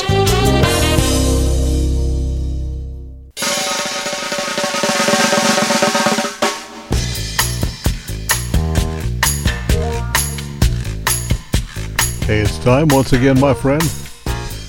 Hey, 12.23 12.39
it's 12.39 12.57
time 12.57 12.87
once 12.87 13.13
again, 13.13 13.39
my 13.39 13.53
friend. 13.53 13.83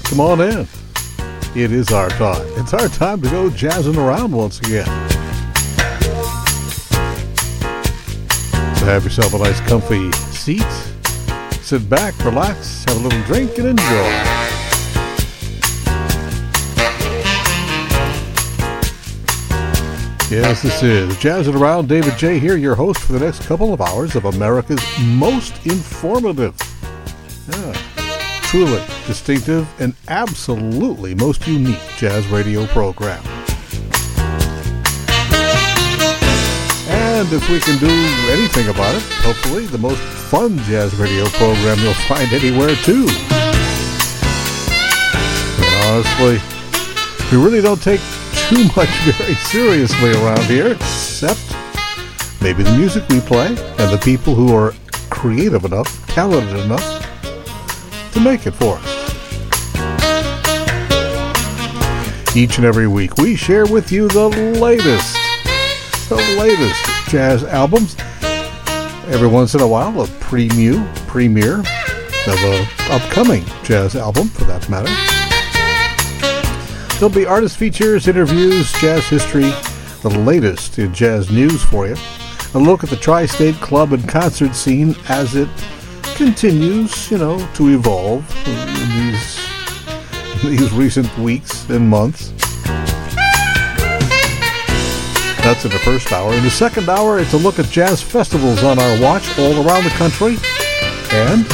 Come 0.05 0.21
on 0.21 0.43
in. 0.43 0.68
It 1.57 1.73
is 1.73 1.91
our 1.91 2.09
time. 2.11 2.46
It's 2.59 2.73
our 2.73 2.89
time 2.89 3.21
to 3.23 3.29
go 3.29 3.50
jazzing 3.50 3.96
around 3.96 4.30
once 4.30 4.61
again. 4.61 4.87
So 8.76 8.86
have 8.86 9.03
yourself 9.03 9.35
a 9.35 9.39
nice 9.39 9.61
comfy 9.63 10.13
seat. 10.13 10.63
Sit 11.61 11.90
back, 11.90 12.17
relax, 12.25 12.85
have 12.85 12.96
a 12.99 13.00
little 13.00 13.23
drink, 13.25 13.59
and 13.59 13.68
enjoy. 13.68 14.40
Yes, 20.31 20.62
this 20.62 20.82
is 20.85 21.18
Jazzing 21.18 21.57
Around. 21.57 21.89
David 21.89 22.12
Jaye. 22.12 22.39
here, 22.39 22.57
your 22.57 22.76
host 22.76 23.01
for 23.01 23.12
the 23.14 23.18
next 23.18 23.43
couple 23.43 23.75
of 23.75 23.81
hours 23.81 24.14
of 24.14 24.26
America's 24.26 24.81
most 25.01 25.67
informative, 25.67 26.54
yeah, 27.48 27.79
truly 28.50 28.82
distinctive, 29.07 29.64
and 29.81 29.95
absolutely 30.09 31.14
most 31.14 31.46
unique 31.46 31.79
jazz 31.96 32.27
radio 32.27 32.67
program. 32.67 33.23
And 36.89 37.33
if 37.33 37.48
we 37.48 37.61
can 37.61 37.78
do 37.78 37.86
anything 38.33 38.67
about 38.69 38.97
it, 38.97 39.03
hopefully 39.23 39.67
the 39.67 39.78
most 39.78 40.01
fun 40.01 40.59
jazz 40.65 40.97
radio 40.97 41.27
program 41.27 41.78
you'll 41.78 41.95
find 41.95 42.33
anywhere 42.33 42.75
too. 42.83 43.06
And 45.62 45.84
honestly, 45.87 46.41
we 47.31 47.41
really 47.41 47.61
don't 47.61 47.81
take 47.81 48.01
too 48.48 48.65
much 48.75 48.89
very 49.05 49.34
seriously 49.34 50.11
around 50.15 50.43
here, 50.47 50.73
except 50.73 51.55
maybe 52.43 52.65
the 52.65 52.77
music 52.77 53.09
we 53.11 53.21
play 53.21 53.47
and 53.47 53.93
the 53.93 54.01
people 54.03 54.34
who 54.34 54.53
are 54.53 54.75
creative 55.09 55.65
enough, 55.65 56.05
talented 56.09 56.59
enough 56.59 57.00
to 58.12 58.20
make 58.20 58.47
it 58.47 58.53
for 58.53 58.78
us. 58.80 59.00
Each 62.36 62.58
and 62.58 62.64
every 62.64 62.86
week, 62.86 63.16
we 63.16 63.34
share 63.34 63.66
with 63.66 63.91
you 63.91 64.06
the 64.08 64.28
latest, 64.28 65.16
the 66.08 66.16
latest 66.38 67.11
jazz 67.11 67.42
albums. 67.44 67.97
Every 69.08 69.27
once 69.27 69.55
in 69.55 69.61
a 69.61 69.66
while, 69.66 70.00
a 70.00 70.06
preview, 70.06 70.86
premiere 71.08 71.58
of 71.58 72.38
an 72.44 72.69
upcoming 72.91 73.44
jazz 73.64 73.97
album, 73.97 74.28
for 74.28 74.44
that 74.44 74.69
matter. 74.69 74.91
There'll 76.98 77.14
be 77.14 77.27
artist 77.27 77.56
features, 77.56 78.06
interviews, 78.06 78.72
jazz 78.75 79.08
history, 79.08 79.50
the 80.03 80.11
latest 80.11 80.78
in 80.78 80.94
jazz 80.94 81.31
news 81.31 81.62
for 81.62 81.88
you. 81.88 81.97
A 82.55 82.58
look 82.58 82.84
at 82.84 82.91
the 82.91 82.97
tri 82.97 83.27
state 83.27 83.55
club 83.56 83.92
and 83.92 84.08
concert 84.08 84.55
scene 84.55 84.94
as 85.08 85.34
it 85.34 85.48
continues, 86.21 87.11
you 87.11 87.17
know, 87.17 87.39
to 87.55 87.69
evolve 87.69 88.23
in 88.47 88.91
these, 88.91 89.39
in 90.45 90.51
these 90.55 90.71
recent 90.71 91.09
weeks 91.17 91.67
and 91.71 91.89
months. 91.89 92.29
That's 95.43 95.65
in 95.65 95.71
the 95.71 95.81
first 95.83 96.12
hour. 96.12 96.35
In 96.35 96.45
the 96.45 96.51
second 96.51 96.91
hour, 96.91 97.19
it's 97.19 97.33
a 97.33 97.39
look 97.39 97.59
at 97.59 97.65
jazz 97.71 98.03
festivals 98.03 98.62
on 98.62 98.79
our 98.79 99.01
watch 99.01 99.39
all 99.39 99.67
around 99.67 99.85
the 99.85 99.95
country 99.97 100.37
and 101.11 101.47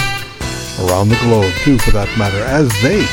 around 0.91 1.11
the 1.11 1.19
globe, 1.23 1.53
too, 1.59 1.79
for 1.79 1.93
that 1.93 2.13
matter, 2.19 2.43
as 2.43 2.69
they 2.83 3.07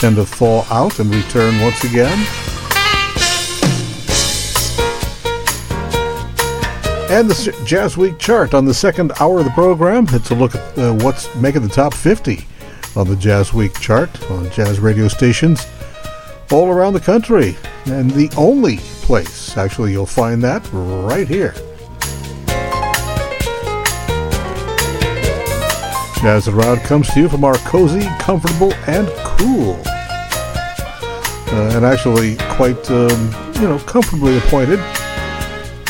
tend 0.00 0.16
to 0.16 0.24
fall 0.24 0.64
out 0.70 1.00
and 1.00 1.14
return 1.14 1.60
once 1.60 1.84
again. 1.84 2.16
And 7.10 7.28
the 7.28 7.34
JazzWeek 7.34 8.18
chart 8.18 8.54
on 8.54 8.64
the 8.64 8.74
second 8.74 9.12
hour 9.20 9.38
of 9.38 9.44
the 9.44 9.50
program. 9.52 10.06
It's 10.10 10.30
a 10.30 10.34
look 10.34 10.54
at 10.54 10.78
uh, 10.78 10.94
what's 10.94 11.32
making 11.36 11.62
the 11.62 11.68
top 11.68 11.94
50 11.94 12.44
on 12.96 13.08
the 13.08 13.14
JazzWeek 13.14 13.80
chart 13.80 14.30
on 14.30 14.50
jazz 14.50 14.80
radio 14.80 15.08
stations 15.08 15.66
all 16.50 16.70
around 16.70 16.94
the 16.94 17.00
country. 17.00 17.56
And 17.86 18.10
the 18.10 18.30
only 18.36 18.78
place, 19.02 19.56
actually, 19.56 19.92
you'll 19.92 20.06
find 20.06 20.42
that 20.42 20.68
right 20.72 21.28
here. 21.28 21.54
Jazz 26.20 26.48
Around 26.48 26.80
comes 26.80 27.12
to 27.12 27.20
you 27.20 27.28
from 27.28 27.44
our 27.44 27.56
cozy, 27.58 28.06
comfortable, 28.18 28.72
and 28.86 29.06
cool 29.38 29.78
uh, 31.54 31.70
and 31.76 31.84
actually 31.84 32.36
quite, 32.56 32.90
um, 32.90 33.52
you 33.54 33.68
know, 33.68 33.78
comfortably 33.86 34.36
appointed, 34.38 34.80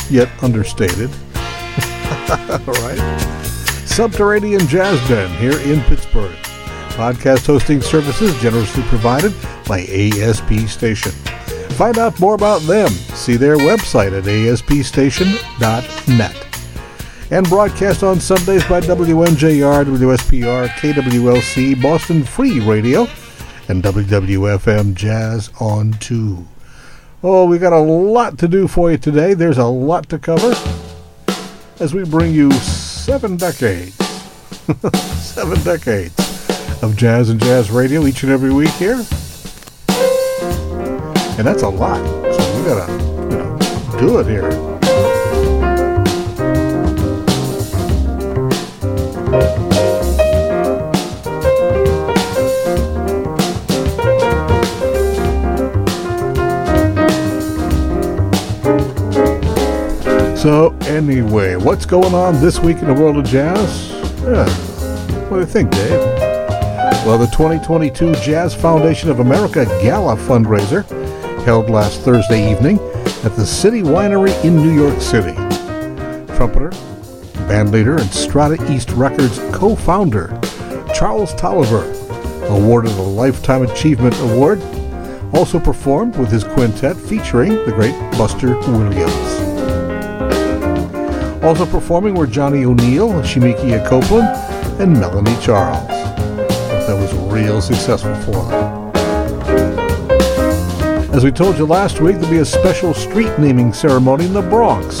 yet 0.09 0.29
understated. 0.43 1.09
right? 2.65 2.97
Subterranean 3.85 4.67
Jazz 4.67 4.99
Den 5.07 5.29
here 5.37 5.59
in 5.59 5.81
Pittsburgh. 5.83 6.35
Podcast 6.95 7.45
hosting 7.45 7.81
services 7.81 8.35
generously 8.41 8.83
provided 8.83 9.33
by 9.67 9.81
ASP 9.81 10.67
Station. 10.67 11.11
Find 11.75 11.97
out 11.97 12.19
more 12.19 12.35
about 12.35 12.61
them. 12.61 12.89
See 12.89 13.35
their 13.35 13.57
website 13.57 14.17
at 14.17 14.27
aspstation.net. 14.27 16.41
And 17.31 17.49
broadcast 17.49 18.03
on 18.03 18.19
Sundays 18.19 18.63
by 18.65 18.81
WNJR, 18.81 19.85
WSPR, 19.85 20.67
KWLC, 20.69 21.81
Boston 21.81 22.23
Free 22.23 22.59
Radio, 22.59 23.07
and 23.67 23.83
WWFM 23.83 24.93
Jazz 24.93 25.49
on 25.59 25.93
2. 25.93 26.45
Oh, 27.27 27.47
we 27.47 27.57
got 27.57 27.73
a 27.73 27.79
lot 27.79 28.37
to 28.37 28.47
do 28.47 28.67
for 28.67 28.91
you 28.91 28.99
today. 28.99 29.33
There's 29.33 29.57
a 29.57 29.65
lot 29.65 30.09
to 30.09 30.19
cover 30.19 30.53
as 31.79 31.91
we 31.91 32.05
bring 32.05 32.35
you 32.35 32.51
seven 32.51 33.35
decades. 33.35 33.95
seven 35.23 35.59
decades 35.63 36.13
of 36.83 36.95
jazz 36.95 37.31
and 37.31 37.39
jazz 37.39 37.71
radio 37.71 38.05
each 38.05 38.21
and 38.21 38.31
every 38.31 38.53
week 38.53 38.69
here. 38.73 39.03
And 41.39 41.47
that's 41.47 41.63
a 41.63 41.69
lot. 41.69 41.97
So 42.31 42.59
we 42.59 42.63
gotta, 42.63 42.93
you 42.93 43.37
know, 43.39 43.97
do 43.97 44.19
it 44.19 44.27
here. 44.27 44.74
So, 60.45 60.77
anyway, 60.81 61.55
what's 61.55 61.87
going 61.87 62.13
on 62.13 62.39
this 62.39 62.59
week 62.59 62.77
in 62.77 62.85
the 62.85 62.93
world 62.93 63.17
of 63.17 63.25
jazz? 63.25 63.89
Yeah. 64.21 64.47
What 65.27 65.37
do 65.37 65.39
you 65.39 65.45
think, 65.47 65.71
Dave? 65.71 65.99
Well, 67.03 67.17
the 67.17 67.25
2022 67.31 68.13
Jazz 68.17 68.53
Foundation 68.53 69.09
of 69.09 69.21
America 69.21 69.65
Gala 69.81 70.15
fundraiser 70.15 70.85
held 71.45 71.71
last 71.71 72.01
Thursday 72.01 72.51
evening 72.51 72.77
at 73.23 73.35
the 73.35 73.43
City 73.43 73.81
Winery 73.81 74.39
in 74.45 74.57
New 74.57 74.71
York 74.71 75.01
City. 75.01 75.33
Trumpeter, 76.35 76.69
bandleader, 77.49 77.99
and 77.99 78.13
Strata 78.13 78.71
East 78.71 78.91
Records 78.91 79.39
co 79.51 79.75
founder 79.75 80.39
Charles 80.93 81.33
Tolliver 81.33 81.91
awarded 82.49 82.91
a 82.91 83.01
Lifetime 83.01 83.63
Achievement 83.63 84.15
Award. 84.19 84.61
Also 85.33 85.59
performed 85.59 86.15
with 86.17 86.29
his 86.29 86.43
quintet 86.43 86.95
featuring 86.95 87.53
the 87.65 87.71
great 87.71 87.99
Buster 88.11 88.55
Williams. 88.69 89.44
Also 91.45 91.65
performing 91.67 92.15
were 92.15 92.25
Johnny 92.25 92.65
O'Neill, 92.65 93.09
Shemekia 93.21 93.87
Copeland, 93.87 94.27
and 94.81 94.93
Melanie 94.93 95.39
Charles. 95.39 95.87
That 95.87 96.97
was 96.99 97.13
real 97.31 97.61
successful 97.61 98.15
for 98.15 98.49
them. 98.49 98.91
As 101.13 101.23
we 101.23 101.31
told 101.31 101.59
you 101.59 101.67
last 101.67 102.01
week, 102.01 102.15
there'll 102.15 102.31
be 102.31 102.39
a 102.39 102.45
special 102.45 102.95
street 102.95 103.37
naming 103.37 103.73
ceremony 103.73 104.25
in 104.25 104.33
the 104.33 104.41
Bronx 104.41 104.97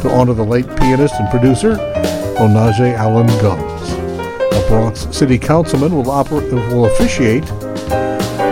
to 0.00 0.10
honor 0.10 0.32
the 0.32 0.42
late 0.42 0.66
pianist 0.78 1.14
and 1.16 1.28
producer 1.28 1.74
Onaje 2.38 2.94
Allan 2.94 3.26
Gumbs. 3.42 3.92
A 3.92 4.68
Bronx 4.68 5.06
City 5.14 5.38
Councilman 5.38 5.94
will, 5.94 6.04
oper- 6.06 6.50
will 6.72 6.86
officiate 6.86 7.44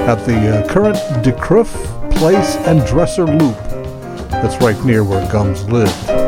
at 0.06 0.16
the 0.26 0.58
uh, 0.62 0.68
current 0.68 0.98
DeCruff 1.24 1.70
Place 2.16 2.56
and 2.66 2.86
Dresser 2.86 3.24
Loop. 3.24 3.56
That's 4.28 4.62
right 4.62 4.78
near 4.84 5.04
where 5.04 5.26
Gumbs 5.32 5.64
lived. 5.64 6.20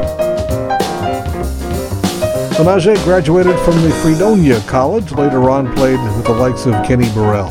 Onaje 2.62 2.94
graduated 3.02 3.58
from 3.62 3.74
the 3.82 3.90
Fredonia 3.90 4.60
College, 4.68 5.10
later 5.10 5.50
on 5.50 5.74
played 5.74 5.98
with 6.00 6.24
the 6.24 6.32
likes 6.32 6.64
of 6.64 6.74
Kenny 6.86 7.12
Burrell, 7.12 7.48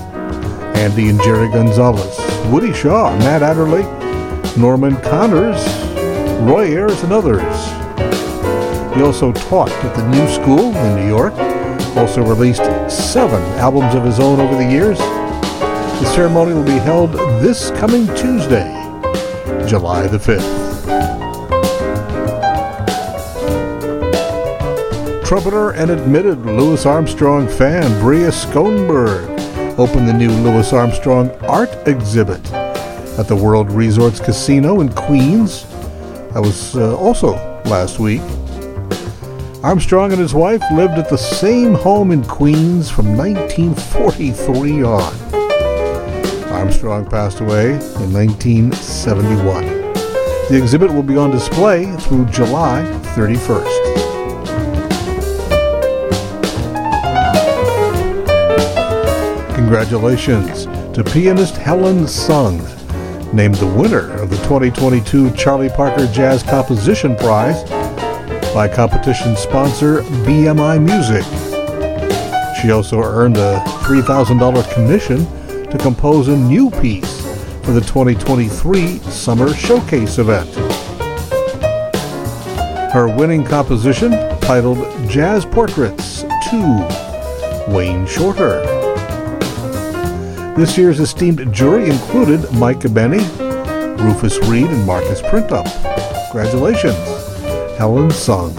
Andy 0.78 1.10
and 1.10 1.22
Jerry 1.22 1.50
Gonzalez, 1.50 2.18
Woody 2.50 2.72
Shaw, 2.72 3.14
Nat 3.18 3.44
Adderley, 3.44 3.84
Norman 4.56 4.96
Connors, 5.02 5.62
Roy 6.44 6.68
Ayers, 6.68 7.04
and 7.04 7.12
others. 7.12 7.42
He 8.96 9.02
also 9.02 9.34
taught 9.34 9.70
at 9.70 9.94
the 9.98 10.08
New 10.08 10.26
School 10.30 10.74
in 10.78 10.96
New 10.96 11.08
York, 11.10 11.34
also 11.98 12.24
released 12.24 12.64
seven 12.90 13.42
albums 13.60 13.94
of 13.94 14.06
his 14.06 14.18
own 14.18 14.40
over 14.40 14.56
the 14.56 14.72
years. 14.72 14.98
The 14.98 16.06
ceremony 16.16 16.54
will 16.54 16.64
be 16.64 16.80
held 16.80 17.12
this 17.44 17.70
coming 17.72 18.08
Tuesday, 18.16 18.72
July 19.68 20.08
the 20.08 20.18
5th. 20.18 20.61
Trumpeter 25.32 25.72
and 25.72 25.90
admitted 25.90 26.46
Louis 26.46 26.86
Armstrong 26.86 27.48
fan 27.48 28.02
Bria 28.02 28.32
Skonberg 28.32 29.30
opened 29.80 30.06
the 30.06 30.12
new 30.12 30.30
Louis 30.30 30.74
Armstrong 30.74 31.32
art 31.46 31.70
exhibit 31.88 32.52
at 32.52 33.30
the 33.30 33.36
World 33.38 33.72
Resorts 33.72 34.20
Casino 34.20 34.82
in 34.82 34.92
Queens. 34.92 35.64
That 36.34 36.42
was 36.42 36.76
uh, 36.76 36.98
also 36.98 37.36
last 37.64 37.98
week. 37.98 38.20
Armstrong 39.64 40.12
and 40.12 40.20
his 40.20 40.34
wife 40.34 40.64
lived 40.74 40.96
at 40.96 41.10
the 41.10 41.18
same 41.18 41.76
home 41.76 42.12
in 42.12 42.26
Queens 42.26 42.92
from 42.92 43.16
1943 43.16 44.84
on. 44.84 45.14
Armstrong 46.52 47.10
passed 47.10 47.40
away 47.40 47.76
in 47.76 48.12
1971. 48.12 49.64
The 50.50 50.60
exhibit 50.62 50.92
will 50.92 51.04
be 51.04 51.16
on 51.16 51.32
display 51.32 51.86
through 52.00 52.26
July 52.26 52.84
31st. 53.16 54.01
Congratulations 59.72 60.66
to 60.94 61.02
pianist 61.02 61.56
Helen 61.56 62.06
Sung, 62.06 62.58
named 63.34 63.56
the 63.56 63.66
winner 63.66 64.12
of 64.22 64.30
the 64.30 64.36
2022 64.40 65.32
Charlie 65.32 65.70
Parker 65.70 66.08
Jazz 66.08 66.44
Composition 66.44 67.16
Prize 67.16 67.64
by 68.54 68.68
competition 68.68 69.38
sponsor 69.38 70.02
BMI 70.26 70.78
Music. 70.84 71.24
She 72.62 72.72
also 72.72 73.02
earned 73.02 73.38
a 73.38 73.64
$3,000 73.86 74.74
commission 74.74 75.26
to 75.70 75.78
compose 75.78 76.28
a 76.28 76.36
new 76.36 76.70
piece 76.70 77.22
for 77.64 77.72
the 77.72 77.80
2023 77.80 78.98
Summer 78.98 79.54
Showcase 79.54 80.18
event. 80.18 80.54
Her 82.92 83.08
winning 83.08 83.46
composition, 83.46 84.12
titled 84.42 84.80
Jazz 85.10 85.46
Portraits 85.46 86.26
2, 86.50 87.74
Wayne 87.74 88.06
Shorter. 88.06 88.71
This 90.56 90.78
year's 90.78 91.00
esteemed 91.00 91.54
jury 91.54 91.90
included 91.90 92.52
Mike 92.52 92.82
Abene, 92.82 93.22
Rufus 93.98 94.38
Reid, 94.50 94.66
and 94.66 94.86
Marcus 94.86 95.22
Printup. 95.22 95.64
Congratulations, 96.30 96.98
Helen 97.78 98.12
Sung. 98.12 98.54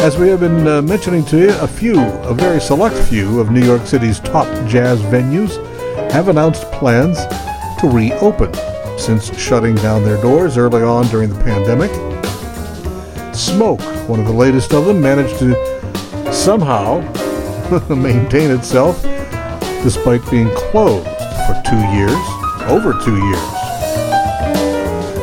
As 0.00 0.18
we 0.18 0.28
have 0.28 0.40
been 0.40 0.66
uh, 0.66 0.82
mentioning 0.82 1.24
to 1.26 1.38
you, 1.38 1.50
a 1.60 1.68
few, 1.68 2.00
a 2.00 2.34
very 2.34 2.60
select 2.60 2.96
few 3.08 3.38
of 3.38 3.52
New 3.52 3.64
York 3.64 3.86
City's 3.86 4.18
top 4.18 4.48
jazz 4.66 5.00
venues 5.02 5.56
have 6.10 6.26
announced 6.26 6.64
plans 6.72 7.16
to 7.80 7.88
reopen 7.88 8.52
since 8.98 9.34
shutting 9.38 9.76
down 9.76 10.02
their 10.02 10.20
doors 10.20 10.58
early 10.58 10.82
on 10.82 11.06
during 11.06 11.30
the 11.30 11.44
pandemic. 11.44 11.92
Smoke, 13.34 13.80
one 14.08 14.18
of 14.18 14.26
the 14.26 14.32
latest 14.32 14.72
of 14.74 14.84
them, 14.84 15.00
managed 15.00 15.38
to 15.38 16.32
somehow 16.32 17.00
maintain 17.88 18.50
itself 18.50 19.02
despite 19.82 20.20
being 20.30 20.50
closed 20.54 21.06
for 21.46 21.62
two 21.64 21.80
years, 21.92 22.12
over 22.68 22.92
two 23.04 23.16
years. 23.16 23.40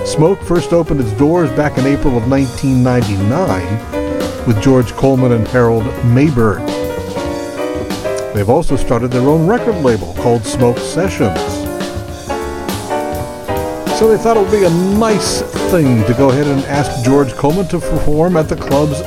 Smoke 0.08 0.42
first 0.42 0.74
opened 0.74 1.02
its 1.02 1.12
doors 1.14 1.52
back 1.52 1.78
in 1.78 1.86
April 1.86 2.18
of 2.18 2.28
1999 2.30 4.48
with 4.48 4.60
George 4.62 4.92
Coleman 4.94 5.34
and 5.34 5.48
Harold 5.48 5.84
Mabern. 6.14 6.66
They've 8.34 8.50
also 8.50 8.76
started 8.76 9.10
their 9.10 9.28
own 9.28 9.48
record 9.48 9.76
label 9.84 10.14
called 10.16 10.44
Smoke 10.44 10.78
Sessions. 10.78 11.40
So 13.98 14.08
they 14.08 14.18
thought 14.18 14.38
it 14.38 14.42
would 14.42 14.52
be 14.52 14.64
a 14.64 14.70
nice 14.98 15.42
thing 15.72 16.04
to 16.06 16.14
go 16.14 16.32
ahead 16.32 16.48
and 16.48 16.64
ask 16.66 17.06
George 17.06 17.34
Coleman 17.34 17.68
to 17.68 17.80
perform 17.80 18.36
at 18.36 18.50
the 18.50 18.56
club's 18.56 19.02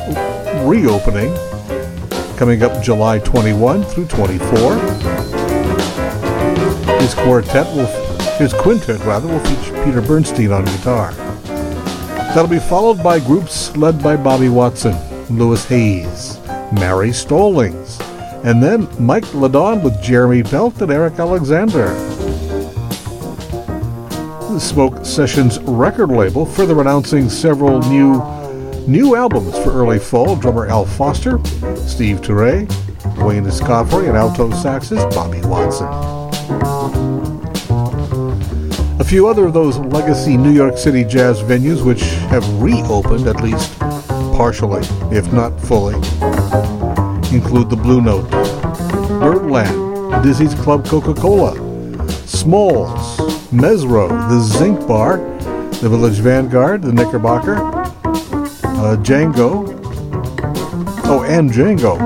reopening 0.64 1.34
coming 2.36 2.62
up 2.62 2.82
July 2.82 3.18
21 3.20 3.84
through 3.84 4.06
24. 4.06 4.74
His 7.00 7.14
quartet 7.14 7.66
will, 7.74 7.86
his 8.38 8.52
quintet 8.52 9.00
rather, 9.00 9.28
will 9.28 9.40
feature 9.40 9.84
Peter 9.84 10.00
Bernstein 10.00 10.52
on 10.52 10.64
guitar. 10.64 11.12
That'll 12.34 12.48
be 12.48 12.58
followed 12.58 13.02
by 13.02 13.20
groups 13.20 13.76
led 13.76 14.02
by 14.02 14.16
Bobby 14.16 14.48
Watson, 14.48 14.96
Louis 15.30 15.64
Hayes, 15.66 16.40
Mary 16.72 17.12
Stallings, 17.12 18.00
and 18.42 18.62
then 18.62 18.88
Mike 18.98 19.32
LeDonne 19.34 19.82
with 19.82 20.02
Jeremy 20.02 20.42
Pelt 20.42 20.82
and 20.82 20.90
Eric 20.90 21.18
Alexander. 21.18 21.94
The 24.52 24.58
Smoke 24.58 25.04
Sessions 25.04 25.58
record 25.60 26.10
label 26.10 26.44
further 26.44 26.80
announcing 26.80 27.28
several 27.28 27.80
new 27.82 28.20
new 28.86 29.16
albums 29.16 29.56
for 29.58 29.72
early 29.72 29.98
fall. 29.98 30.36
Drummer 30.36 30.66
Al 30.66 30.84
Foster, 30.84 31.38
Steve 31.76 32.20
Turre, 32.20 32.68
Wayne 33.24 33.44
Escoffery, 33.44 34.08
and 34.08 34.16
alto 34.16 34.50
saxist 34.50 35.08
Bobby 35.10 35.40
Watson. 35.42 35.88
A 39.00 39.04
few 39.04 39.26
other 39.26 39.46
of 39.46 39.52
those 39.52 39.78
legacy 39.78 40.36
New 40.36 40.52
York 40.52 40.78
City 40.78 41.04
jazz 41.04 41.40
venues 41.42 41.84
which 41.84 42.02
have 42.30 42.46
reopened 42.62 43.26
at 43.26 43.42
least 43.42 43.78
partially, 44.36 44.82
if 45.16 45.32
not 45.32 45.58
fully, 45.60 45.94
include 47.34 47.70
the 47.70 47.78
Blue 47.80 48.00
Note, 48.00 48.30
Birdland, 49.20 50.22
Dizzy's 50.22 50.54
Club 50.54 50.86
Coca-Cola, 50.86 51.54
Smalls, 52.26 53.18
Mezzrow, 53.50 54.08
the 54.28 54.40
Zinc 54.40 54.86
Bar, 54.86 55.18
the 55.80 55.88
Village 55.88 56.18
Vanguard, 56.18 56.82
the 56.82 56.92
Knickerbocker, 56.92 57.83
uh, 58.84 58.96
Django, 58.96 59.64
Oh, 61.06 61.24
and 61.24 61.50
Django. 61.50 61.96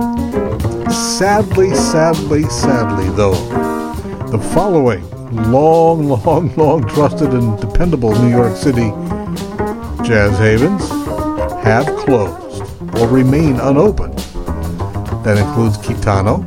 Sadly, 0.92 1.74
sadly, 1.74 2.44
sadly, 2.44 3.08
though, 3.16 3.34
the 4.30 4.38
following 4.38 5.02
long, 5.50 6.08
long, 6.08 6.54
long 6.54 6.86
trusted 6.86 7.30
and 7.34 7.60
dependable 7.60 8.12
New 8.22 8.30
York 8.30 8.56
City 8.56 8.90
jazz 10.06 10.38
havens 10.38 10.88
have 11.64 11.86
closed 11.98 12.62
or 12.96 13.08
remain 13.08 13.58
unopened. 13.58 14.16
That 15.24 15.36
includes 15.36 15.78
Kitano, 15.78 16.46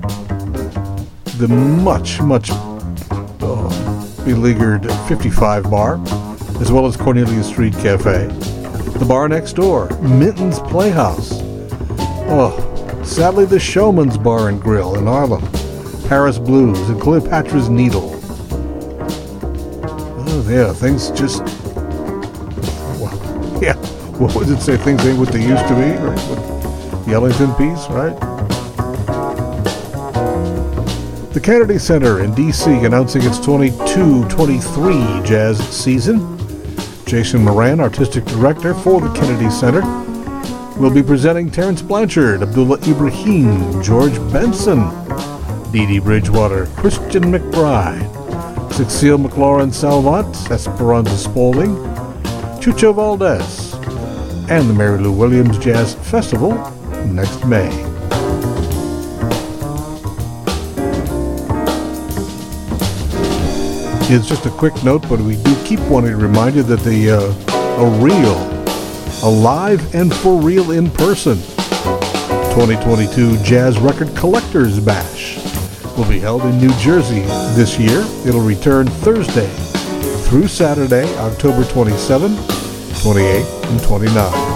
the 1.40 1.50
much, 1.50 2.22
much 2.22 2.52
oh, 3.42 4.22
beleaguered 4.24 4.90
55 5.10 5.70
bar, 5.70 6.02
as 6.62 6.72
well 6.72 6.86
as 6.86 6.96
Cornelia 6.96 7.44
Street 7.44 7.74
Cafe, 7.74 8.30
the 9.02 9.08
bar 9.08 9.28
next 9.28 9.54
door, 9.54 9.90
Minton's 10.00 10.60
Playhouse, 10.60 11.42
Oh, 12.34 13.02
sadly, 13.04 13.46
the 13.46 13.60
Showman's 13.60 14.16
Bar 14.16 14.50
and 14.50 14.62
Grill 14.62 14.96
in 14.96 15.08
Harlem, 15.08 15.42
Paris 16.08 16.38
Blues, 16.38 16.80
and 16.88 17.02
Cleopatra's 17.02 17.68
Needle. 17.68 18.12
Oh, 20.24 20.46
yeah, 20.48 20.72
things 20.72 21.10
just. 21.12 21.42
Well, 23.02 23.60
yeah, 23.62 23.74
what 24.20 24.36
would 24.36 24.48
it 24.50 24.62
say? 24.62 24.78
Things 24.78 25.04
ain't 25.04 25.18
what 25.18 25.30
they 25.30 25.42
used 25.46 25.68
to 25.68 25.74
be? 25.74 25.92
With 26.08 27.06
the 27.08 27.14
Ellington 27.14 27.52
piece, 27.56 27.90
right? 27.90 28.16
The 31.34 31.42
Kennedy 31.42 31.80
Center 31.80 32.24
in 32.24 32.36
D.C. 32.36 32.70
announcing 32.72 33.24
its 33.24 33.40
22-23 33.40 35.26
jazz 35.26 35.58
season. 35.70 36.41
Jason 37.12 37.44
Moran, 37.44 37.82
artistic 37.82 38.24
director 38.24 38.74
for 38.74 39.02
the 39.02 39.12
Kennedy 39.12 39.50
Center, 39.50 39.82
We'll 40.78 40.94
be 40.94 41.04
presenting 41.04 41.52
Terence 41.52 41.82
Blanchard, 41.82 42.42
Abdullah 42.42 42.80
Ibrahim, 42.88 43.84
George 43.84 44.16
Benson, 44.32 44.90
Dee 45.74 45.86
Dee 45.86 46.00
Bridgewater, 46.00 46.68
Christian 46.78 47.24
McBride, 47.24 48.02
Cecile 48.74 49.18
McLorin 49.18 49.74
Salvant, 49.74 50.50
Esperanza 50.50 51.18
Spalding, 51.18 51.76
Chucho 52.62 52.94
Valdés, 52.94 53.74
and 54.50 54.70
the 54.70 54.74
Mary 54.74 54.98
Lou 54.98 55.12
Williams 55.12 55.58
Jazz 55.58 55.96
Festival 55.96 56.54
next 57.08 57.46
May. 57.46 57.91
It's 64.14 64.28
just 64.28 64.46
a 64.46 64.50
quick 64.50 64.84
note, 64.84 65.08
but 65.08 65.22
we 65.22 65.42
do 65.42 65.56
keep 65.64 65.80
wanting 65.88 66.12
to 66.12 66.18
remind 66.18 66.58
you 66.58 66.64
that 66.64 66.82
the 66.82 67.12
uh, 67.12 67.82
a 67.82 68.04
real 68.04 68.36
alive 69.24 69.96
and 69.96 70.14
for 70.14 70.38
real 70.38 70.72
in 70.72 70.92
person. 70.92 71.38
2022 72.52 73.38
Jazz 73.38 73.80
Record 73.80 74.14
Collectors 74.14 74.82
Bash 74.82 75.38
will 75.96 76.10
be 76.10 76.20
held 76.20 76.42
in 76.42 76.58
New 76.58 76.74
Jersey 76.74 77.22
this 77.56 77.80
year. 77.80 78.02
It'll 78.28 78.42
return 78.42 78.86
Thursday, 78.88 79.48
through 80.26 80.50
Saturday, 80.50 81.08
October 81.16 81.64
27, 81.64 82.36
28, 83.02 83.46
and 83.46 83.82
29. 83.82 84.51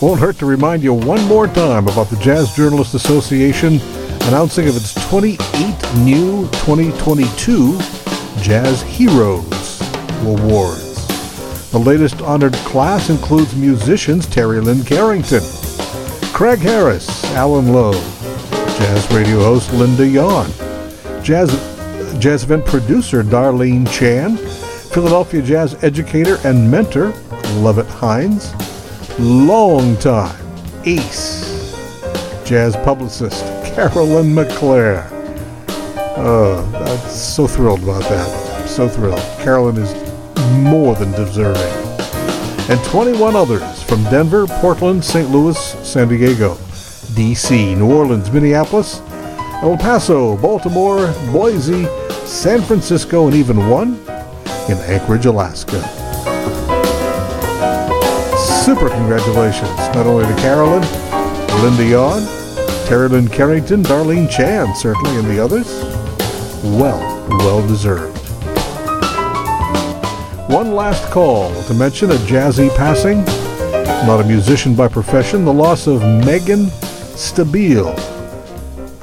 Won't 0.00 0.18
hurt 0.18 0.38
to 0.38 0.46
remind 0.46 0.82
you 0.82 0.94
one 0.94 1.22
more 1.24 1.46
time 1.46 1.86
about 1.86 2.08
the 2.08 2.16
Jazz 2.16 2.54
Journalists 2.54 2.94
Association 2.94 3.78
announcing 4.22 4.66
of 4.66 4.74
its 4.74 4.94
28 5.10 5.36
new 5.98 6.46
2022 6.52 7.78
Jazz 8.40 8.80
Heroes 8.80 9.82
Awards. 10.22 11.06
The 11.70 11.78
latest 11.78 12.22
honored 12.22 12.54
class 12.54 13.10
includes 13.10 13.54
musicians 13.54 14.26
Terri 14.26 14.64
Lyne 14.64 14.84
Carrington, 14.84 15.42
Craig 16.32 16.60
Harris, 16.60 17.22
Alan 17.34 17.70
Lowe, 17.70 17.92
jazz 18.78 19.06
radio 19.12 19.40
host 19.40 19.70
Linda 19.74 20.08
Yohn, 20.08 20.50
jazz, 21.22 21.50
jazz 22.18 22.42
event 22.42 22.64
producer 22.64 23.22
Darlene 23.22 23.86
Chan, 23.92 24.38
Philadelphia 24.94 25.42
jazz 25.42 25.84
educator 25.84 26.38
and 26.44 26.70
mentor 26.70 27.12
Lovett 27.56 27.86
Hines, 27.88 28.54
longtime 29.20 30.34
ace 30.86 31.74
jazz 32.44 32.74
publicist 32.76 33.44
Carolyn 33.74 34.34
McClair. 34.34 35.06
Oh, 36.16 36.64
I'm 36.74 37.10
so 37.10 37.46
thrilled 37.46 37.82
about 37.82 38.02
that. 38.04 38.68
So 38.68 38.88
thrilled. 38.88 39.20
Carolyn 39.38 39.76
is 39.76 39.92
more 40.54 40.94
than 40.94 41.12
deserving. 41.12 41.62
And 42.70 42.82
21 42.86 43.36
others 43.36 43.82
from 43.82 44.02
Denver, 44.04 44.46
Portland, 44.46 45.04
St. 45.04 45.28
Louis, 45.30 45.58
San 45.86 46.08
Diego, 46.08 46.56
D.C., 47.14 47.74
New 47.74 47.92
Orleans, 47.92 48.30
Minneapolis, 48.30 49.00
El 49.62 49.76
Paso, 49.76 50.36
Baltimore, 50.38 51.12
Boise, 51.30 51.84
San 52.24 52.62
Francisco, 52.62 53.26
and 53.26 53.36
even 53.36 53.68
one 53.68 54.00
in 54.68 54.78
Anchorage, 54.86 55.26
Alaska 55.26 55.99
super 58.64 58.90
congratulations 58.90 59.70
not 59.94 60.06
only 60.06 60.26
to 60.26 60.40
Carolyn, 60.42 60.82
Linda 61.62 61.82
Yohn, 61.82 62.20
Terri 62.86 63.10
Lyne 63.10 63.26
Carrington, 63.26 63.82
Darlene 63.82 64.28
Chan, 64.28 64.74
certainly, 64.76 65.16
and 65.16 65.26
the 65.28 65.42
others. 65.42 65.66
Well, 66.62 66.98
well 67.38 67.66
deserved. 67.66 68.18
One 70.50 70.74
last 70.74 71.10
call 71.10 71.54
to 71.64 71.74
mention 71.74 72.10
a 72.10 72.16
jazzy 72.26 72.68
passing. 72.76 73.24
Not 74.06 74.20
a 74.20 74.24
musician 74.24 74.74
by 74.74 74.88
profession, 74.88 75.46
the 75.46 75.52
loss 75.52 75.86
of 75.86 76.02
Megan 76.02 76.66
Stabile. 77.16 77.96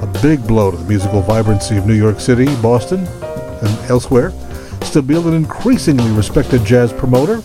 A 0.00 0.22
big 0.22 0.46
blow 0.46 0.70
to 0.70 0.76
the 0.76 0.84
musical 0.84 1.20
vibrancy 1.20 1.76
of 1.76 1.84
New 1.84 1.94
York 1.94 2.20
City, 2.20 2.46
Boston, 2.62 3.00
and 3.00 3.90
elsewhere. 3.90 4.30
Stabile, 4.80 5.26
an 5.26 5.34
increasingly 5.34 6.12
respected 6.12 6.64
jazz 6.64 6.92
promoter, 6.92 7.42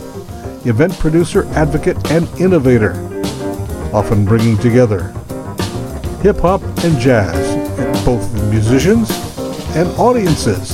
event 0.66 0.98
producer, 1.00 1.46
advocate, 1.54 2.12
and 2.12 2.28
innovator, 2.40 2.94
often 3.94 4.26
bringing 4.26 4.58
together 4.58 5.14
hip 6.24 6.38
hop 6.38 6.62
and 6.86 6.98
jazz, 7.00 7.36
both 8.06 8.32
musicians 8.50 9.12
and 9.76 9.90
audiences. 10.00 10.70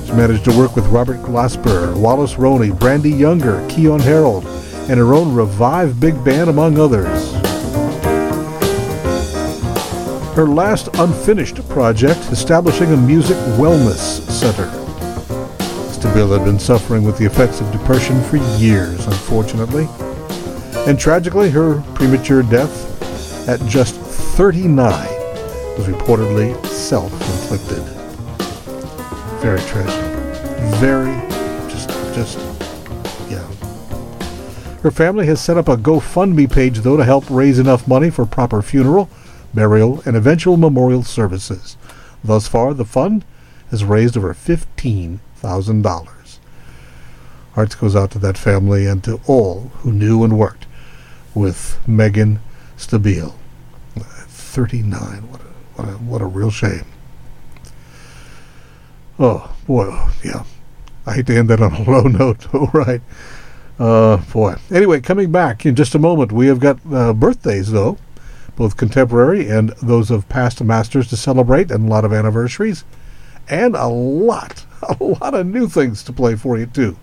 She's 0.00 0.16
managed 0.16 0.44
to 0.46 0.58
work 0.58 0.74
with 0.74 0.84
Robert 0.88 1.18
Glasper, 1.18 1.96
Wallace 1.96 2.38
Roney, 2.38 2.72
Brandee 2.72 3.14
Younger, 3.14 3.60
Keyon 3.68 4.00
Harrold, 4.00 4.44
and 4.90 4.98
her 4.98 5.14
own 5.14 5.32
Revive 5.32 6.00
Big 6.00 6.22
Band, 6.24 6.50
among 6.50 6.76
others. 6.76 7.32
Her 10.34 10.48
last 10.48 10.88
unfinished 10.94 11.68
project, 11.68 12.18
establishing 12.32 12.92
a 12.92 12.96
music 12.96 13.36
wellness 13.58 14.28
center. 14.28 14.77
Stabile 15.98 16.38
had 16.38 16.44
been 16.44 16.60
suffering 16.60 17.02
with 17.02 17.18
the 17.18 17.24
effects 17.24 17.60
of 17.60 17.72
depression 17.72 18.22
for 18.22 18.36
years, 18.56 19.04
unfortunately. 19.04 19.88
And 20.86 20.96
tragically, 20.96 21.50
her 21.50 21.82
premature 21.96 22.44
death 22.44 23.48
at 23.48 23.60
just 23.66 23.96
39 23.96 24.86
was 25.76 25.88
reportedly 25.88 26.64
self-inflicted. 26.66 27.82
Very 29.40 29.58
tragic. 29.62 30.04
Very, 30.76 31.16
just, 31.68 31.88
just, 32.14 32.38
yeah. 33.28 33.44
Her 34.82 34.92
family 34.92 35.26
has 35.26 35.40
set 35.40 35.58
up 35.58 35.66
a 35.66 35.76
GoFundMe 35.76 36.48
page, 36.48 36.78
though, 36.78 36.96
to 36.96 37.04
help 37.04 37.28
raise 37.28 37.58
enough 37.58 37.88
money 37.88 38.08
for 38.08 38.24
proper 38.24 38.62
funeral, 38.62 39.10
burial, 39.52 40.00
and 40.06 40.16
eventual 40.16 40.56
memorial 40.56 41.02
services. 41.02 41.76
Thus 42.22 42.46
far, 42.46 42.72
the 42.72 42.84
fund 42.84 43.24
has 43.70 43.84
raised 43.84 44.16
over 44.16 44.32
15 44.32 45.18
thousand 45.38 45.82
dollars. 45.82 46.40
Hearts 47.54 47.74
goes 47.74 47.96
out 47.96 48.10
to 48.12 48.18
that 48.20 48.38
family 48.38 48.86
and 48.86 49.02
to 49.04 49.20
all 49.26 49.70
who 49.78 49.92
knew 49.92 50.22
and 50.22 50.38
worked 50.38 50.66
with 51.34 51.78
Megan 51.86 52.40
Stabile. 52.76 53.34
Thirty-nine. 53.96 55.30
What 55.30 55.40
a 55.40 55.44
what 55.74 55.88
a 55.88 55.92
what 55.98 56.22
a 56.22 56.26
real 56.26 56.50
shame. 56.50 56.84
Oh 59.18 59.54
boy, 59.66 59.86
yeah. 60.24 60.44
I 61.06 61.14
hate 61.14 61.26
to 61.26 61.36
end 61.36 61.48
that 61.50 61.60
on 61.60 61.72
a 61.72 61.82
low 61.90 62.02
note. 62.02 62.54
All 62.54 62.70
right. 62.72 63.00
Uh, 63.78 64.18
boy. 64.32 64.56
Anyway, 64.70 65.00
coming 65.00 65.30
back 65.30 65.64
in 65.64 65.74
just 65.74 65.94
a 65.94 65.98
moment, 65.98 66.32
we 66.32 66.48
have 66.48 66.60
got 66.60 66.78
uh, 66.92 67.12
birthdays 67.12 67.70
though, 67.72 67.96
both 68.56 68.76
contemporary 68.76 69.48
and 69.48 69.70
those 69.82 70.10
of 70.10 70.28
past 70.28 70.62
masters 70.62 71.08
to 71.08 71.16
celebrate, 71.16 71.70
and 71.70 71.86
a 71.86 71.90
lot 71.90 72.04
of 72.04 72.12
anniversaries, 72.12 72.84
and 73.48 73.74
a 73.74 73.86
lot 73.86 74.64
a 75.00 75.02
lot 75.02 75.34
of 75.34 75.46
new 75.46 75.68
things 75.68 76.02
to 76.04 76.12
play 76.12 76.36
for 76.36 76.58
you, 76.58 76.66
too. 76.66 76.96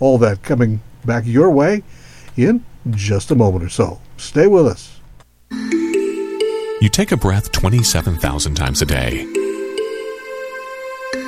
All 0.00 0.18
that 0.18 0.42
coming 0.42 0.80
back 1.04 1.24
your 1.26 1.50
way 1.50 1.82
in 2.36 2.64
just 2.90 3.30
a 3.30 3.34
moment 3.34 3.64
or 3.64 3.68
so. 3.68 4.00
Stay 4.16 4.46
with 4.46 4.66
us. 4.66 5.00
You 6.80 6.88
take 6.90 7.12
a 7.12 7.16
breath 7.16 7.52
27,000 7.52 8.54
times 8.54 8.82
a 8.82 8.86
day. 8.86 9.24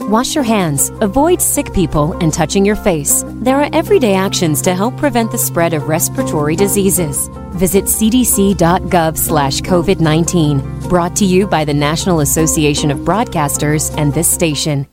Wash 0.00 0.34
your 0.34 0.44
hands, 0.44 0.90
avoid 1.00 1.42
sick 1.42 1.72
people, 1.74 2.12
and 2.22 2.32
touching 2.32 2.64
your 2.64 2.76
face. 2.76 3.24
There 3.26 3.60
are 3.60 3.68
everyday 3.72 4.14
actions 4.14 4.62
to 4.62 4.74
help 4.74 4.96
prevent 4.96 5.32
the 5.32 5.38
spread 5.38 5.74
of 5.74 5.88
respiratory 5.88 6.56
diseases. 6.56 7.28
Visit 7.50 7.84
cdc.gov 7.84 9.18
slash 9.18 9.60
COVID 9.60 10.00
19. 10.00 10.88
Brought 10.88 11.16
to 11.16 11.24
you 11.24 11.46
by 11.46 11.64
the 11.64 11.74
National 11.74 12.20
Association 12.20 12.90
of 12.90 12.98
Broadcasters 12.98 13.94
and 13.98 14.14
this 14.14 14.30
station. 14.30 14.86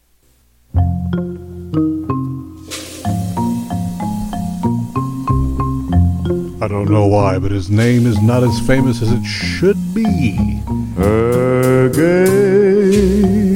I 6.66 6.68
don't 6.68 6.90
know 6.90 7.06
why, 7.06 7.38
but 7.38 7.52
his 7.52 7.70
name 7.70 8.08
is 8.08 8.20
not 8.24 8.42
as 8.42 8.60
famous 8.62 9.00
as 9.04 9.12
it 9.12 9.24
should 9.24 9.78
be. 9.94 10.36
Her 10.98 11.90
gaze 11.90 13.56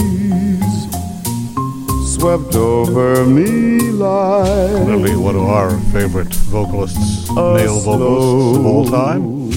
swept 2.15 2.53
over 2.53 3.25
me 3.25 3.79
like 3.89 4.83
Clearly 4.83 5.15
one 5.15 5.35
of 5.35 5.41
our 5.41 5.71
favorite 5.91 6.31
vocalists, 6.53 7.31
male 7.31 7.79
vocalists 7.79 8.59
of 8.59 8.65
all 8.67 8.85
time. 8.85 9.49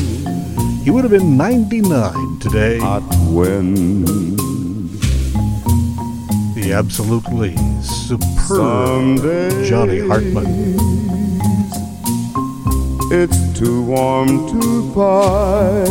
He 0.83 0.91
would 0.91 1.05
have 1.05 1.11
been 1.11 1.37
99 1.37 2.39
today. 2.39 2.79
hot 2.79 3.03
wind. 3.29 4.09
The 6.55 6.73
absolutely 6.73 7.55
superb 7.83 9.19
Someday 9.19 9.69
Johnny 9.69 9.99
Hartman. 9.99 11.22
It's 13.15 13.59
too 13.59 13.83
warm 13.83 14.29
to 14.49 14.91
fight 14.95 15.83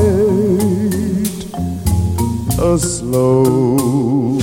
a 2.59 2.79
slow 2.79 4.39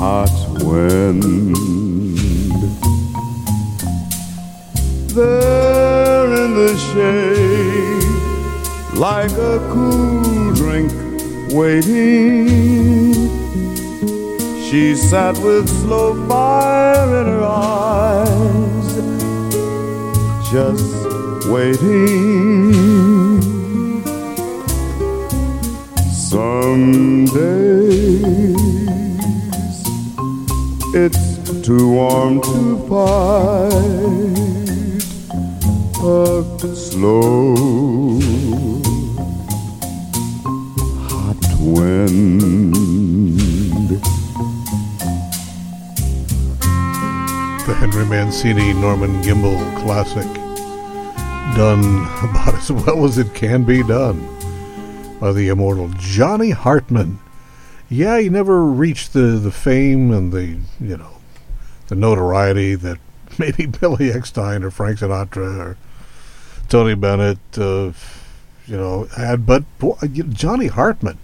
hot 0.00 0.32
wind. 0.62 1.54
There 5.10 6.32
in 6.32 6.50
the 6.54 6.72
shade, 6.88 8.08
like 8.98 9.32
a 9.32 9.58
cool 9.70 10.54
drink 10.54 10.90
waiting. 11.52 13.14
She 14.64 14.94
sat 14.94 15.36
with 15.44 15.68
slow 15.68 16.14
fire 16.26 17.20
in 17.20 17.26
her 17.26 17.44
eyes, 17.44 18.83
just 20.54 21.48
waiting. 21.48 22.72
Some 26.12 27.24
days 27.24 28.54
it's 30.94 31.50
too 31.66 31.90
warm 31.90 32.40
to 32.42 32.78
fight 32.86 33.34
a 36.04 36.76
slow 36.76 37.56
hot 41.10 41.44
wind. 41.58 42.74
The 47.66 47.74
Henry 47.74 48.04
Mancini 48.06 48.72
Norman 48.72 49.20
Gimbel 49.24 49.58
classic. 49.82 50.43
Done 51.56 52.02
about 52.18 52.54
as 52.56 52.72
well 52.72 53.04
as 53.04 53.16
it 53.16 53.32
can 53.32 53.62
be 53.62 53.84
done 53.84 54.26
by 55.20 55.30
the 55.30 55.50
immortal 55.50 55.88
Johnny 55.98 56.50
Hartman. 56.50 57.20
Yeah, 57.88 58.18
he 58.18 58.28
never 58.28 58.64
reached 58.64 59.12
the, 59.12 59.38
the 59.38 59.52
fame 59.52 60.10
and 60.10 60.32
the, 60.32 60.58
you 60.80 60.96
know, 60.96 61.18
the 61.86 61.94
notoriety 61.94 62.74
that 62.74 62.98
maybe 63.38 63.66
Billy 63.66 64.10
Eckstine 64.10 64.64
or 64.64 64.72
Frank 64.72 64.98
Sinatra 64.98 65.58
or 65.58 65.76
Tony 66.68 66.96
Bennett, 66.96 67.38
uh, 67.56 67.92
you 68.66 68.76
know, 68.76 69.04
had. 69.16 69.46
But 69.46 69.62
boy, 69.78 69.96
Johnny 70.08 70.66
Hartman, 70.66 71.18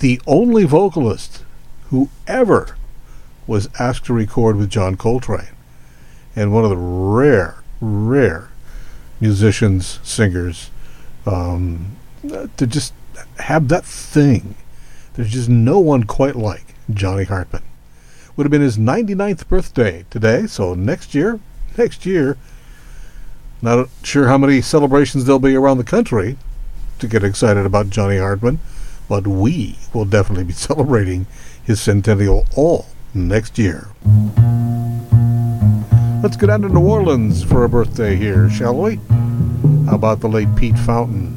the 0.00 0.20
only 0.26 0.64
vocalist 0.64 1.44
who 1.84 2.10
ever 2.26 2.76
was 3.46 3.70
asked 3.78 4.04
to 4.04 4.12
record 4.12 4.56
with 4.56 4.68
John 4.68 4.96
Coltrane, 4.96 5.56
and 6.36 6.52
one 6.52 6.64
of 6.64 6.70
the 6.70 6.76
rare, 6.76 7.62
rare 7.80 8.50
musicians, 9.20 10.00
singers, 10.02 10.70
um, 11.26 11.96
to 12.56 12.66
just 12.66 12.92
have 13.38 13.68
that 13.68 13.84
thing. 13.84 14.54
There's 15.14 15.30
just 15.30 15.48
no 15.48 15.78
one 15.78 16.04
quite 16.04 16.36
like 16.36 16.74
Johnny 16.92 17.24
Hartman. 17.24 17.62
Would 18.36 18.44
have 18.44 18.50
been 18.50 18.62
his 18.62 18.78
99th 18.78 19.46
birthday 19.48 20.04
today, 20.10 20.46
so 20.46 20.74
next 20.74 21.14
year, 21.14 21.38
next 21.78 22.04
year, 22.04 22.36
not 23.62 23.88
sure 24.02 24.26
how 24.26 24.36
many 24.36 24.60
celebrations 24.60 25.24
there'll 25.24 25.38
be 25.38 25.54
around 25.54 25.78
the 25.78 25.84
country 25.84 26.36
to 26.98 27.08
get 27.08 27.24
excited 27.24 27.64
about 27.64 27.90
Johnny 27.90 28.18
Hartman, 28.18 28.58
but 29.08 29.26
we 29.26 29.76
will 29.92 30.04
definitely 30.04 30.44
be 30.44 30.52
celebrating 30.68 31.26
his 31.62 31.80
centennial 31.80 32.46
all 32.56 32.86
next 33.14 33.58
year. 33.58 33.88
Let's 36.24 36.38
get 36.38 36.46
down 36.46 36.62
to 36.62 36.70
New 36.70 36.80
Orleans 36.80 37.44
for 37.44 37.64
a 37.64 37.68
birthday 37.68 38.16
here, 38.16 38.48
shall 38.48 38.74
we? 38.74 38.98
How 39.84 39.96
about 39.96 40.20
the 40.20 40.26
late 40.26 40.48
Pete 40.56 40.78
Fountain? 40.78 41.32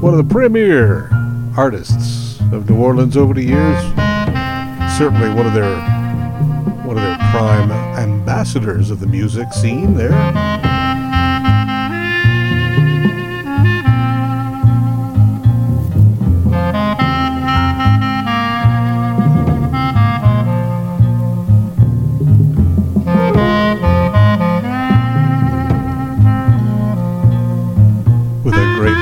One 0.00 0.14
of 0.14 0.26
the 0.26 0.32
premier 0.32 1.10
artists 1.58 2.40
of 2.52 2.70
New 2.70 2.76
Orleans 2.82 3.18
over 3.18 3.34
the 3.34 3.44
years. 3.44 3.82
Certainly 4.96 5.28
one 5.34 5.46
of 5.46 5.52
their 5.52 5.78
one 6.86 6.96
of 6.96 7.02
their 7.02 7.18
prime 7.32 7.70
ambassadors 7.70 8.90
of 8.90 9.00
the 9.00 9.06
music 9.06 9.52
scene 9.52 9.94
there. 9.94 10.08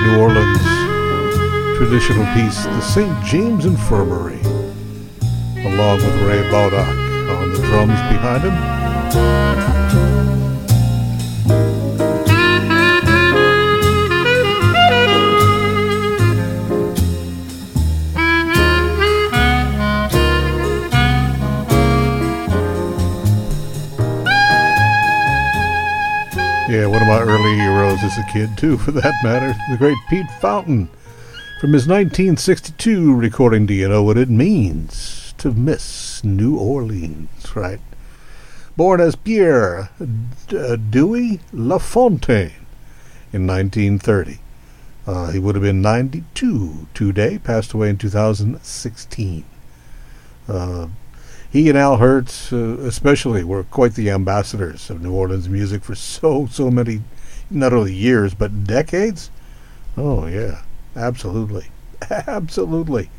New 0.05 0.21
Orleans 0.21 0.79
traditional 1.79 2.27
piece, 2.35 2.65
the 2.65 2.81
St. 2.81 3.25
James 3.25 3.65
Infirmary, 3.65 4.41
along 5.65 5.99
with 5.99 6.23
Ray 6.23 6.43
Baldock 6.51 6.89
on 6.89 7.53
the 7.53 7.59
drums 7.59 8.01
behind 8.11 8.43
him. 8.43 10.18
My 27.09 27.23
early 27.23 27.55
heroes 27.55 28.05
as 28.05 28.19
a 28.19 28.23
kid, 28.25 28.51
too, 28.59 28.77
for 28.77 28.91
that 28.91 29.15
matter. 29.25 29.57
The 29.71 29.79
great 29.79 29.97
Pete 30.11 30.31
Fountain 30.43 30.91
from 31.59 31.73
his 31.73 31.87
1962 31.87 33.15
recording. 33.15 33.65
Do 33.65 33.73
you 33.73 33.89
know 33.89 34.03
what 34.03 34.19
it 34.19 34.29
means 34.29 35.33
to 35.39 35.53
miss 35.53 36.23
New 36.23 36.59
Orleans, 36.59 37.57
right? 37.57 37.81
Born 38.77 39.01
as 39.01 39.17
Pierre 39.17 39.89
D- 40.49 40.77
Dewey 40.91 41.41
LaFontaine 41.51 42.67
in 43.33 43.47
1930. 43.47 44.41
Uh, 45.07 45.31
he 45.31 45.39
would 45.39 45.55
have 45.55 45.65
been 45.65 45.81
92 45.81 46.89
today, 46.93 47.39
passed 47.39 47.73
away 47.73 47.89
in 47.89 47.97
2016. 47.97 49.45
Uh, 50.47 50.89
he 51.51 51.69
and 51.69 51.79
Al 51.79 51.97
Hirt, 51.97 52.51
uh, 52.53 52.79
especially, 52.81 53.43
were 53.43 53.65
quite 53.65 53.95
the 53.95 54.11
ambassadors 54.11 54.91
of 54.91 55.01
New 55.01 55.13
Orleans 55.13 55.49
music 55.49 55.83
for 55.83 55.95
so, 55.95 56.47
so 56.47 56.71
many, 56.71 57.01
not 57.51 57.73
only 57.73 57.95
years, 57.95 58.35
but 58.35 58.65
decades. 58.65 59.31
Oh, 59.97 60.27
yeah, 60.27 60.63
absolutely. 60.95 61.69
Absolutely. 62.11 63.11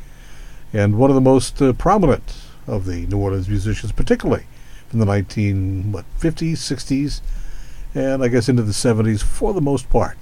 And 0.72 0.96
one 0.96 1.10
of 1.10 1.14
the 1.14 1.20
most 1.20 1.60
uh, 1.60 1.72
prominent 1.74 2.34
of 2.66 2.86
the 2.86 3.06
New 3.06 3.18
Orleans 3.18 3.48
musicians, 3.48 3.92
particularly 3.92 4.44
from 4.88 5.00
the 5.00 5.04
19, 5.04 5.92
what, 5.92 6.04
50s, 6.18 6.52
60s, 6.52 7.20
and 7.94 8.22
I 8.22 8.28
guess 8.28 8.48
into 8.48 8.62
the 8.62 8.72
70s 8.72 9.22
for 9.22 9.52
the 9.52 9.60
most 9.60 9.90
part. 9.90 10.16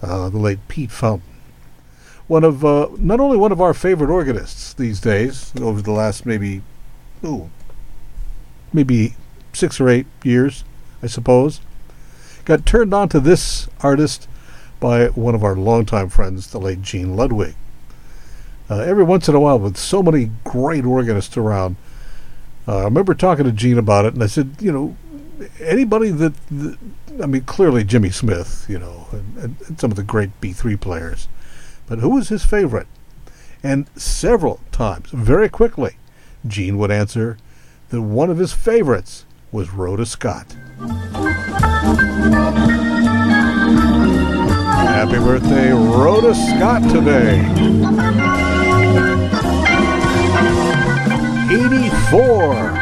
Uh, 0.00 0.28
the 0.28 0.38
late 0.38 0.58
Pete 0.68 0.90
Fountain. 0.90 1.28
One 2.28 2.44
of, 2.44 2.64
uh, 2.64 2.88
not 2.98 3.20
only 3.20 3.36
one 3.36 3.52
of 3.52 3.60
our 3.60 3.74
favorite 3.74 4.10
organists 4.10 4.72
these 4.74 5.00
days, 5.00 5.52
over 5.60 5.82
the 5.82 5.92
last 5.92 6.24
maybe 6.24 6.62
ooh, 7.24 7.50
maybe 8.72 9.14
six 9.52 9.80
or 9.80 9.88
eight 9.88 10.06
years, 10.22 10.64
I 11.02 11.06
suppose. 11.06 11.60
Got 12.44 12.66
turned 12.66 12.92
on 12.92 13.08
to 13.10 13.20
this 13.20 13.68
artist 13.80 14.28
by 14.80 15.06
one 15.08 15.34
of 15.34 15.44
our 15.44 15.54
longtime 15.54 16.08
friends, 16.08 16.50
the 16.50 16.58
late 16.58 16.82
Gene 16.82 17.16
Ludwig. 17.16 17.54
Uh, 18.68 18.78
every 18.80 19.04
once 19.04 19.28
in 19.28 19.34
a 19.34 19.40
while, 19.40 19.58
with 19.58 19.76
so 19.76 20.02
many 20.02 20.30
great 20.44 20.84
organists 20.84 21.36
around, 21.36 21.76
uh, 22.66 22.78
I 22.78 22.84
remember 22.84 23.14
talking 23.14 23.44
to 23.44 23.52
Gene 23.52 23.78
about 23.78 24.06
it, 24.06 24.14
and 24.14 24.22
I 24.22 24.26
said, 24.26 24.56
you 24.60 24.72
know, 24.72 24.96
anybody 25.60 26.10
that, 26.10 26.34
that 26.48 26.78
I 27.22 27.26
mean, 27.26 27.42
clearly 27.42 27.84
Jimmy 27.84 28.10
Smith, 28.10 28.66
you 28.68 28.78
know, 28.78 29.06
and, 29.12 29.56
and 29.66 29.80
some 29.80 29.90
of 29.90 29.96
the 29.96 30.02
great 30.02 30.30
B3 30.40 30.80
players, 30.80 31.28
but 31.86 31.98
who 31.98 32.10
was 32.10 32.28
his 32.28 32.44
favorite? 32.44 32.86
And 33.62 33.88
several 33.96 34.60
times, 34.72 35.10
very 35.10 35.48
quickly, 35.48 35.96
Gene 36.46 36.78
would 36.78 36.90
answer 36.90 37.36
that 37.90 38.02
one 38.02 38.30
of 38.30 38.38
his 38.38 38.52
favorites 38.52 39.24
was 39.50 39.70
Rhoda 39.70 40.06
Scott. 40.06 40.56
Happy 44.88 45.18
birthday, 45.18 45.72
Rhoda 45.72 46.34
Scott, 46.34 46.82
today. 46.90 47.40
84. 51.50 52.72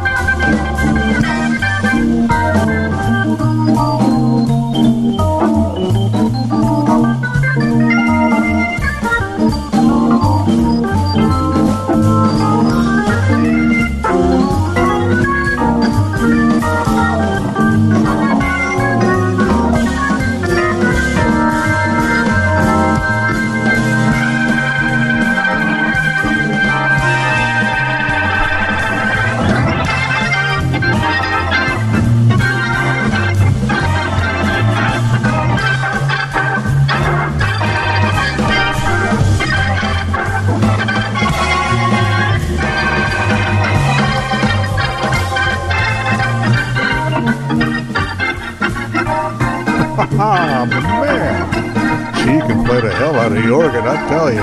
Ah, 50.12 50.66
man. 50.68 52.14
She 52.16 52.38
can 52.46 52.64
play 52.64 52.80
the 52.80 52.92
hell 52.92 53.14
out 53.16 53.32
of 53.32 53.42
the 53.42 53.50
organ, 53.50 53.84
I 53.86 54.08
tell 54.08 54.32
you. 54.32 54.42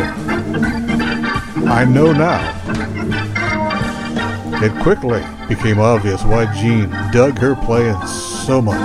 I 1.70 1.86
know 1.86 2.12
now. 2.14 2.54
It 4.64 4.72
quickly 4.82 5.24
became 5.48 5.80
obvious 5.80 6.24
why 6.24 6.52
Gene 6.60 6.90
dug 7.12 7.38
her 7.40 7.56
playing 7.56 8.02
so 8.08 8.62
much. 8.62 8.78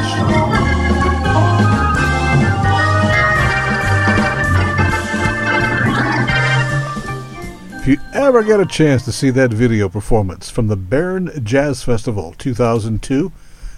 If 7.80 7.88
you 7.88 7.98
ever 8.12 8.42
get 8.44 8.60
a 8.60 8.66
chance 8.66 9.04
to 9.06 9.12
see 9.12 9.30
that 9.30 9.52
video 9.52 9.88
performance 9.88 10.50
from 10.50 10.68
the 10.68 10.76
Bern 10.76 11.30
Jazz 11.42 11.82
Festival 11.82 12.34
2002 12.38 13.32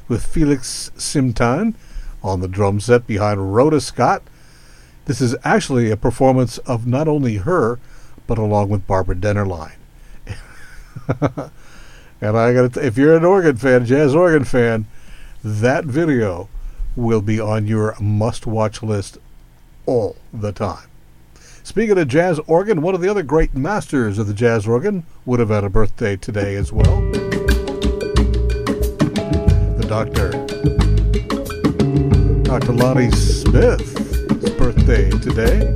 with 0.08 0.26
Felix 0.26 0.90
Simtaine, 0.96 1.74
on 2.24 2.40
the 2.40 2.48
drum 2.48 2.80
set 2.80 3.06
behind 3.06 3.54
Rhoda 3.54 3.80
Scott. 3.80 4.22
This 5.04 5.20
is 5.20 5.36
actually 5.44 5.90
a 5.90 5.96
performance 5.96 6.56
of 6.58 6.86
not 6.86 7.06
only 7.06 7.36
her, 7.36 7.78
but 8.26 8.38
along 8.38 8.70
with 8.70 8.86
Barbara 8.86 9.14
Dennerlein. 9.14 9.74
and 12.20 12.36
I 12.36 12.54
got 12.54 12.76
if 12.78 12.96
you're 12.96 13.16
an 13.16 13.24
organ 13.24 13.56
fan, 13.56 13.84
jazz 13.84 14.14
organ 14.14 14.44
fan, 14.44 14.86
that 15.44 15.84
video 15.84 16.48
will 16.96 17.20
be 17.20 17.38
on 17.38 17.66
your 17.66 17.94
must-watch 18.00 18.82
list 18.82 19.18
all 19.84 20.16
the 20.32 20.52
time. 20.52 20.88
Speaking 21.62 21.98
of 21.98 22.08
jazz 22.08 22.38
organ, 22.46 22.80
one 22.80 22.94
of 22.94 23.02
the 23.02 23.08
other 23.08 23.22
great 23.22 23.54
masters 23.54 24.18
of 24.18 24.26
the 24.26 24.34
jazz 24.34 24.66
organ 24.66 25.04
would 25.26 25.40
have 25.40 25.50
had 25.50 25.64
a 25.64 25.70
birthday 25.70 26.16
today 26.16 26.56
as 26.56 26.72
well. 26.72 27.00
The 29.76 29.86
Doctor 29.86 30.43
Dr. 32.60 32.72
Lonnie 32.74 33.10
Smith's 33.10 33.94
birthday 34.50 35.10
today. 35.10 35.74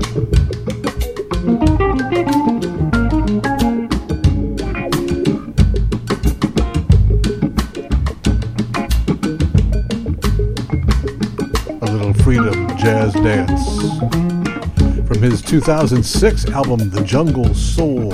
A 11.80 11.90
little 11.90 12.14
freedom 12.22 12.68
jazz 12.76 13.12
dance 13.14 13.98
from 15.08 15.20
his 15.20 15.42
2006 15.42 16.46
album 16.46 16.90
The 16.90 17.02
Jungle 17.02 17.52
Soul. 17.56 18.12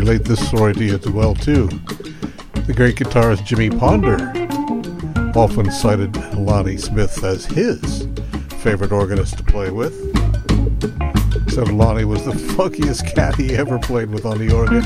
Relate 0.00 0.24
this 0.24 0.48
story 0.48 0.72
to 0.72 0.82
you 0.82 0.94
as 0.94 1.06
well 1.10 1.34
too. 1.34 1.66
The 2.66 2.72
great 2.74 2.96
guitarist 2.96 3.44
Jimmy 3.44 3.68
Ponder 3.68 4.16
often 5.38 5.70
cited 5.70 6.16
Lonnie 6.34 6.78
Smith 6.78 7.22
as 7.22 7.44
his 7.44 8.08
favorite 8.62 8.92
organist 8.92 9.36
to 9.36 9.44
play 9.44 9.70
with. 9.70 9.92
Said 11.50 11.68
Lonnie 11.68 12.06
was 12.06 12.24
the 12.24 12.32
funkiest 12.56 13.14
cat 13.14 13.34
he 13.36 13.54
ever 13.54 13.78
played 13.78 14.08
with 14.08 14.24
on 14.24 14.38
the 14.38 14.50
organ. 14.50 14.82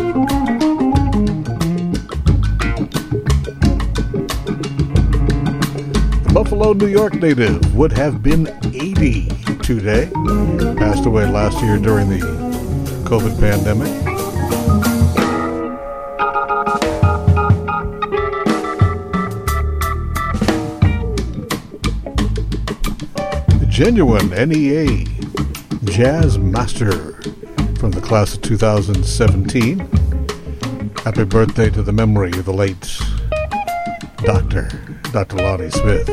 The 6.24 6.33
Buffalo, 6.35 6.72
New 6.72 6.88
York 6.88 7.14
native 7.14 7.77
would 7.77 7.92
have 7.92 8.20
been 8.20 8.48
80 8.74 9.29
today. 9.62 10.11
Passed 10.77 11.07
away 11.07 11.31
last 11.31 11.62
year 11.62 11.79
during 11.79 12.09
the 12.09 12.18
COVID 13.05 13.38
pandemic. 13.38 14.04
Genuine 23.74 24.30
NEA 24.30 25.04
Jazz 25.82 26.38
Master 26.38 27.20
from 27.76 27.90
the 27.90 28.00
class 28.00 28.37
of 28.37 28.42
2017. 28.42 29.80
Happy 31.02 31.24
birthday 31.24 31.70
to 31.70 31.82
the 31.82 31.92
memory 31.92 32.30
of 32.38 32.44
the 32.44 32.52
late 32.52 32.96
Dr. 34.18 34.68
Dr. 35.10 35.38
Lonnie 35.38 35.70
Smith. 35.70 36.08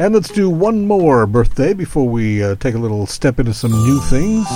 And 0.00 0.14
let's 0.14 0.28
do 0.30 0.50
one 0.50 0.88
more 0.88 1.28
birthday 1.28 1.72
before 1.72 2.08
we 2.08 2.42
uh, 2.42 2.56
take 2.56 2.74
a 2.74 2.78
little 2.78 3.06
step 3.06 3.38
into 3.38 3.54
some 3.54 3.70
new 3.70 4.00
things. 4.00 4.50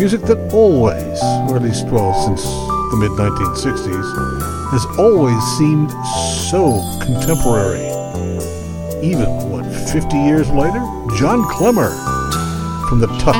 Music 0.00 0.20
that 0.22 0.50
always, 0.52 1.22
or 1.48 1.54
at 1.54 1.62
least, 1.62 1.86
well, 1.90 2.12
since 2.26 2.42
the 2.42 2.96
mid 2.98 3.12
1960s, 3.12 4.70
has 4.72 4.84
always 4.98 5.40
seemed 5.56 5.92
so 6.50 6.82
contemporary 7.06 7.95
even, 9.06 9.50
what, 9.50 9.64
50 9.64 10.16
years 10.16 10.50
later? 10.50 10.80
John 11.16 11.42
Klemmer 11.44 11.90
from 12.88 12.98
the 12.98 13.06
Touch 13.18 13.36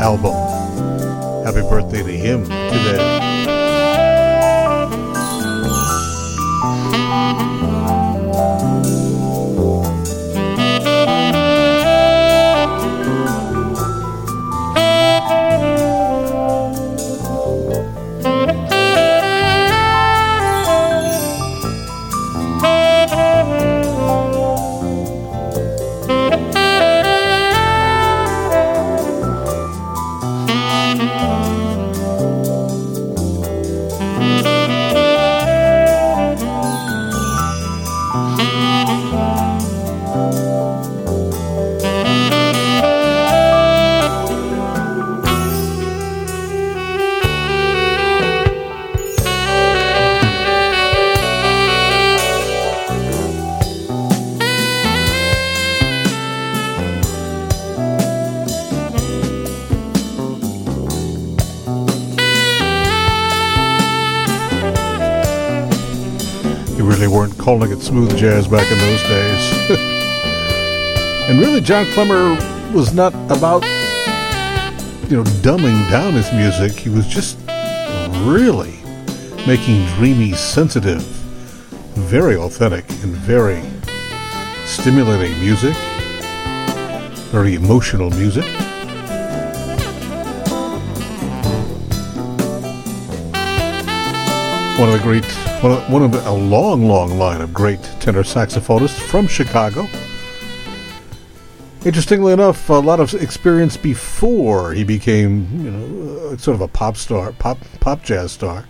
album. 0.00 0.32
Happy 1.44 1.62
birthday 1.68 2.02
to 2.02 2.16
him 2.16 2.44
today. 2.44 3.27
Jazz 68.18 68.48
back 68.48 68.68
in 68.72 68.78
those 68.78 69.02
days. 69.04 69.70
and 71.30 71.38
really, 71.38 71.60
John 71.60 71.84
Klemmer 71.86 72.34
was 72.72 72.92
not 72.92 73.14
about, 73.30 73.62
you 75.08 75.16
know, 75.16 75.22
dumbing 75.40 75.88
down 75.88 76.14
his 76.14 76.32
music. 76.32 76.72
He 76.72 76.88
was 76.88 77.06
just 77.06 77.38
really 78.26 78.76
making 79.46 79.86
dreamy, 79.94 80.32
sensitive, 80.32 81.00
very 81.94 82.34
authentic, 82.34 82.90
and 83.04 83.14
very 83.14 83.62
stimulating 84.66 85.38
music, 85.38 85.76
very 87.30 87.54
emotional 87.54 88.10
music. 88.10 88.57
One 94.78 94.90
of 94.90 94.94
the 94.94 95.02
great, 95.02 95.24
one 95.60 95.72
of, 95.72 95.90
one 95.90 96.02
of 96.02 96.26
a 96.26 96.30
long, 96.30 96.86
long 96.86 97.18
line 97.18 97.40
of 97.40 97.52
great 97.52 97.82
tenor 97.98 98.22
saxophonists 98.22 99.00
from 99.00 99.26
Chicago. 99.26 99.88
Interestingly 101.84 102.32
enough, 102.32 102.70
a 102.70 102.74
lot 102.74 103.00
of 103.00 103.12
experience 103.14 103.76
before 103.76 104.74
he 104.74 104.84
became, 104.84 105.48
you 105.64 105.70
know, 105.72 106.36
sort 106.36 106.54
of 106.54 106.60
a 106.60 106.68
pop 106.68 106.96
star, 106.96 107.32
pop 107.32 107.58
pop 107.80 108.04
jazz 108.04 108.30
star, 108.30 108.66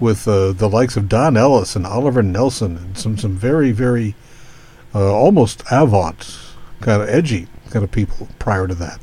with 0.00 0.26
uh, 0.26 0.52
the 0.52 0.70
likes 0.70 0.96
of 0.96 1.06
Don 1.06 1.36
Ellis 1.36 1.76
and 1.76 1.86
Oliver 1.86 2.22
Nelson 2.22 2.78
and 2.78 2.96
some 2.96 3.18
some 3.18 3.36
very 3.36 3.72
very 3.72 4.14
uh, 4.94 5.14
almost 5.14 5.62
avant, 5.70 6.38
kind 6.80 7.02
of 7.02 7.10
edgy 7.10 7.46
kind 7.68 7.84
of 7.84 7.90
people 7.90 8.26
prior 8.38 8.66
to 8.66 8.74
that. 8.76 9.00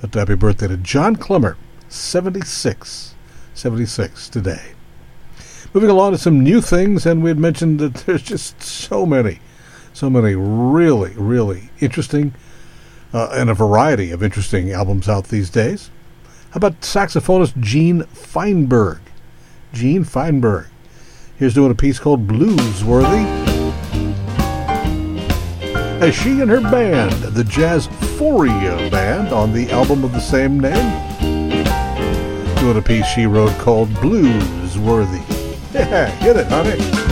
But 0.00 0.12
happy 0.12 0.34
birthday 0.34 0.66
to 0.66 0.76
John 0.76 1.14
Klemmer, 1.14 1.54
76, 1.88 3.14
76 3.54 4.28
today. 4.28 4.72
Moving 5.74 5.88
along 5.88 6.12
to 6.12 6.18
some 6.18 6.40
new 6.40 6.60
things, 6.60 7.06
and 7.06 7.22
we 7.22 7.30
had 7.30 7.38
mentioned 7.38 7.80
that 7.80 7.94
there's 8.06 8.22
just 8.22 8.62
so 8.62 9.06
many, 9.06 9.40
so 9.94 10.10
many 10.10 10.34
really, 10.34 11.14
really 11.16 11.70
interesting 11.80 12.34
uh, 13.14 13.30
and 13.32 13.48
a 13.48 13.54
variety 13.54 14.10
of 14.10 14.22
interesting 14.22 14.70
albums 14.70 15.08
out 15.08 15.28
these 15.28 15.48
days. 15.48 15.90
How 16.50 16.58
about 16.58 16.82
saxophonist 16.82 17.58
Gene 17.58 18.02
Fineberg? 18.14 19.00
Gene 19.72 20.04
Fineberg. 20.04 20.66
Here's 21.38 21.54
doing 21.54 21.72
a 21.72 21.74
piece 21.74 21.98
called 21.98 22.28
Bluesworthy. 22.28 23.24
As 26.02 26.14
she 26.14 26.40
and 26.42 26.50
her 26.50 26.60
band, 26.60 27.12
the 27.34 27.44
Jazzphoria 27.44 28.90
Band, 28.90 29.32
on 29.32 29.54
the 29.54 29.70
album 29.70 30.04
of 30.04 30.12
the 30.12 30.20
same 30.20 30.60
name, 30.60 30.90
doing 32.56 32.76
a 32.76 32.82
piece 32.82 33.06
she 33.06 33.24
wrote 33.24 33.56
called 33.58 33.88
Bluesworthy. 33.88 35.31
Yeah, 35.72 36.18
get 36.20 36.36
it, 36.36 36.46
honey. 36.48 37.11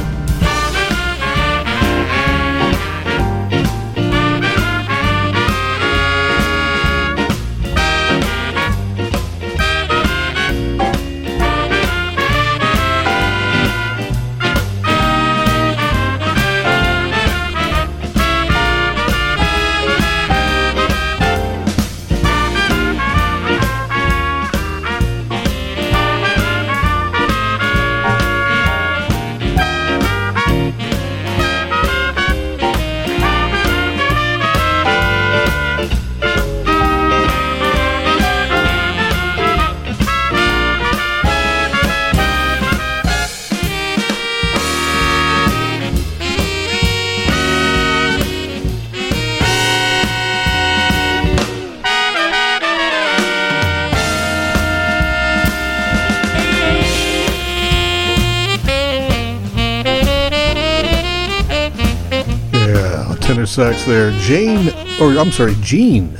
Sax 63.60 63.84
there, 63.84 64.10
Jane, 64.20 64.70
or 65.02 65.18
I'm 65.18 65.30
sorry, 65.30 65.54
Jean, 65.60 66.16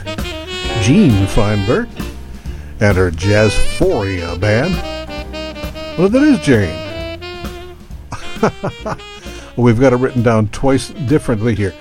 Jean 0.82 1.26
Fineberg, 1.26 1.88
and 2.80 2.98
her 2.98 3.10
Jazzphoria 3.10 4.38
band. 4.38 4.74
Well, 5.98 6.10
that 6.10 6.22
is 6.22 6.38
Jane. 6.40 6.76
We've 9.56 9.80
got 9.80 9.94
it 9.94 9.96
written 9.96 10.22
down 10.22 10.48
twice 10.48 10.90
differently 10.90 11.54
here. 11.54 11.72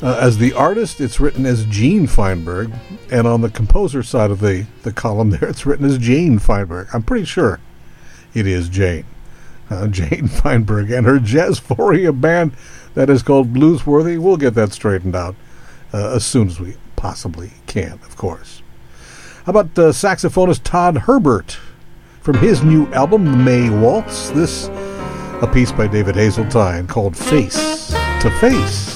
Uh, 0.00 0.16
as 0.20 0.38
the 0.38 0.52
artist, 0.52 1.00
it's 1.00 1.18
written 1.18 1.44
as 1.44 1.64
Gene 1.64 2.06
Fineberg, 2.06 2.72
and 3.10 3.26
on 3.26 3.40
the 3.40 3.50
composer 3.50 4.04
side 4.04 4.30
of 4.30 4.38
the, 4.38 4.64
the 4.84 4.92
column 4.92 5.30
there, 5.30 5.48
it's 5.48 5.66
written 5.66 5.86
as 5.86 5.98
Jane 5.98 6.38
Fineberg. 6.38 6.86
I'm 6.94 7.02
pretty 7.02 7.24
sure 7.24 7.58
it 8.32 8.46
is 8.46 8.68
Jane. 8.68 9.06
Uh, 9.74 9.86
Jane 9.88 10.28
Fineberg 10.28 10.96
and 10.96 11.06
her 11.06 11.18
Jazz 11.18 11.60
Jazzphoria 11.60 12.18
band 12.18 12.52
that 12.94 13.10
is 13.10 13.22
called 13.22 13.52
Bluesworthy. 13.52 14.18
We'll 14.18 14.36
get 14.36 14.54
that 14.54 14.72
straightened 14.72 15.16
out 15.16 15.34
uh, 15.92 16.14
as 16.14 16.24
soon 16.24 16.48
as 16.48 16.60
we 16.60 16.76
possibly 16.96 17.50
can, 17.66 17.94
of 18.04 18.16
course. 18.16 18.62
How 19.44 19.50
about 19.50 19.78
uh, 19.78 19.90
saxophonist 19.90 20.62
Todd 20.62 20.98
Herbert 20.98 21.58
from 22.20 22.38
his 22.38 22.62
new 22.62 22.86
album, 22.92 23.24
The 23.24 23.36
May 23.36 23.68
Waltz? 23.68 24.30
This, 24.30 24.68
a 25.42 25.50
piece 25.52 25.72
by 25.72 25.86
David 25.86 26.14
Hazeltine 26.14 26.86
called 26.86 27.16
Face 27.16 27.88
to 28.20 28.30
Face. 28.40 28.93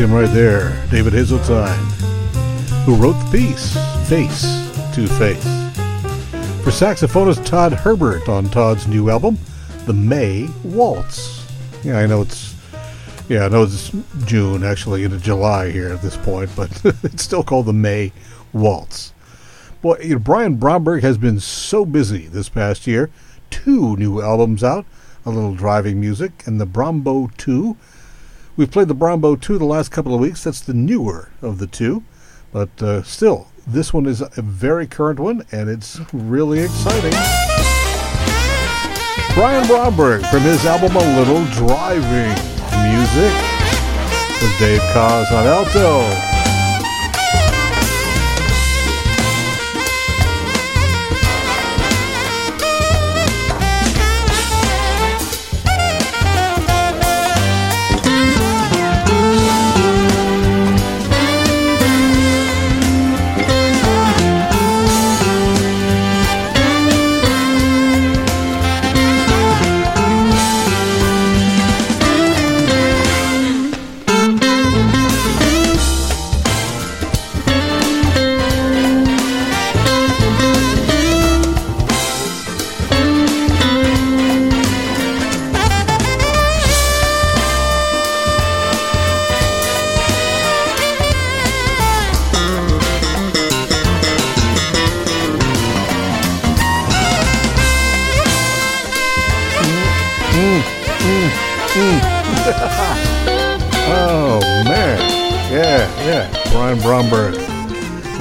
Him 0.00 0.12
right 0.14 0.32
there, 0.32 0.70
David 0.90 1.12
Hazeltine, 1.12 1.76
who 2.86 2.94
wrote 2.96 3.12
the 3.12 3.30
piece, 3.30 3.74
Face 4.08 4.42
to 4.94 5.06
Face. 5.06 5.44
For 6.64 6.70
saxophonist 6.70 7.44
Todd 7.44 7.74
Herbert 7.74 8.26
on 8.26 8.48
Todd's 8.48 8.86
new 8.86 9.10
album, 9.10 9.38
The 9.84 9.92
May 9.92 10.48
Waltz. 10.64 11.46
Yeah, 11.84 11.98
I 11.98 12.06
know 12.06 12.22
it's 12.22 12.54
yeah, 13.28 13.44
I 13.44 13.48
know 13.48 13.64
it's 13.64 13.92
June, 14.24 14.64
actually 14.64 15.04
into 15.04 15.18
July 15.18 15.70
here 15.70 15.92
at 15.92 16.00
this 16.00 16.16
point, 16.16 16.50
but 16.56 16.70
it's 17.02 17.22
still 17.22 17.42
called 17.42 17.66
the 17.66 17.74
May 17.74 18.10
Waltz. 18.54 19.12
Boy, 19.82 19.98
you 20.02 20.14
know, 20.14 20.18
Brian 20.18 20.54
Bromberg 20.54 21.02
has 21.02 21.18
been 21.18 21.40
so 21.40 21.84
busy 21.84 22.26
this 22.26 22.48
past 22.48 22.86
year. 22.86 23.10
Two 23.50 23.98
new 23.98 24.22
albums 24.22 24.64
out, 24.64 24.86
a 25.26 25.30
little 25.30 25.54
driving 25.54 26.00
music, 26.00 26.42
and 26.46 26.58
the 26.58 26.66
Brombo 26.66 27.36
2, 27.36 27.76
We've 28.60 28.70
played 28.70 28.88
the 28.88 28.94
Brombo 28.94 29.40
2 29.40 29.56
the 29.56 29.64
last 29.64 29.90
couple 29.90 30.14
of 30.14 30.20
weeks. 30.20 30.44
That's 30.44 30.60
the 30.60 30.74
newer 30.74 31.30
of 31.40 31.56
the 31.56 31.66
two. 31.66 32.04
But 32.52 32.68
uh, 32.82 33.02
still, 33.04 33.48
this 33.66 33.94
one 33.94 34.04
is 34.04 34.20
a 34.20 34.42
very 34.42 34.86
current 34.86 35.18
one, 35.18 35.46
and 35.50 35.70
it's 35.70 35.98
really 36.12 36.58
exciting. 36.58 37.12
Brian 39.32 39.66
Bromberg 39.66 40.26
from 40.26 40.40
his 40.40 40.66
album 40.66 40.94
A 40.94 40.98
Little 40.98 41.42
Driving 41.54 42.36
Music 42.84 43.32
with 44.42 44.58
Dave 44.58 44.82
Koz 44.92 45.32
on 45.32 45.46
alto 45.46 46.29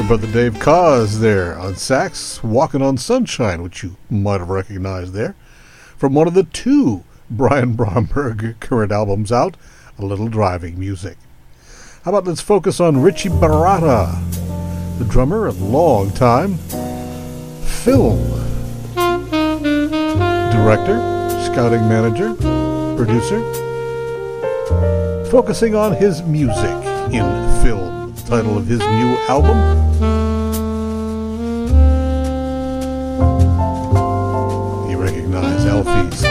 brother 0.10 0.32
Dave 0.32 0.56
Koz 0.56 1.20
there 1.20 1.56
on 1.60 1.76
sax, 1.76 2.44
Walking 2.44 2.82
on 2.82 2.98
Sunshine, 2.98 3.62
which 3.62 3.84
you 3.84 3.96
might 4.10 4.40
have 4.40 4.50
recognized 4.50 5.14
there. 5.14 5.36
From 5.98 6.16
one 6.16 6.28
of 6.28 6.34
the 6.34 6.46
two 6.46 7.04
Brian 7.30 7.74
Bromberg 7.76 8.60
current 8.60 8.92
albums 8.92 9.32
out, 9.32 9.56
A 10.00 10.06
Little 10.06 10.28
Driving 10.28 10.80
Music. 10.80 11.16
How 12.04 12.10
about 12.10 12.26
let's 12.26 12.42
focus 12.42 12.80
on 12.80 13.04
Richie 13.04 13.30
Baratta, 13.30 14.18
the 14.98 15.06
drummer 15.06 15.46
a 15.46 15.52
long 15.52 16.10
time, 16.10 16.56
film 17.84 18.18
director, 20.50 20.98
scouting 21.46 21.88
manager, 21.88 22.34
producer, 22.98 23.40
focusing 25.30 25.76
on 25.76 25.94
his 25.94 26.24
music 26.24 26.84
in 27.14 27.62
film. 27.62 28.00
Title 28.26 28.58
of 28.58 28.68
his 28.68 28.80
new 28.80 29.18
album, 29.28 29.89
recognize 36.00 36.29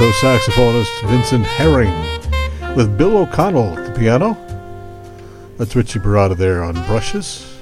alto 0.00 0.12
saxophonist 0.12 1.08
Vincent 1.08 1.44
Herring 1.44 1.92
with 2.76 2.96
Bill 2.96 3.16
O'Connell 3.16 3.76
at 3.76 3.84
the 3.84 3.98
piano. 3.98 4.36
That's 5.56 5.74
Richie 5.74 5.98
Baratta 5.98 6.36
there 6.36 6.62
on 6.62 6.74
brushes 6.86 7.58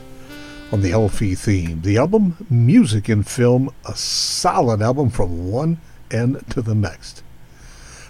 on 0.71 0.83
the 0.83 0.93
Alfie 0.93 1.35
theme. 1.35 1.81
The 1.81 1.97
album 1.97 2.37
Music 2.51 3.09
in 3.09 3.23
Film, 3.23 3.71
a 3.87 3.97
solid 3.97 4.83
album 4.83 5.09
from 5.09 5.51
one 5.51 5.79
end 6.11 6.45
to 6.51 6.61
the 6.61 6.75
next. 6.75 7.23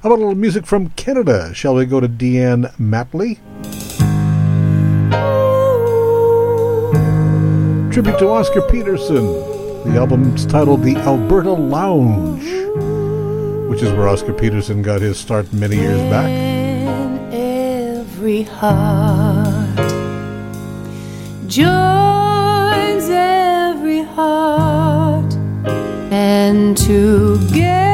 How 0.03 0.09
about 0.09 0.17
a 0.17 0.23
little 0.23 0.35
music 0.35 0.67
from 0.67 0.89
Canada? 0.91 1.55
Shall 1.55 1.77
we 1.77 1.87
go 1.87 2.01
to 2.01 2.09
Deanne 2.09 2.75
Matley? 2.79 3.39
Tribute 7.93 8.19
to 8.19 8.29
Oscar 8.29 8.63
Peterson. 8.63 9.25
The 9.85 9.99
album's 10.01 10.45
titled 10.47 10.83
The 10.83 10.97
Alberta 10.97 11.53
Lounge, 11.53 12.43
which 13.69 13.83
is 13.83 13.93
where 13.93 14.09
Oscar 14.09 14.33
Peterson 14.33 14.83
got 14.83 15.01
his 15.01 15.19
start 15.19 15.53
many 15.53 15.77
years 15.77 16.01
back. 16.11 16.29
In 16.29 17.33
every 17.33 18.43
heart 18.43 19.77
joins 21.47 23.09
every 23.11 24.03
heart, 24.03 25.35
and 26.11 26.77
together 26.77 27.86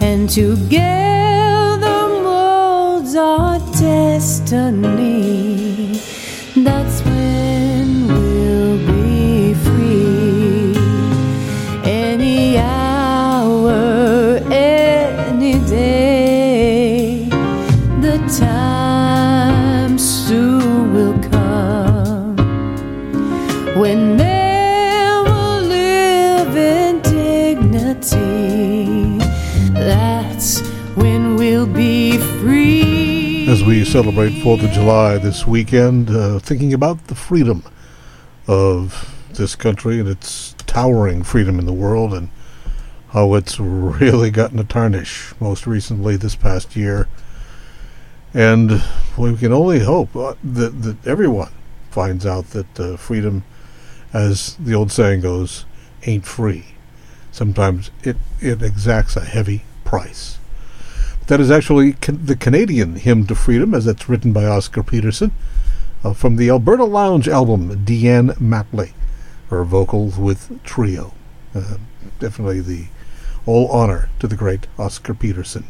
and 0.00 0.28
together 0.28 0.81
celebrate 33.92 34.32
4th 34.32 34.64
of 34.64 34.70
July 34.70 35.18
this 35.18 35.46
weekend, 35.46 36.08
uh, 36.08 36.38
thinking 36.38 36.72
about 36.72 37.08
the 37.08 37.14
freedom 37.14 37.62
of 38.46 39.14
this 39.34 39.54
country 39.54 40.00
and 40.00 40.08
its 40.08 40.54
towering 40.60 41.22
freedom 41.22 41.58
in 41.58 41.66
the 41.66 41.74
world 41.74 42.14
and 42.14 42.30
how 43.10 43.34
it's 43.34 43.60
really 43.60 44.30
gotten 44.30 44.58
a 44.58 44.64
tarnish 44.64 45.34
most 45.40 45.66
recently 45.66 46.16
this 46.16 46.34
past 46.34 46.74
year. 46.74 47.06
And 48.32 48.82
we 49.18 49.36
can 49.36 49.52
only 49.52 49.80
hope 49.80 50.16
uh, 50.16 50.36
that, 50.42 50.80
that 50.84 51.06
everyone 51.06 51.52
finds 51.90 52.24
out 52.24 52.46
that 52.52 52.80
uh, 52.80 52.96
freedom, 52.96 53.44
as 54.14 54.56
the 54.56 54.72
old 54.72 54.90
saying 54.90 55.20
goes, 55.20 55.66
ain't 56.06 56.24
free. 56.24 56.64
Sometimes 57.30 57.90
it, 58.02 58.16
it 58.40 58.62
exacts 58.62 59.16
a 59.16 59.24
heavy 59.26 59.64
price. 59.84 60.38
That 61.32 61.40
is 61.40 61.50
actually 61.50 61.94
can- 61.94 62.26
the 62.26 62.36
Canadian 62.36 62.96
Hymn 62.96 63.24
to 63.28 63.34
Freedom, 63.34 63.72
as 63.72 63.86
it's 63.86 64.06
written 64.06 64.34
by 64.34 64.44
Oscar 64.44 64.82
Peterson, 64.82 65.32
uh, 66.04 66.12
from 66.12 66.36
the 66.36 66.50
Alberta 66.50 66.84
Lounge 66.84 67.26
album, 67.26 67.86
Deanne 67.86 68.38
Matley, 68.38 68.90
her 69.48 69.64
vocals 69.64 70.18
with 70.18 70.62
trio. 70.62 71.14
Uh, 71.54 71.78
definitely 72.20 72.60
the 72.60 72.88
all 73.46 73.66
honor 73.68 74.10
to 74.18 74.26
the 74.26 74.36
great 74.36 74.66
Oscar 74.78 75.14
Peterson. 75.14 75.64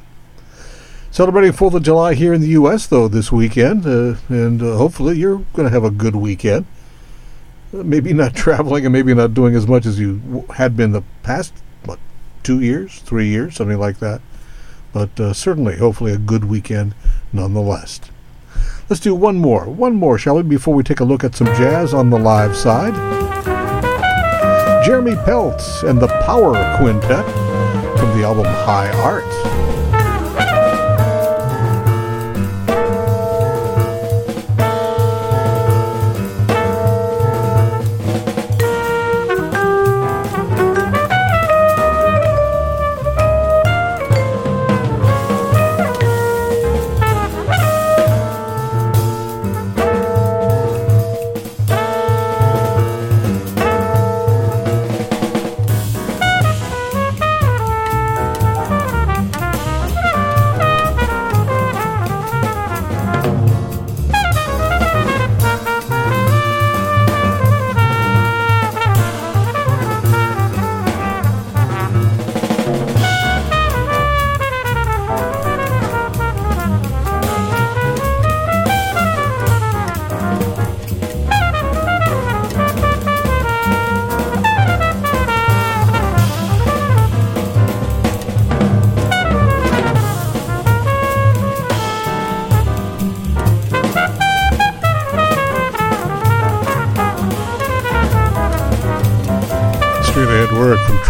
Celebrating 1.13 1.53
4th 1.53 1.75
of 1.75 1.85
July 1.85 2.15
here 2.15 2.33
in 2.33 2.41
the 2.41 2.59
U.S., 2.59 2.89
though, 2.89 3.07
this 3.07 3.31
weekend, 3.31 3.87
uh, 3.87 4.17
and 4.29 4.61
uh, 4.61 4.77
hopefully 4.77 5.17
you're 5.17 5.45
going 5.53 5.69
to 5.69 5.73
have 5.73 5.85
a 5.85 5.93
good 5.93 6.17
weekend. 6.17 6.67
Uh, 7.73 7.85
maybe 7.85 8.13
not 8.13 8.35
traveling 8.45 8.85
and 8.85 8.93
maybe 8.93 9.15
not 9.15 9.33
doing 9.33 9.55
as 9.55 9.69
much 9.69 9.87
as 9.87 10.01
you 10.01 10.19
w- 10.19 10.47
had 10.55 10.77
been 10.77 10.91
the 10.91 11.05
past, 11.23 11.55
what, 11.85 12.01
two 12.43 12.59
years, 12.59 12.99
three 12.99 13.29
years, 13.29 13.55
something 13.55 13.79
like 13.79 14.01
that. 14.01 14.21
But 14.93 15.19
uh, 15.19 15.33
certainly, 15.33 15.77
hopefully, 15.77 16.13
a 16.13 16.19
good 16.19 16.45
weekend 16.45 16.95
nonetheless. 17.33 18.01
Let's 18.89 19.01
do 19.01 19.15
one 19.15 19.37
more, 19.37 19.65
one 19.65 19.97
more, 19.97 20.19
shall 20.19 20.37
we, 20.37 20.43
before 20.43 20.75
we 20.75 20.83
take 20.83 21.01
a 21.01 21.05
look 21.05 21.25
at 21.25 21.35
some 21.35 21.47
jazz 21.49 21.95
on 21.95 22.11
the 22.11 22.19
live 22.19 22.55
side. 22.55 22.95
Jeremy 24.85 25.13
Peltz 25.13 25.89
and 25.89 26.01
the 26.01 26.09
Power 26.27 26.53
Quintet 26.77 27.25
from 27.99 28.19
the 28.19 28.25
album 28.25 28.45
High 28.45 28.91
Art. 29.03 29.72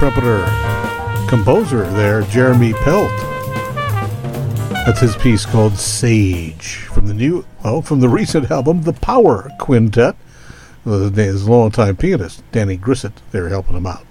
Trumpeter, 0.02 0.44
composer 1.28 1.88
there, 1.92 2.22
Jeremy 2.22 2.72
Pelt. 2.72 3.08
That's 4.84 4.98
his 4.98 5.14
piece 5.14 5.46
called 5.46 5.74
Sage 5.78 6.78
from 6.78 7.06
the 7.06 7.14
new, 7.14 7.46
well, 7.62 7.82
from 7.82 8.00
the 8.00 8.08
recent 8.08 8.50
album, 8.50 8.82
The 8.82 8.94
Power 8.94 9.48
Quintet. 9.60 10.16
His 10.84 11.48
longtime 11.48 11.98
pianist, 11.98 12.42
Danny 12.50 12.76
Grissett, 12.76 13.12
they're 13.30 13.48
helping 13.48 13.76
him 13.76 13.86
out 13.86 14.04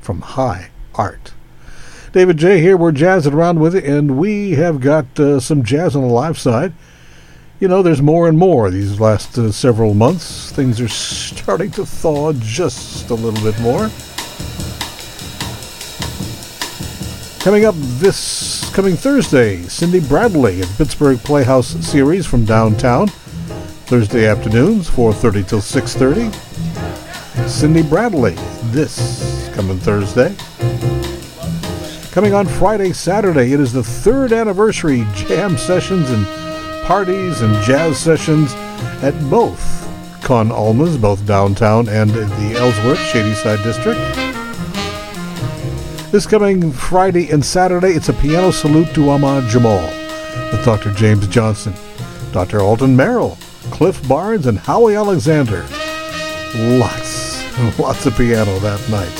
from 0.00 0.22
High 0.22 0.70
Art. 0.94 1.34
David 2.12 2.38
Jaye 2.38 2.62
here, 2.62 2.78
we're 2.78 2.90
jazzing 2.90 3.34
around 3.34 3.60
with 3.60 3.74
it, 3.74 3.84
and 3.84 4.16
we 4.16 4.52
have 4.52 4.80
got 4.80 5.20
uh, 5.20 5.40
some 5.40 5.62
jazz 5.62 5.94
on 5.94 6.08
the 6.08 6.08
live 6.08 6.38
side. 6.38 6.72
You 7.60 7.68
know, 7.68 7.82
there's 7.82 8.00
more 8.00 8.28
and 8.28 8.38
more 8.38 8.70
these 8.70 8.98
last 8.98 9.36
uh, 9.36 9.52
several 9.52 9.92
months. 9.92 10.52
Things 10.52 10.80
are 10.80 10.88
starting 10.88 11.70
to 11.72 11.84
thaw 11.84 12.32
just 12.32 13.10
a 13.10 13.14
little 13.14 13.44
bit 13.44 13.60
more. 13.60 13.90
Coming 17.44 17.66
up 17.66 17.74
this 17.76 18.72
coming 18.74 18.96
Thursday, 18.96 19.60
Cindy 19.64 20.00
Bradley 20.00 20.62
at 20.62 20.68
Pittsburgh 20.78 21.18
Playhouse 21.18 21.76
series 21.86 22.24
from 22.24 22.46
downtown. 22.46 23.08
Thursday 23.84 24.26
afternoons, 24.26 24.88
4:30 24.88 25.42
till 25.46 25.60
6:30. 25.60 26.32
Cindy 27.46 27.82
Bradley, 27.82 28.34
this 28.72 29.50
coming 29.52 29.78
Thursday. 29.78 30.34
Coming 32.12 32.32
on 32.32 32.46
Friday, 32.46 32.94
Saturday, 32.94 33.52
it 33.52 33.60
is 33.60 33.74
the 33.74 33.84
third 33.84 34.32
anniversary 34.32 35.06
jam 35.14 35.58
sessions 35.58 36.08
and 36.08 36.26
parties 36.86 37.42
and 37.42 37.62
jazz 37.62 37.98
sessions 37.98 38.54
at 39.02 39.12
both 39.28 39.86
Con 40.22 40.50
Almas, 40.50 40.96
both 40.96 41.26
downtown 41.26 41.90
and 41.90 42.08
the 42.08 42.56
Ellsworth 42.56 43.00
Shadyside 43.00 43.62
District. 43.62 44.23
This 46.14 46.28
coming 46.28 46.70
Friday 46.70 47.30
and 47.30 47.44
Saturday, 47.44 47.88
it's 47.88 48.08
a 48.08 48.12
piano 48.12 48.52
salute 48.52 48.94
to 48.94 49.10
Ahmad 49.10 49.50
Jamal 49.50 49.82
with 50.52 50.64
Dr. 50.64 50.92
James 50.92 51.26
Johnson, 51.26 51.74
Dr. 52.30 52.60
Alton 52.60 52.94
Merrill, 52.94 53.36
Cliff 53.72 54.00
Barnes, 54.06 54.46
and 54.46 54.56
Howie 54.56 54.94
Alexander. 54.94 55.66
Lots 56.54 57.42
and 57.58 57.76
lots 57.80 58.06
of 58.06 58.16
piano 58.16 58.56
that 58.60 58.78
night. 58.88 59.10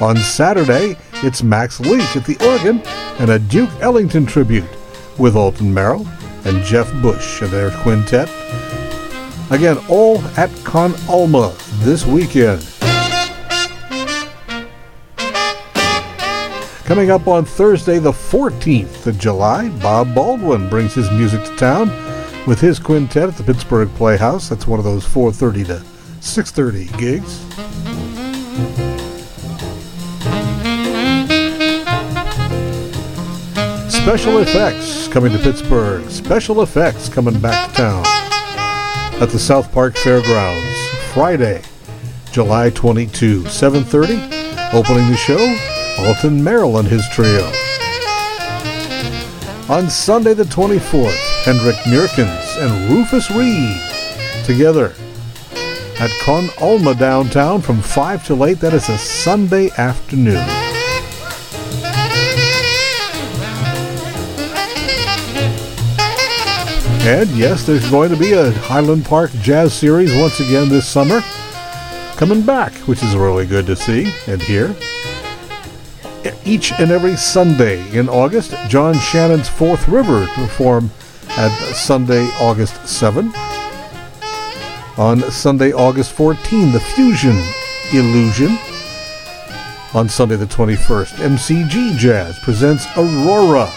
On 0.00 0.16
Saturday, 0.16 0.96
it's 1.16 1.42
Max 1.42 1.78
Leake 1.78 2.16
at 2.16 2.24
the 2.24 2.42
organ 2.48 2.80
and 3.18 3.32
a 3.32 3.38
Duke 3.38 3.68
Ellington 3.82 4.24
tribute 4.24 4.64
with 5.18 5.36
Alton 5.36 5.74
Merrill 5.74 6.08
and 6.46 6.64
Jeff 6.64 6.90
Bush 7.02 7.42
and 7.42 7.50
their 7.50 7.72
quintet. 7.82 8.30
Again, 9.50 9.76
all 9.90 10.18
at 10.38 10.48
Con 10.64 10.94
Alma 11.10 11.54
this 11.82 12.06
weekend. 12.06 12.66
Coming 16.90 17.12
up 17.12 17.28
on 17.28 17.44
Thursday, 17.44 18.00
the 18.00 18.10
14th 18.10 19.06
of 19.06 19.16
July, 19.16 19.68
Bob 19.78 20.12
Baldwin 20.12 20.68
brings 20.68 20.92
his 20.92 21.08
music 21.12 21.44
to 21.44 21.54
town 21.54 21.88
with 22.48 22.60
his 22.60 22.80
quintet 22.80 23.28
at 23.28 23.36
the 23.36 23.44
Pittsburgh 23.44 23.88
Playhouse. 23.94 24.48
That's 24.48 24.66
one 24.66 24.80
of 24.80 24.84
those 24.84 25.04
4:30 25.06 25.64
to 25.66 25.82
6:30 26.20 26.86
gigs. 26.98 27.38
Special 33.88 34.38
Effects 34.38 35.06
coming 35.06 35.30
to 35.30 35.38
Pittsburgh. 35.38 36.10
Special 36.10 36.60
Effects 36.60 37.08
coming 37.08 37.38
back 37.38 37.70
to 37.70 37.76
town 37.76 38.04
at 39.22 39.30
the 39.30 39.38
South 39.38 39.70
Park 39.70 39.96
Fairgrounds 39.96 40.76
Friday, 41.14 41.62
July 42.32 42.68
22, 42.70 43.44
7:30. 43.46 44.18
Opening 44.72 45.08
the 45.08 45.16
show, 45.16 45.56
Alton 46.06 46.42
Merrill 46.42 46.78
and 46.78 46.88
his 46.88 47.08
trio. 47.10 47.46
On 49.68 49.88
Sunday 49.88 50.34
the 50.34 50.44
24th, 50.44 51.16
Hendrik 51.44 51.76
Meurkens 51.86 52.56
and 52.58 52.90
Rufus 52.90 53.30
Reid 53.30 53.76
together 54.44 54.94
at 56.00 56.10
Con 56.22 56.48
Alma 56.60 56.94
downtown 56.94 57.60
from 57.60 57.80
5 57.80 58.26
to 58.26 58.44
8. 58.44 58.54
That 58.54 58.72
is 58.72 58.88
a 58.88 58.98
Sunday 58.98 59.70
afternoon. 59.76 60.44
And 67.02 67.30
yes, 67.30 67.64
there's 67.66 67.90
going 67.90 68.10
to 68.10 68.16
be 68.16 68.32
a 68.32 68.50
Highland 68.50 69.04
Park 69.04 69.30
Jazz 69.40 69.72
Series 69.72 70.14
once 70.14 70.40
again 70.40 70.68
this 70.68 70.88
summer. 70.88 71.20
Coming 72.16 72.42
back, 72.42 72.72
which 72.88 73.02
is 73.02 73.16
really 73.16 73.46
good 73.46 73.66
to 73.66 73.76
see 73.76 74.12
and 74.26 74.42
hear. 74.42 74.74
Each 76.44 76.72
and 76.72 76.90
every 76.90 77.16
Sunday 77.16 77.80
in 77.96 78.08
August, 78.08 78.54
John 78.68 78.94
Shannon's 78.94 79.48
Fourth 79.48 79.88
River 79.88 80.26
to 80.26 80.32
perform 80.34 80.90
at 81.30 81.50
Sunday, 81.74 82.26
August 82.40 82.86
7. 82.86 83.32
On 84.98 85.20
Sunday, 85.30 85.72
August 85.72 86.12
14, 86.12 86.72
the 86.72 86.80
Fusion 86.80 87.40
Illusion. 87.92 88.58
On 89.94 90.08
Sunday, 90.08 90.36
the 90.36 90.46
21st, 90.46 91.14
MCG 91.14 91.96
Jazz 91.96 92.38
presents 92.40 92.86
Aurora. 92.96 93.70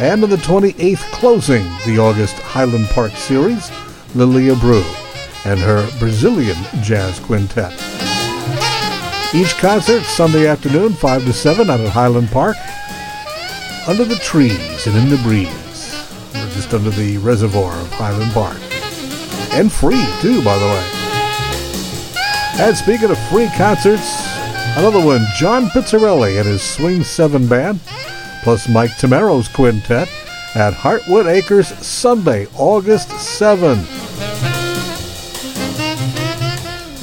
And 0.00 0.24
on 0.24 0.30
the 0.30 0.36
28th, 0.36 1.02
closing 1.12 1.64
the 1.86 1.98
August 1.98 2.34
Highland 2.36 2.86
Park 2.88 3.12
series, 3.12 3.70
Lilia 4.14 4.56
Brew 4.56 4.84
and 5.44 5.60
her 5.60 5.86
Brazilian 5.98 6.56
Jazz 6.82 7.20
Quintet. 7.20 7.93
Each 9.34 9.56
concert 9.56 10.04
Sunday 10.04 10.46
afternoon, 10.46 10.92
5 10.92 11.24
to 11.24 11.32
7 11.32 11.68
out 11.68 11.80
at 11.80 11.88
Highland 11.88 12.28
Park, 12.28 12.56
under 13.88 14.04
the 14.04 14.14
trees 14.22 14.86
and 14.86 14.96
in 14.96 15.10
the 15.10 15.20
breeze. 15.24 15.50
We're 16.32 16.50
just 16.50 16.72
under 16.72 16.90
the 16.90 17.18
reservoir 17.18 17.74
of 17.74 17.90
Highland 17.90 18.30
Park. 18.32 18.58
And 19.52 19.72
free, 19.72 20.06
too, 20.20 20.40
by 20.44 20.56
the 20.56 20.66
way. 20.66 20.90
And 22.64 22.76
speaking 22.76 23.10
of 23.10 23.18
free 23.28 23.48
concerts, 23.56 24.24
another 24.76 25.04
one, 25.04 25.24
John 25.36 25.64
Pizzarelli 25.66 26.38
and 26.38 26.46
his 26.46 26.62
Swing 26.62 27.02
7 27.02 27.48
Band 27.48 27.80
plus 28.44 28.68
Mike 28.68 28.96
Tomaro's 28.98 29.48
quintet 29.48 30.08
at 30.54 30.74
Heartwood 30.74 31.26
Acres 31.26 31.68
Sunday, 31.84 32.46
August 32.56 33.10
7. 33.18 33.78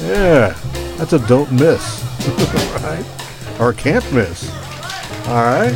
Yeah, 0.00 0.58
that's 0.96 1.12
a 1.12 1.18
don't 1.28 1.52
miss, 1.52 2.01
right? 2.82 3.60
Or 3.60 3.72
can't 3.72 4.04
miss. 4.12 4.50
All 5.28 5.44
right. 5.44 5.74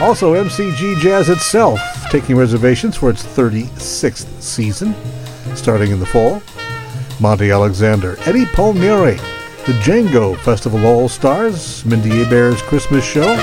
Also, 0.00 0.34
MCG 0.34 0.98
Jazz 0.98 1.28
itself 1.28 1.78
taking 2.10 2.36
reservations 2.36 2.96
for 2.96 3.08
its 3.08 3.24
36th 3.24 4.42
season, 4.42 4.94
starting 5.54 5.92
in 5.92 6.00
the 6.00 6.06
fall. 6.06 6.42
Monty 7.20 7.50
Alexander, 7.50 8.16
Eddie 8.26 8.46
Palmieri, 8.46 9.14
the 9.66 9.78
Django 9.80 10.36
Festival 10.38 10.84
All 10.84 11.08
Stars, 11.08 11.84
Mindy 11.84 12.22
Abair's 12.22 12.60
Christmas 12.62 13.04
Show, 13.04 13.36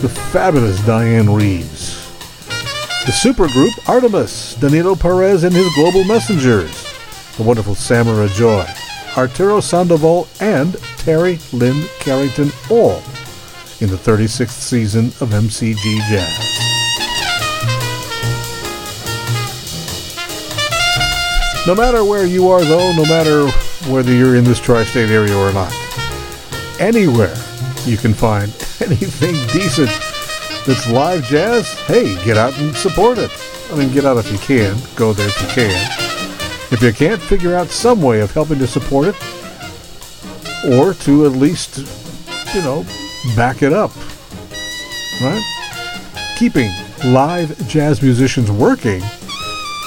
the 0.00 0.08
fabulous 0.32 0.80
Dianne 0.80 1.34
Reeves. 1.34 1.94
The 3.06 3.12
supergroup 3.12 3.88
Artemis, 3.88 4.54
Danilo 4.56 4.94
Perez 4.96 5.44
and 5.44 5.54
his 5.54 5.72
Global 5.74 6.04
Messengers, 6.04 6.84
the 7.36 7.42
wonderful 7.42 7.74
Samara 7.74 8.28
Joy, 8.28 8.66
Arturo 9.16 9.60
Sandoval, 9.60 10.26
and 10.40 10.74
Terri 10.98 11.40
Lyne 11.52 11.86
Carrington, 12.00 12.50
all 12.70 13.02
in 13.80 13.90
the 13.90 13.96
36th 13.96 14.50
season 14.50 15.06
of 15.20 15.30
MCG 15.30 15.98
Jazz. 16.08 16.54
No 21.66 21.74
matter 21.74 22.04
where 22.04 22.26
you 22.26 22.48
are, 22.48 22.62
though, 22.64 22.92
no 22.92 23.04
matter 23.04 23.48
whether 23.90 24.12
you're 24.12 24.36
in 24.36 24.44
this 24.44 24.60
tri 24.60 24.84
state 24.84 25.10
area 25.10 25.36
or 25.36 25.52
not, 25.52 25.72
anywhere 26.78 27.34
you 27.86 27.96
can 27.96 28.12
find 28.12 28.50
anything 28.80 29.34
decent 29.52 29.90
that's 30.66 30.88
live 30.90 31.24
jazz, 31.24 31.72
hey, 31.86 32.14
get 32.24 32.36
out 32.36 32.56
and 32.58 32.74
support 32.76 33.18
it. 33.18 33.30
I 33.70 33.76
mean, 33.76 33.92
get 33.92 34.04
out 34.04 34.16
if 34.18 34.30
you 34.30 34.38
can. 34.38 34.76
Go 34.94 35.12
there 35.12 35.26
if 35.26 35.42
you 35.42 35.48
can. 35.48 36.13
If 36.74 36.82
you 36.82 36.92
can't, 36.92 37.22
figure 37.22 37.54
out 37.54 37.68
some 37.68 38.02
way 38.02 38.18
of 38.18 38.32
helping 38.32 38.58
to 38.58 38.66
support 38.66 39.06
it 39.06 39.14
or 40.72 40.92
to 40.92 41.24
at 41.24 41.30
least, 41.30 41.78
you 42.52 42.62
know, 42.62 42.84
back 43.36 43.62
it 43.62 43.72
up. 43.72 43.92
Right? 45.22 45.40
Keeping 46.36 46.72
live 47.04 47.56
jazz 47.68 48.02
musicians 48.02 48.50
working 48.50 49.00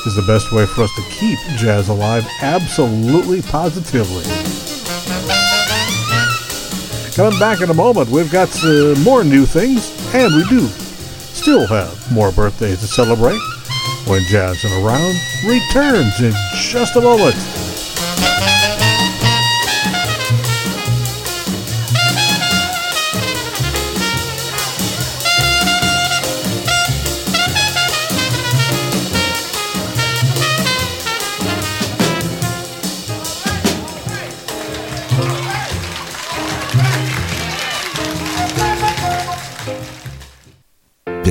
is 0.06 0.16
the 0.16 0.24
best 0.26 0.54
way 0.54 0.66
for 0.66 0.84
us 0.84 0.96
to 0.96 1.02
keep 1.10 1.38
jazz 1.58 1.90
alive, 1.90 2.26
absolutely 2.42 3.42
positively. 3.42 4.24
Coming 7.16 7.38
back 7.38 7.60
in 7.60 7.70
a 7.70 7.74
moment, 7.74 8.10
we've 8.10 8.32
got 8.32 8.48
uh, 8.64 8.96
more 9.04 9.26
new 9.26 9.46
things, 9.46 9.92
and 10.16 10.34
we 10.34 10.48
do 10.48 10.66
still 10.70 11.68
have 11.68 12.14
more 12.14 12.32
birthdays 12.32 12.80
to 12.80 12.88
celebrate 12.88 13.42
when 14.08 14.24
Jazzin' 14.24 14.72
Around 14.72 15.16
returns 15.44 16.22
in 16.22 16.34
just 16.56 16.96
a 16.96 17.02
moment. 17.02 17.36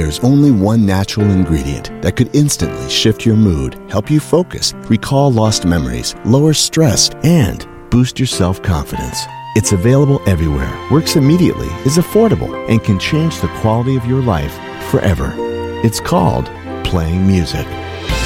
There's 0.07 0.21
only 0.21 0.53
one 0.53 0.87
natural 0.87 1.29
ingredient 1.29 1.91
that 2.01 2.15
could 2.15 2.31
instantly 2.33 2.89
shift 2.89 3.27
your 3.27 3.35
mood, 3.35 3.75
help 3.91 4.09
you 4.09 4.21
focus, 4.21 4.73
recall 4.89 5.33
lost 5.33 5.65
memories, 5.65 6.15
lower 6.25 6.55
stress, 6.55 7.11
and 7.25 7.67
boost 7.91 8.17
your 8.17 8.29
self 8.29 8.63
confidence. 8.63 9.19
It's 9.57 9.73
available 9.73 10.23
everywhere, 10.29 10.73
works 10.93 11.17
immediately, 11.17 11.67
is 11.85 11.99
affordable, 11.99 12.55
and 12.71 12.85
can 12.85 13.01
change 13.01 13.41
the 13.41 13.49
quality 13.61 13.97
of 13.97 14.07
your 14.07 14.23
life 14.23 14.55
forever. 14.93 15.35
It's 15.83 15.99
called 15.99 16.47
playing 16.85 17.27
music. 17.27 17.67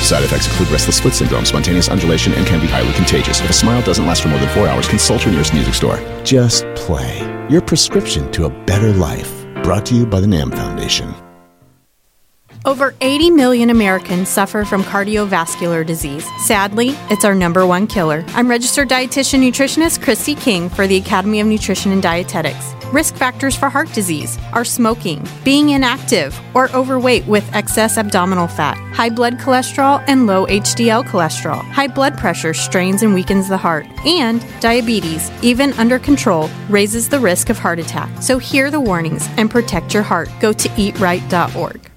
Side 0.02 0.22
effects 0.22 0.48
include 0.48 0.68
restless 0.68 1.00
foot 1.00 1.14
syndrome, 1.14 1.46
spontaneous 1.46 1.88
undulation, 1.88 2.34
and 2.34 2.46
can 2.46 2.60
be 2.60 2.66
highly 2.66 2.92
contagious. 2.92 3.40
If 3.40 3.48
a 3.48 3.54
smile 3.54 3.80
doesn't 3.80 4.06
last 4.06 4.20
for 4.20 4.28
more 4.28 4.38
than 4.38 4.50
four 4.50 4.68
hours, 4.68 4.86
consult 4.86 5.24
your 5.24 5.32
nearest 5.32 5.54
music 5.54 5.72
store. 5.72 5.98
Just 6.24 6.66
play. 6.74 7.20
Your 7.48 7.62
prescription 7.62 8.30
to 8.32 8.44
a 8.44 8.50
better 8.66 8.92
life. 8.92 9.46
Brought 9.62 9.86
to 9.86 9.94
you 9.94 10.04
by 10.04 10.20
the 10.20 10.26
NAM 10.26 10.50
Foundation. 10.50 11.14
Over 12.66 12.94
80 13.00 13.30
million 13.30 13.70
Americans 13.70 14.28
suffer 14.28 14.66
from 14.66 14.82
cardiovascular 14.82 15.84
disease. 15.86 16.28
Sadly, 16.44 16.90
it's 17.08 17.24
our 17.24 17.34
number 17.34 17.66
one 17.66 17.86
killer. 17.86 18.22
I'm 18.28 18.48
registered 18.48 18.90
dietitian 18.90 19.40
nutritionist 19.40 20.02
Christy 20.02 20.34
King 20.34 20.68
for 20.68 20.86
the 20.86 20.98
Academy 20.98 21.40
of 21.40 21.46
Nutrition 21.46 21.90
and 21.90 22.02
Dietetics. 22.02 22.74
Risk 22.92 23.14
factors 23.14 23.56
for 23.56 23.70
heart 23.70 23.90
disease 23.94 24.38
are 24.52 24.64
smoking, 24.64 25.26
being 25.42 25.70
inactive, 25.70 26.38
or 26.54 26.70
overweight 26.72 27.24
with 27.26 27.48
excess 27.54 27.96
abdominal 27.96 28.48
fat, 28.48 28.76
high 28.92 29.08
blood 29.08 29.38
cholesterol 29.38 30.04
and 30.06 30.26
low 30.26 30.44
HDL 30.46 31.04
cholesterol. 31.04 31.62
High 31.62 31.88
blood 31.88 32.18
pressure 32.18 32.52
strains 32.52 33.02
and 33.02 33.14
weakens 33.14 33.48
the 33.48 33.56
heart, 33.56 33.86
and 34.04 34.44
diabetes, 34.60 35.30
even 35.40 35.72
under 35.74 35.98
control, 35.98 36.50
raises 36.68 37.08
the 37.08 37.20
risk 37.20 37.48
of 37.48 37.58
heart 37.58 37.78
attack. 37.78 38.22
So 38.22 38.38
hear 38.38 38.70
the 38.70 38.80
warnings 38.80 39.28
and 39.38 39.50
protect 39.50 39.94
your 39.94 40.02
heart. 40.02 40.28
Go 40.40 40.52
to 40.52 40.68
eatright.org. 40.70 41.89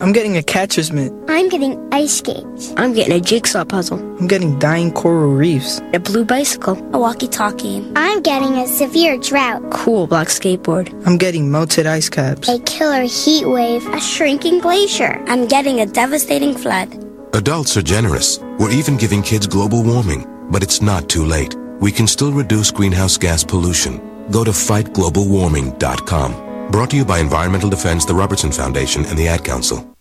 I'm 0.00 0.12
getting 0.12 0.36
a 0.36 0.42
catcher's 0.42 0.92
mitt. 0.92 1.12
I'm 1.28 1.48
getting 1.48 1.78
ice 1.92 2.18
skates. 2.18 2.74
I'm 2.76 2.92
getting 2.94 3.12
a 3.14 3.20
jigsaw 3.20 3.64
puzzle. 3.64 3.98
I'm 4.18 4.26
getting 4.26 4.58
dying 4.58 4.90
coral 4.92 5.34
reefs. 5.34 5.80
A 5.92 6.00
blue 6.00 6.24
bicycle. 6.24 6.76
A 6.92 6.98
walkie 6.98 7.28
talkie. 7.28 7.88
I'm 7.94 8.20
getting 8.20 8.54
a 8.54 8.66
severe 8.66 9.16
drought. 9.18 9.62
Cool 9.70 10.06
black 10.06 10.28
skateboard. 10.28 10.92
I'm 11.06 11.16
getting 11.16 11.50
melted 11.50 11.86
ice 11.86 12.08
caps. 12.08 12.48
A 12.48 12.58
killer 12.60 13.02
heat 13.02 13.46
wave. 13.46 13.86
A 13.94 14.00
shrinking 14.00 14.58
glacier. 14.58 15.22
I'm 15.28 15.46
getting 15.46 15.80
a 15.80 15.86
devastating 15.86 16.54
flood. 16.56 16.88
Adults 17.34 17.76
are 17.76 17.82
generous. 17.82 18.40
We're 18.58 18.70
even 18.72 18.96
giving 18.96 19.22
kids 19.22 19.46
global 19.46 19.82
warming. 19.84 20.26
But 20.50 20.62
it's 20.62 20.82
not 20.82 21.08
too 21.08 21.24
late. 21.24 21.54
We 21.80 21.92
can 21.92 22.06
still 22.08 22.32
reduce 22.32 22.70
greenhouse 22.70 23.16
gas 23.16 23.44
pollution. 23.44 23.98
Go 24.30 24.44
to 24.44 24.50
fightglobalwarming.com. 24.50 26.43
Brought 26.70 26.90
to 26.90 26.96
you 26.96 27.04
by 27.04 27.18
Environmental 27.18 27.70
Defense, 27.70 28.04
the 28.04 28.14
Robertson 28.14 28.50
Foundation, 28.50 29.04
and 29.06 29.18
the 29.18 29.28
Ad 29.28 29.44
Council. 29.44 29.96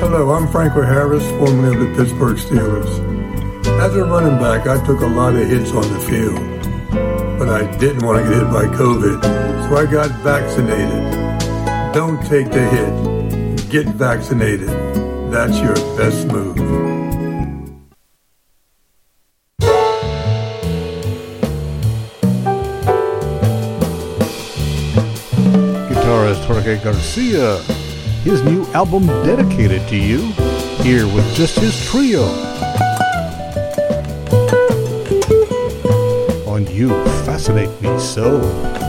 Hello, 0.00 0.30
I'm 0.32 0.48
Franco 0.48 0.82
Harris, 0.82 1.26
formerly 1.38 1.74
of 1.74 1.80
the 1.80 1.94
Pittsburgh 1.96 2.36
Steelers. 2.36 2.88
As 3.80 3.94
a 3.94 4.04
running 4.04 4.38
back, 4.38 4.66
I 4.66 4.84
took 4.84 5.00
a 5.00 5.06
lot 5.06 5.34
of 5.34 5.48
hits 5.48 5.70
on 5.72 5.82
the 5.92 6.00
field, 6.00 6.40
but 7.38 7.48
I 7.48 7.64
didn't 7.78 8.04
want 8.04 8.24
to 8.24 8.30
get 8.30 8.42
hit 8.42 8.50
by 8.50 8.64
COVID, 8.76 9.22
so 9.68 9.76
I 9.76 9.86
got 9.86 10.10
vaccinated. 10.22 11.02
Don't 11.94 12.20
take 12.26 12.50
the 12.50 12.66
hit. 12.68 13.70
Get 13.70 13.86
vaccinated. 13.86 14.68
That's 15.30 15.58
your 15.58 15.74
best 15.96 16.26
move. 16.28 16.56
Garcia, 26.74 27.58
his 28.24 28.42
new 28.42 28.66
album 28.72 29.06
dedicated 29.24 29.86
to 29.86 29.96
you, 29.96 30.32
here 30.82 31.06
with 31.06 31.24
just 31.36 31.60
his 31.60 31.88
trio. 31.88 32.24
On 36.44 36.66
You 36.66 36.88
Fascinate 37.24 37.80
Me 37.80 37.96
So. 38.00 38.85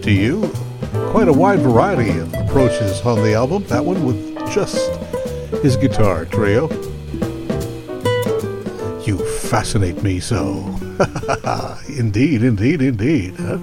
To 0.00 0.10
you, 0.10 0.50
quite 1.10 1.28
a 1.28 1.32
wide 1.32 1.58
variety 1.58 2.18
of 2.18 2.32
approaches 2.34 3.00
on 3.02 3.22
the 3.22 3.34
album. 3.34 3.64
That 3.64 3.84
one 3.84 4.04
with 4.04 4.36
just 4.50 4.90
his 5.62 5.76
guitar 5.76 6.24
trio. 6.24 6.68
You 9.02 9.18
fascinate 9.40 10.02
me 10.02 10.20
so. 10.20 10.64
indeed, 11.88 12.42
indeed, 12.42 12.80
indeed. 12.80 13.34
Huh? 13.36 13.58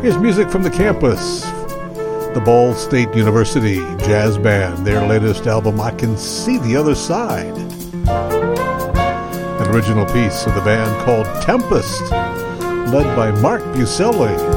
Here's 0.00 0.16
music 0.16 0.50
from 0.50 0.62
the 0.62 0.70
campus. 0.70 1.42
The 2.34 2.42
Ball 2.42 2.72
State 2.72 3.14
University 3.14 3.76
Jazz 4.06 4.38
Band, 4.38 4.86
their 4.86 5.06
latest 5.06 5.46
album, 5.46 5.80
I 5.80 5.90
Can 5.90 6.16
See 6.16 6.56
the 6.58 6.76
Other 6.76 6.94
Side. 6.94 7.56
An 8.06 9.74
original 9.74 10.06
piece 10.06 10.46
of 10.46 10.54
the 10.54 10.62
band 10.62 11.04
called 11.04 11.26
Tempest, 11.42 12.00
led 12.92 13.14
by 13.14 13.30
Mark 13.40 13.62
Buselli. 13.74 14.51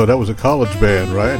Know 0.00 0.06
that 0.06 0.16
was 0.16 0.30
a 0.30 0.34
college 0.34 0.80
band, 0.80 1.10
right? 1.10 1.38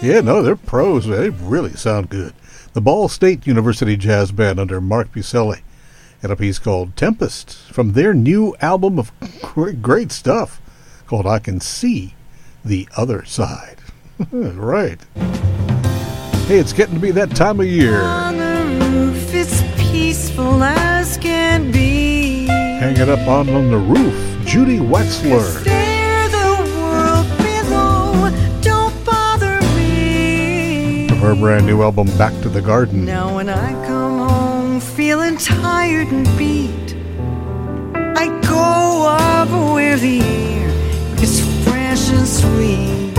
Yeah, 0.00 0.22
no, 0.22 0.40
they're 0.40 0.56
pros. 0.56 1.06
They 1.06 1.28
really 1.28 1.74
sound 1.74 2.08
good. 2.08 2.32
The 2.72 2.80
Ball 2.80 3.10
State 3.10 3.46
University 3.46 3.94
Jazz 3.94 4.32
Band 4.32 4.58
under 4.58 4.80
Mark 4.80 5.12
Buselli 5.12 5.60
and 6.22 6.32
a 6.32 6.36
piece 6.36 6.58
called 6.58 6.96
Tempest 6.96 7.58
from 7.70 7.92
their 7.92 8.14
new 8.14 8.56
album 8.62 8.98
of 8.98 9.12
great, 9.82 10.12
stuff 10.12 10.62
called 11.06 11.26
I 11.26 11.40
Can 11.40 11.60
See 11.60 12.14
the 12.64 12.88
Other 12.96 13.26
Side. 13.26 13.76
right. 14.32 15.04
Hey, 16.46 16.58
it's 16.58 16.72
getting 16.72 16.94
to 16.94 17.00
be 17.02 17.10
that 17.10 17.36
time 17.36 17.60
of 17.60 17.66
year. 17.66 18.00
On 18.00 18.38
the 18.38 18.86
roof, 18.90 19.34
it's 19.34 19.60
peaceful 19.76 20.62
as 20.62 21.18
can 21.18 21.70
be. 21.70 22.46
Hanging 22.46 23.10
up 23.10 23.28
on, 23.28 23.50
on 23.50 23.70
the 23.70 23.76
roof, 23.76 24.46
Judy 24.46 24.78
Wexler. 24.78 25.67
Her 31.28 31.34
brand 31.34 31.66
new 31.66 31.82
album, 31.82 32.06
Back 32.16 32.32
to 32.40 32.48
the 32.48 32.62
Garden. 32.62 33.04
Now, 33.04 33.34
when 33.36 33.50
I 33.50 33.72
come 33.86 34.18
home 34.26 34.80
feeling 34.80 35.36
tired 35.36 36.08
and 36.08 36.24
beat, 36.38 36.96
I 38.16 38.28
go 38.48 39.06
up 39.06 39.50
where 39.74 39.98
the 39.98 40.22
air 40.22 40.70
is 41.22 41.40
fresh 41.64 42.08
and 42.08 42.26
sweet. 42.26 43.18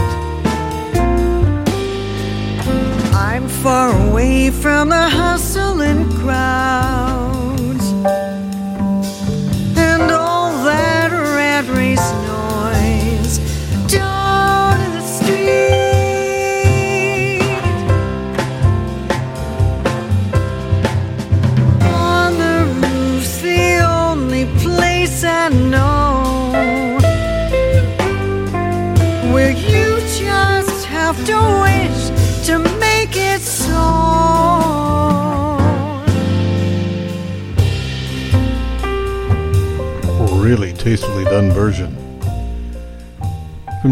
I'm 3.14 3.47
far 3.47 3.89
away 4.07 4.49
from 4.49 4.89
the 4.89 5.07
hustle 5.07 5.82
and 5.82 6.12
crowds 6.14 6.89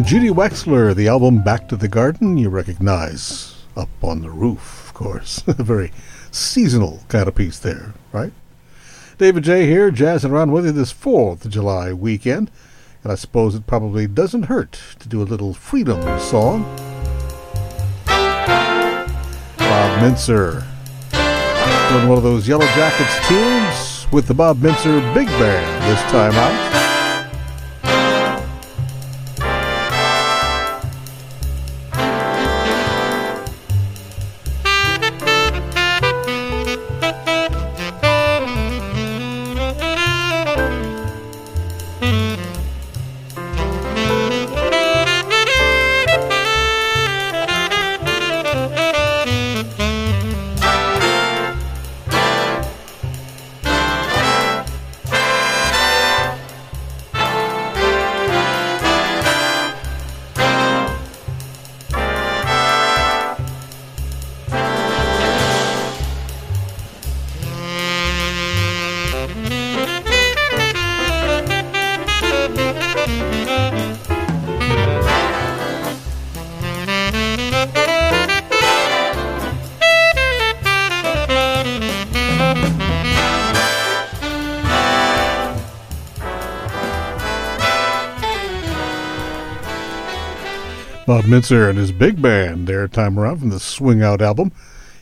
Judy 0.08 0.30
Wexler, 0.30 0.95
the 0.95 1.10
album 1.10 1.43
Back 1.43 1.68
to 1.68 1.76
the 1.76 1.89
Garden, 1.89 2.38
you 2.38 2.47
recognize 2.47 3.62
Up 3.76 3.89
on 4.01 4.22
the 4.22 4.30
Roof, 4.30 4.88
of 4.88 4.93
course. 4.93 5.43
A 5.47 5.62
very 5.62 5.91
seasonal 6.32 7.01
kind 7.10 7.28
of 7.28 7.36
piece 7.36 7.60
there, 7.60 7.93
right? 8.14 8.32
David 9.18 9.43
Jaye 9.43 9.66
here, 9.66 9.91
jazzing 9.91 10.32
around 10.32 10.53
with 10.53 10.66
you 10.66 10.72
this 10.72 10.93
4th 10.93 11.43
of 11.43 11.51
July 11.51 11.91
weekend. 11.91 12.49
And 13.03 13.12
I 13.12 13.16
suppose 13.16 13.53
it 13.53 13.68
probably 13.68 14.08
doesn't 14.08 14.43
hurt 14.43 14.80
to 14.99 15.10
do 15.10 15.22
a 15.22 15.28
little 15.28 15.53
freedom 15.53 16.01
song. 16.22 16.64
Bob 18.05 19.99
Mintzer 19.99 20.64
doing 21.91 22.08
one 22.08 22.18
of 22.18 22.24
those 22.24 22.47
Yellow 22.47 22.66
Jackets 22.68 23.28
tunes 23.28 24.10
with 24.14 24.28
the 24.28 24.34
Bob 24.34 24.60
Mintzer 24.60 25.01
Big 25.14 25.28
Band 25.28 25.84
this 25.84 26.01
time 26.10 26.32
out. 26.32 26.97
Bob 91.18 91.26
Mintzer 91.26 91.68
and 91.68 91.80
his 91.80 91.91
big 91.91 92.22
band 92.22 92.68
their 92.68 92.88
time 92.88 93.18
around 93.18 93.39
from 93.39 93.49
the 93.49 93.59
Swing 93.59 94.03
Out 94.03 94.22
album. 94.22 94.51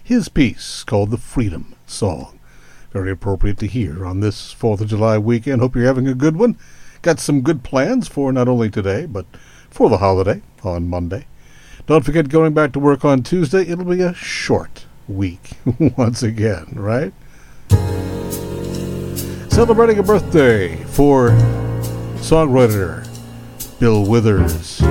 His 0.02 0.30
piece 0.30 0.82
called 0.86 1.12
The 1.12 1.18
Freedom 1.18 1.76
Song. 1.88 2.40
Very 2.94 3.12
appropriate 3.12 3.58
to 3.58 3.68
hear 3.68 4.06
on 4.06 4.22
this 4.22 4.54
4th 4.54 4.80
of 4.80 4.88
July 4.88 5.18
weekend. 5.18 5.60
Hope 5.60 5.76
you're 5.76 5.84
having 5.84 6.08
a 6.08 6.14
good 6.14 6.38
one. 6.38 6.58
Got 7.02 7.20
some 7.20 7.42
good 7.42 7.64
plans 7.64 8.08
for 8.08 8.32
not 8.32 8.48
only 8.48 8.70
today, 8.70 9.06
but 9.06 9.26
for 9.70 9.90
the 9.90 9.98
holiday 9.98 10.42
on 10.64 10.88
Monday. 10.88 11.28
Don't 11.86 12.06
forget 12.06 12.30
going 12.30 12.54
back 12.54 12.72
to 12.72 12.80
work 12.80 13.04
on 13.04 13.22
Tuesday. 13.22 13.64
It'll 13.64 13.84
be 13.84 14.02
a 14.02 14.14
short 14.14 14.86
week 15.10 15.50
once 15.98 16.24
again, 16.24 16.68
right? 16.76 17.12
Celebrating 19.52 20.00
a 20.00 20.04
birthday 20.04 20.78
for 20.86 21.32
songwriter 22.22 23.06
Bill 23.82 24.06
Withers 24.06 24.82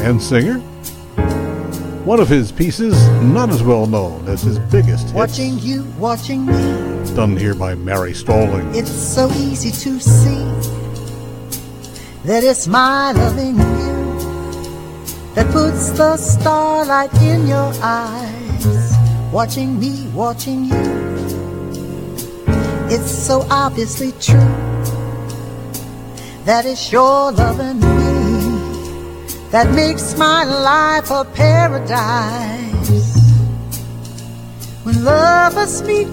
and 0.00 0.20
singer. 0.20 0.58
One 2.04 2.18
of 2.18 2.28
his 2.28 2.50
pieces, 2.50 2.94
not 3.22 3.50
as 3.50 3.62
well 3.62 3.86
known 3.86 4.26
as 4.28 4.42
his 4.42 4.58
biggest 4.58 5.14
Watching 5.14 5.58
you, 5.60 5.84
watching 5.98 6.46
me, 6.46 7.14
done 7.14 7.36
here 7.36 7.54
by 7.54 7.74
Mary 7.76 8.12
Stalling. 8.12 8.74
it's 8.74 8.90
so 8.90 9.30
easy 9.32 9.70
to 9.70 10.00
see 10.00 10.44
that 12.24 12.42
it's 12.42 12.66
my 12.66 13.12
loving 13.12 13.56
you 13.56 13.92
that 15.34 15.50
puts 15.52 15.90
the 15.90 16.16
starlight 16.16 17.14
in 17.22 17.46
your 17.46 17.72
eyes. 17.82 18.92
Watching 19.32 19.78
me, 19.78 20.08
watching 20.08 20.64
you, 20.64 20.82
it's 22.90 23.10
so 23.10 23.46
obviously 23.48 24.12
true 24.12 24.38
that 26.44 26.64
it's 26.66 26.90
your 26.92 27.30
loving 27.32 27.80
me 27.80 28.11
that 29.52 29.70
makes 29.74 30.16
my 30.16 30.44
life 30.44 31.10
a 31.10 31.24
paradise. 31.26 32.88
When 34.82 35.04
lovers 35.04 35.82
meet 35.82 36.08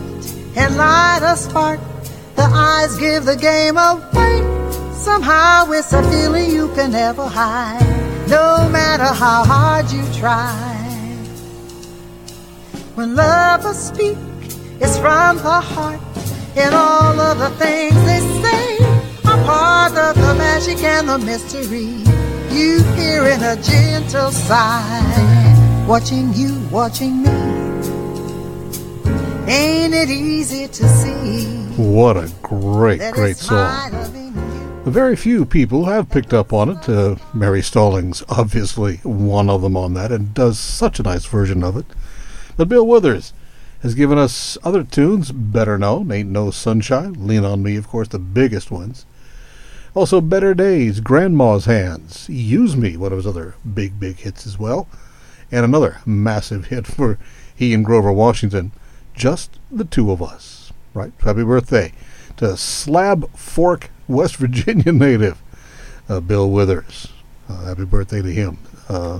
and 0.57 0.75
light 0.75 1.21
a 1.23 1.37
spark, 1.37 1.79
the 2.35 2.43
eyes 2.43 2.97
give 2.97 3.23
the 3.23 3.37
game 3.37 3.77
away. 3.77 4.43
Somehow 4.93 5.71
it's 5.71 5.93
a 5.93 6.03
feeling 6.11 6.51
you 6.51 6.67
can 6.75 6.91
never 6.91 7.25
hide, 7.27 7.79
no 8.27 8.67
matter 8.69 9.05
how 9.05 9.45
hard 9.45 9.89
you 9.89 10.03
try. 10.19 10.65
When 12.95 13.15
lovers 13.15 13.77
speak, 13.77 14.17
it's 14.81 14.97
from 14.99 15.37
the 15.37 15.61
heart, 15.61 16.01
and 16.57 16.75
all 16.75 17.17
of 17.17 17.39
the 17.39 17.51
things 17.51 17.95
they 18.03 18.19
say 18.43 18.83
are 19.23 19.41
part 19.45 19.93
of 19.97 20.15
the 20.17 20.35
magic 20.35 20.83
and 20.83 21.07
the 21.07 21.17
mystery. 21.19 22.18
You 22.51 22.83
hear 22.95 23.27
in 23.27 23.43
a 23.43 23.55
gentle 23.61 24.31
sigh, 24.31 25.85
watching 25.87 26.33
you, 26.33 26.59
watching 26.71 27.21
me. 27.23 27.29
Ain't 29.47 29.93
it 29.93 30.09
easy 30.09 30.67
to 30.67 30.87
see? 30.87 31.45
What 31.77 32.17
a 32.17 32.31
great, 32.41 33.01
great 33.13 33.37
song. 33.37 33.91
Very 34.85 35.15
few 35.15 35.45
people 35.45 35.85
have 35.85 36.09
picked 36.09 36.33
up 36.33 36.51
on 36.51 36.69
it. 36.69 36.89
Uh, 36.89 37.15
Mary 37.33 37.61
Stallings, 37.61 38.23
obviously 38.29 38.97
one 38.97 39.49
of 39.49 39.61
them 39.61 39.77
on 39.77 39.93
that, 39.93 40.11
and 40.11 40.33
does 40.33 40.57
such 40.57 40.99
a 40.99 41.03
nice 41.03 41.25
version 41.25 41.63
of 41.63 41.77
it. 41.77 41.85
But 42.57 42.69
Bill 42.69 42.85
Withers 42.85 43.33
has 43.81 43.93
given 43.93 44.17
us 44.17 44.57
other 44.63 44.83
tunes 44.83 45.31
better 45.31 45.77
known. 45.77 46.11
Ain't 46.11 46.29
No 46.29 46.51
Sunshine, 46.51 47.27
Lean 47.27 47.45
on 47.45 47.61
Me, 47.61 47.75
of 47.75 47.87
course, 47.87 48.07
the 48.07 48.19
biggest 48.19 48.71
ones. 48.71 49.05
Also, 49.95 50.21
Better 50.21 50.53
Days, 50.53 50.99
Grandma's 50.99 51.65
Hands, 51.65 52.29
Use 52.29 52.77
Me, 52.77 52.95
one 52.95 53.11
of 53.11 53.17
his 53.17 53.27
other 53.27 53.55
big, 53.73 53.99
big 53.99 54.17
hits 54.17 54.45
as 54.45 54.59
well. 54.59 54.87
And 55.51 55.65
another 55.65 55.99
massive 56.05 56.65
hit 56.65 56.85
for 56.85 57.17
he 57.55 57.73
and 57.73 57.83
Grover 57.83 58.11
Washington, 58.11 58.71
Just 59.13 59.59
the 59.71 59.85
Two 59.85 60.11
of 60.11 60.21
Us. 60.21 60.71
Right? 60.93 61.11
Happy 61.21 61.43
birthday 61.43 61.91
to 62.37 62.55
Slab 62.55 63.29
Fork, 63.35 63.89
West 64.07 64.37
Virginia 64.37 64.91
native, 64.93 65.41
uh, 66.07 66.19
Bill 66.19 66.49
Withers. 66.49 67.07
Uh, 67.49 67.65
happy 67.65 67.85
birthday 67.85 68.21
to 68.21 68.31
him. 68.31 68.59
Uh, 68.87 69.19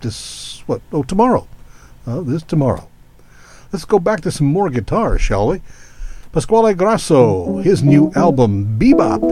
this, 0.00 0.62
what? 0.66 0.80
Oh, 0.92 1.02
tomorrow. 1.02 1.46
Uh, 2.06 2.22
this 2.22 2.42
tomorrow. 2.42 2.88
Let's 3.72 3.84
go 3.84 3.98
back 3.98 4.22
to 4.22 4.30
some 4.30 4.46
more 4.46 4.70
guitar, 4.70 5.18
shall 5.18 5.48
we? 5.48 5.60
Pasquale 6.36 6.74
Grasso, 6.74 7.62
his 7.62 7.82
new 7.82 8.12
album, 8.14 8.66
Bebop, 8.78 9.22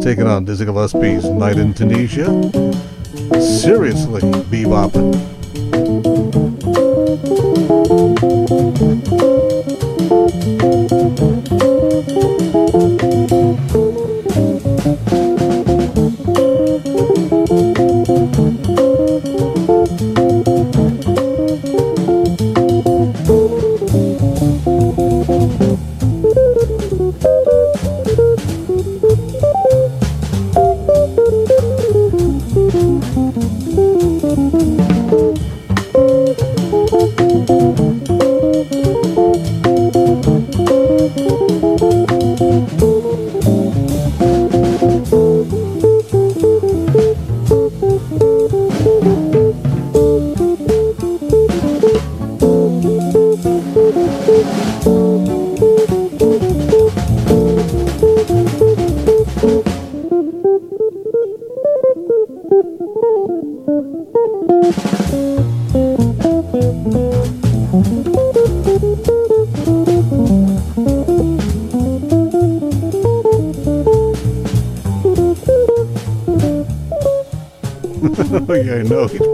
taking 0.00 0.28
on 0.28 0.44
Dizzy 0.44 0.64
Gillespie's 0.64 1.24
Night 1.24 1.58
in 1.58 1.74
Tunisia. 1.74 2.26
Seriously, 3.40 4.20
Bebop. 4.46 4.94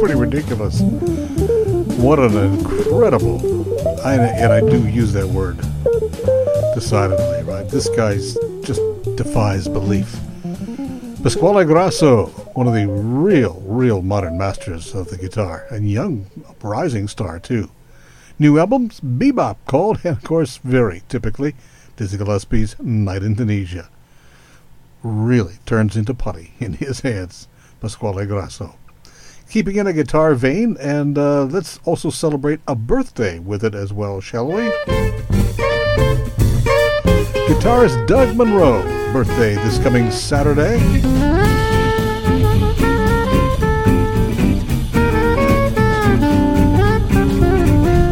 Pretty 0.05 0.21
ridiculous. 0.21 0.83
What 1.97 2.19
an 2.19 2.37
incredible. 2.37 3.41
I, 4.05 4.17
and 4.17 4.53
I 4.53 4.61
do 4.61 4.87
use 4.87 5.15
that 5.15 5.27
word 5.27 5.57
decidedly, 6.75 7.43
right? 7.45 7.67
This 7.71 7.89
guy's 7.89 8.37
just 8.61 8.83
defies 9.17 9.67
belief. 9.67 10.15
Pasquale 11.23 11.65
Grasso, 11.65 12.27
one 12.53 12.67
of 12.67 12.75
the 12.75 12.87
real, 12.87 13.63
real 13.65 14.03
modern 14.03 14.37
masters 14.37 14.95
of 14.95 15.09
the 15.09 15.17
guitar, 15.17 15.65
and 15.71 15.91
young 15.91 16.27
rising 16.61 17.09
star, 17.09 17.41
too. 17.41 17.71
New 18.39 18.59
albums, 18.59 19.01
Bebop 19.01 19.57
called, 19.67 20.01
and 20.05 20.19
of 20.19 20.23
course, 20.23 20.59
very 20.59 21.03
typically, 21.09 21.55
Dizzy 21.97 22.19
Gillespie's 22.19 22.77
Night 22.79 23.23
in 23.23 23.37
Tunisia. 23.37 23.89
Really 25.03 25.55
turns 25.65 25.97
into 25.97 26.13
putty 26.13 26.53
in 26.59 26.75
his 26.75 27.01
hands, 27.01 27.49
Pasquale 27.81 28.27
Grasso. 28.27 28.77
Keeping 29.49 29.77
in 29.77 29.87
a 29.87 29.93
guitar 29.93 30.35
vein, 30.35 30.77
and 30.81 31.17
uh, 31.17 31.45
let's 31.45 31.79
also 31.85 32.11
celebrate 32.11 32.61
a 32.67 32.75
birthday 32.75 33.39
with 33.39 33.63
it 33.65 33.75
as 33.75 33.93
well, 33.93 34.21
shall 34.21 34.49
we? 34.49 34.69
Guitarist 37.47 38.07
Doug 38.09 38.37
Munro, 38.37 38.83
birthday 39.13 39.55
this 39.55 39.79
coming 39.79 40.11
Saturday. 40.11 40.79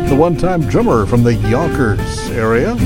The 0.09 0.16
one 0.16 0.37
time 0.37 0.61
drummer 0.68 1.07
from 1.07 1.24
the 1.24 1.35
Yonkers 1.35 2.30
area. 2.30 2.76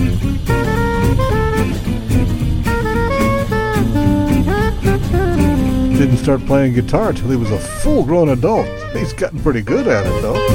Didn't 6.06 6.20
start 6.20 6.46
playing 6.46 6.74
guitar 6.74 7.12
till 7.12 7.30
he 7.30 7.34
was 7.34 7.50
a 7.50 7.58
full 7.58 8.04
grown 8.04 8.28
adult. 8.28 8.68
He's 8.92 9.12
gotten 9.12 9.40
pretty 9.40 9.60
good 9.60 9.88
at 9.88 10.06
it, 10.06 10.22
though. 10.22 10.45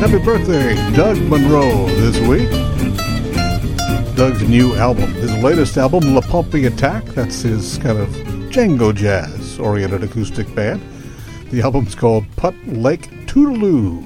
Happy 0.00 0.18
birthday, 0.18 0.74
Doug 0.96 1.18
Munro, 1.18 1.84
this 1.88 2.18
week. 2.26 2.48
Doug's 4.16 4.40
new 4.48 4.74
album, 4.76 5.12
his 5.12 5.30
latest 5.42 5.76
album, 5.76 6.14
La 6.14 6.22
Pompe 6.22 6.64
Attack, 6.64 7.04
that's 7.08 7.42
his 7.42 7.76
kind 7.76 7.98
of 7.98 8.08
Django 8.48 8.94
jazz 8.94 9.58
oriented 9.58 10.02
acoustic 10.02 10.52
band. 10.54 10.80
The 11.50 11.60
album's 11.60 11.94
called 11.94 12.24
Putt 12.36 12.54
Lake 12.66 13.10
Toodaloo. 13.26 14.02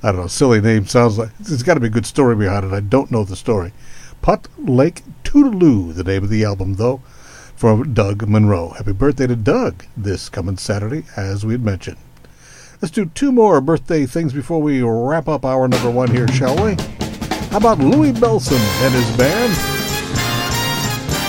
I 0.02 0.12
don't 0.12 0.22
know, 0.22 0.28
silly 0.28 0.62
name 0.62 0.86
sounds 0.86 1.18
like 1.18 1.36
there's 1.36 1.62
got 1.62 1.74
to 1.74 1.80
be 1.80 1.88
a 1.88 1.90
good 1.90 2.06
story 2.06 2.36
behind 2.36 2.64
it. 2.64 2.72
I 2.72 2.80
don't 2.80 3.10
know 3.10 3.22
the 3.22 3.36
story. 3.36 3.74
Putt 4.22 4.48
Lake 4.56 5.02
Toodaloo, 5.24 5.94
the 5.94 6.04
name 6.04 6.24
of 6.24 6.30
the 6.30 6.42
album, 6.42 6.76
though, 6.76 7.02
from 7.54 7.92
Doug 7.92 8.26
Munro. 8.26 8.70
Happy 8.70 8.92
birthday 8.92 9.26
to 9.26 9.36
Doug 9.36 9.84
this 9.94 10.30
coming 10.30 10.56
Saturday, 10.56 11.04
as 11.18 11.44
we 11.44 11.52
had 11.52 11.62
mentioned. 11.62 11.98
Let's 12.82 12.92
do 12.92 13.06
two 13.06 13.32
more 13.32 13.62
birthday 13.62 14.04
things 14.04 14.34
before 14.34 14.60
we 14.60 14.82
wrap 14.82 15.28
up 15.28 15.46
our 15.46 15.66
number 15.66 15.90
one 15.90 16.10
here, 16.10 16.28
shall 16.28 16.54
we? 16.62 16.76
How 17.50 17.56
about 17.56 17.78
Louis 17.78 18.12
Bellson 18.12 18.60
and 18.84 18.92
his 18.92 19.16
band? 19.16 19.52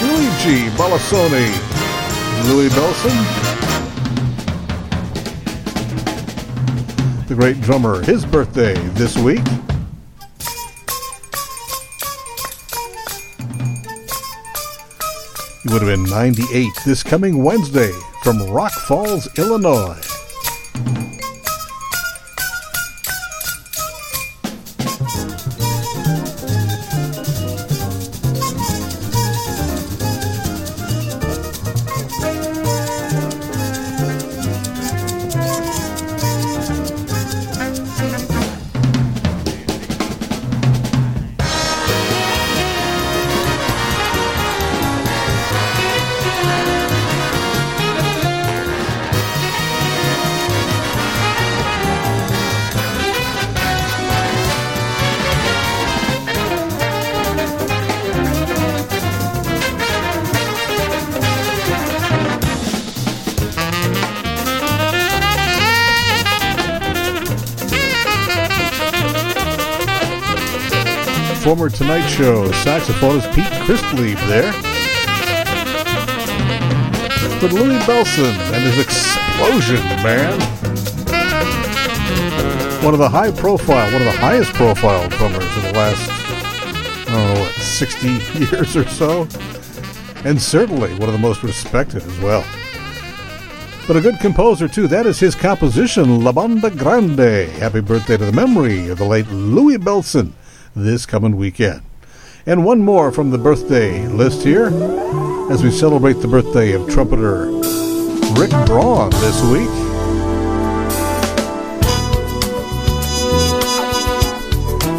Luigi 0.04 0.70
Balassoni. 0.76 1.48
Louis 2.50 2.70
Bellson. 2.70 3.48
The 7.28 7.36
great 7.36 7.62
drummer, 7.62 8.04
his 8.04 8.26
birthday 8.26 8.76
this 8.90 9.18
week. 9.18 9.46
He 15.64 15.74
would 15.74 15.82
have 15.82 15.90
been 15.90 16.04
98 16.04 16.68
this 16.86 17.04
coming 17.04 17.42
Wednesday 17.42 17.92
from 18.22 18.42
Rock 18.50 18.74
Falls, 18.74 19.30
Illinois. 19.38 20.07
Former 71.48 71.70
Tonight 71.70 72.06
Show 72.10 72.50
saxophonist 72.50 73.34
Pete 73.34 73.46
Christlieb 73.64 74.18
there. 74.28 74.52
But 77.40 77.54
Louis 77.54 77.80
Bellson 77.86 78.34
and 78.52 78.64
his 78.66 78.78
explosion, 78.78 79.78
man. 80.04 80.38
One 82.84 82.94
of 82.94 83.00
the 83.00 83.08
high 83.08 83.32
profile, 83.32 83.90
one 83.94 84.02
of 84.02 84.14
the 84.14 84.20
highest 84.20 84.52
profile 84.56 85.08
drummers 85.08 85.46
in 85.56 85.64
the 85.64 85.72
last, 85.72 87.08
know, 87.10 87.40
what, 87.40 87.54
60 87.54 88.08
years 88.40 88.76
or 88.76 88.86
so. 88.90 89.22
And 90.26 90.42
certainly 90.42 90.94
one 90.96 91.08
of 91.08 91.14
the 91.14 91.18
most 91.18 91.44
respected 91.44 92.04
as 92.04 92.20
well. 92.20 92.46
But 93.88 93.96
a 93.96 94.02
good 94.02 94.20
composer, 94.20 94.68
too. 94.68 94.90
That 94.90 95.06
is 95.06 95.18
his 95.18 95.34
composition, 95.34 96.26
La 96.26 96.34
Banda 96.34 96.70
Grande. 96.70 97.48
Happy 97.52 97.80
birthday 97.80 98.18
to 98.18 98.26
the 98.26 98.34
memory 98.34 98.90
of 98.90 98.98
the 98.98 99.06
late 99.06 99.30
Louis 99.30 99.78
Bellson 99.78 100.34
this 100.78 101.06
coming 101.06 101.36
weekend. 101.36 101.82
And 102.46 102.64
one 102.64 102.82
more 102.82 103.12
from 103.12 103.32
the 103.32 103.38
birthday 103.38 104.08
list 104.08 104.44
here 104.44 104.68
as 105.52 105.62
we 105.64 105.72
celebrate 105.72 106.14
the 106.14 106.28
birthday 106.28 106.72
of 106.74 106.90
trumpeter 106.90 107.48
Rick 108.40 108.52
Braun 108.66 109.10
this 109.12 109.44
week. 109.52 109.70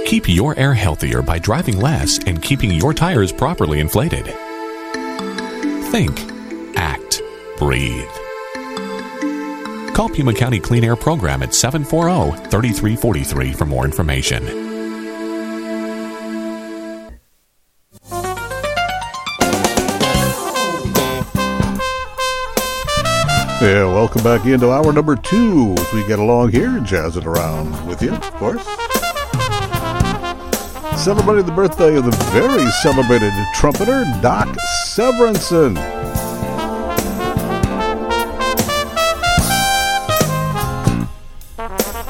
Keep 0.06 0.28
your 0.28 0.56
air 0.56 0.72
healthier 0.72 1.20
by 1.20 1.36
driving 1.40 1.80
less 1.80 2.20
and 2.26 2.40
keeping 2.40 2.70
your 2.70 2.94
tires 2.94 3.32
properly 3.32 3.80
inflated. 3.80 4.24
Think, 5.90 6.20
act, 6.76 7.20
breathe. 7.58 8.08
Call 9.96 10.08
Pima 10.08 10.32
County 10.32 10.60
Clean 10.60 10.84
Air 10.84 10.94
Program 10.94 11.42
at 11.42 11.52
740 11.52 12.36
3343 12.50 13.52
for 13.52 13.66
more 13.66 13.84
information. 13.84 14.46
Yeah, 23.58 23.86
welcome 23.86 24.22
back 24.22 24.46
into 24.46 24.70
hour 24.70 24.92
number 24.92 25.16
two 25.16 25.74
as 25.76 25.92
we 25.92 26.06
get 26.06 26.20
along 26.20 26.52
here, 26.52 26.78
jazz 26.80 27.16
it 27.16 27.26
around 27.26 27.88
with 27.88 28.00
you, 28.02 28.12
of 28.12 28.32
course. 28.34 28.95
Celebrating 31.06 31.46
the 31.46 31.52
birthday 31.52 31.94
of 31.94 32.04
the 32.04 32.10
very 32.32 32.68
celebrated 32.82 33.32
trumpeter, 33.54 34.02
Doc 34.20 34.48
Severinsen. 34.88 35.76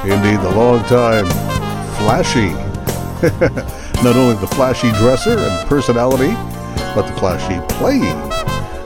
Indeed, 0.03 0.40
the 0.40 0.51
long-time 0.57 1.26
flashy, 1.99 2.49
not 4.03 4.16
only 4.16 4.34
the 4.36 4.47
flashy 4.55 4.90
dresser 4.92 5.36
and 5.40 5.68
personality, 5.68 6.32
but 6.94 7.03
the 7.03 7.12
flashy 7.18 7.61
playing 7.74 8.16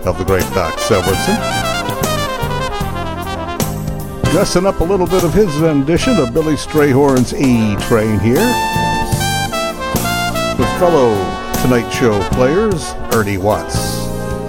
of 0.04 0.18
the 0.18 0.24
great 0.24 0.42
Doc 0.54 0.74
Severinsen 0.80 1.38
dressing 4.32 4.66
up 4.66 4.80
a 4.80 4.84
little 4.84 5.06
bit 5.06 5.22
of 5.22 5.32
his 5.32 5.56
rendition 5.58 6.16
of 6.16 6.34
Billy 6.34 6.54
Strayhorn's 6.54 7.32
E 7.32 7.76
Train 7.86 8.18
here. 8.18 8.79
Fellow 10.80 11.12
Tonight 11.60 11.90
Show 11.90 12.18
players 12.30 12.94
Ernie 13.12 13.36
Watts 13.36 13.76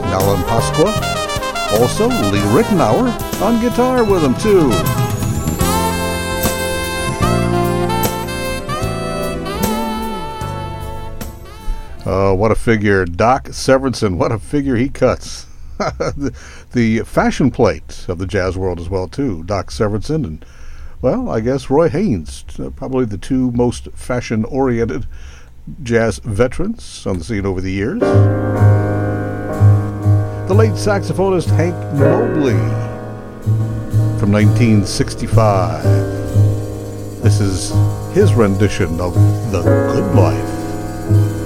Alan 0.05 0.41
Pasqua. 0.43 0.87
Also, 1.77 2.07
Lee 2.07 2.39
Ritenour 2.53 3.41
on 3.41 3.59
guitar 3.59 4.05
with 4.05 4.23
him, 4.23 4.33
too. 4.35 4.69
Oh, 12.05 12.33
what 12.33 12.51
a 12.51 12.55
figure. 12.55 13.03
Doc 13.03 13.49
Severinsen, 13.49 14.15
what 14.15 14.31
a 14.31 14.39
figure 14.39 14.77
he 14.77 14.87
cuts. 14.87 15.47
the, 15.79 16.33
the 16.71 16.99
fashion 16.99 17.51
plate 17.51 18.05
of 18.07 18.19
the 18.19 18.25
jazz 18.25 18.57
world 18.57 18.79
as 18.79 18.87
well 18.87 19.09
too. 19.09 19.43
Doc 19.43 19.69
Severinsen 19.69 20.25
and 20.25 20.45
well, 21.01 21.29
I 21.29 21.41
guess 21.41 21.69
Roy 21.69 21.89
Haynes, 21.89 22.45
uh, 22.57 22.69
probably 22.69 23.05
the 23.05 23.17
two 23.17 23.51
most 23.51 23.91
fashion-oriented 23.91 25.07
jazz 25.83 26.19
veterans 26.19 27.05
on 27.05 27.17
the 27.17 27.23
scene 27.23 27.45
over 27.45 27.61
the 27.61 27.71
years. 27.71 27.99
The 30.47 30.53
late 30.53 30.73
saxophonist 30.73 31.47
Hank 31.55 31.75
Mobley 31.97 32.59
from 34.19 34.31
1965. 34.31 35.83
This 37.23 37.39
is 37.39 37.71
his 38.13 38.33
rendition 38.33 38.99
of 38.99 39.13
The 39.51 39.61
Good 39.61 40.15
Life. 40.15 41.40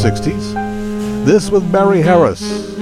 1960s. 0.00 1.26
This 1.26 1.50
with 1.50 1.70
Barry 1.70 2.00
Harris, 2.00 2.74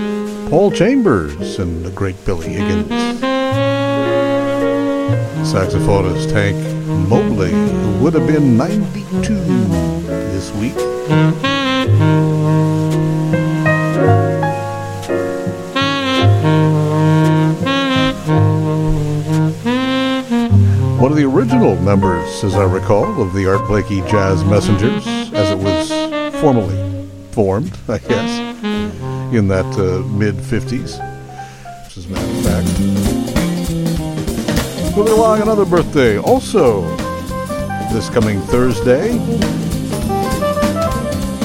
Paul 0.48 0.70
Chambers, 0.70 1.58
and 1.58 1.84
the 1.84 1.90
great 1.90 2.14
Billy 2.24 2.46
Higgins. 2.46 2.88
Saxophonist 5.42 6.30
Hank 6.30 6.56
Mobley, 7.08 7.50
who 7.50 7.98
would 8.04 8.14
have 8.14 8.26
been 8.28 8.56
92 8.56 9.34
this 10.30 10.52
week. 10.54 10.76
One 21.00 21.10
of 21.10 21.16
the 21.16 21.24
original 21.24 21.74
members, 21.80 22.44
as 22.44 22.54
I 22.54 22.62
recall, 22.62 23.20
of 23.20 23.32
the 23.32 23.50
Art 23.50 23.66
Blakey 23.66 24.02
Jazz 24.02 24.44
Messengers, 24.44 25.04
as 25.32 25.50
it 25.50 25.58
was 25.58 25.90
formally 26.40 26.87
formed, 27.38 27.72
I 27.88 27.98
guess, 27.98 28.64
in 29.32 29.46
that 29.46 29.64
uh, 29.78 30.04
mid 30.08 30.34
50s, 30.34 30.98
Which, 31.84 31.96
as 31.96 32.06
a 32.06 32.08
matter 32.08 32.26
of 32.26 32.42
fact. 32.44 32.66
Moving 34.96 35.12
along, 35.12 35.42
another 35.42 35.64
birthday, 35.64 36.18
also 36.18 36.82
this 37.92 38.10
coming 38.10 38.40
Thursday. 38.40 39.12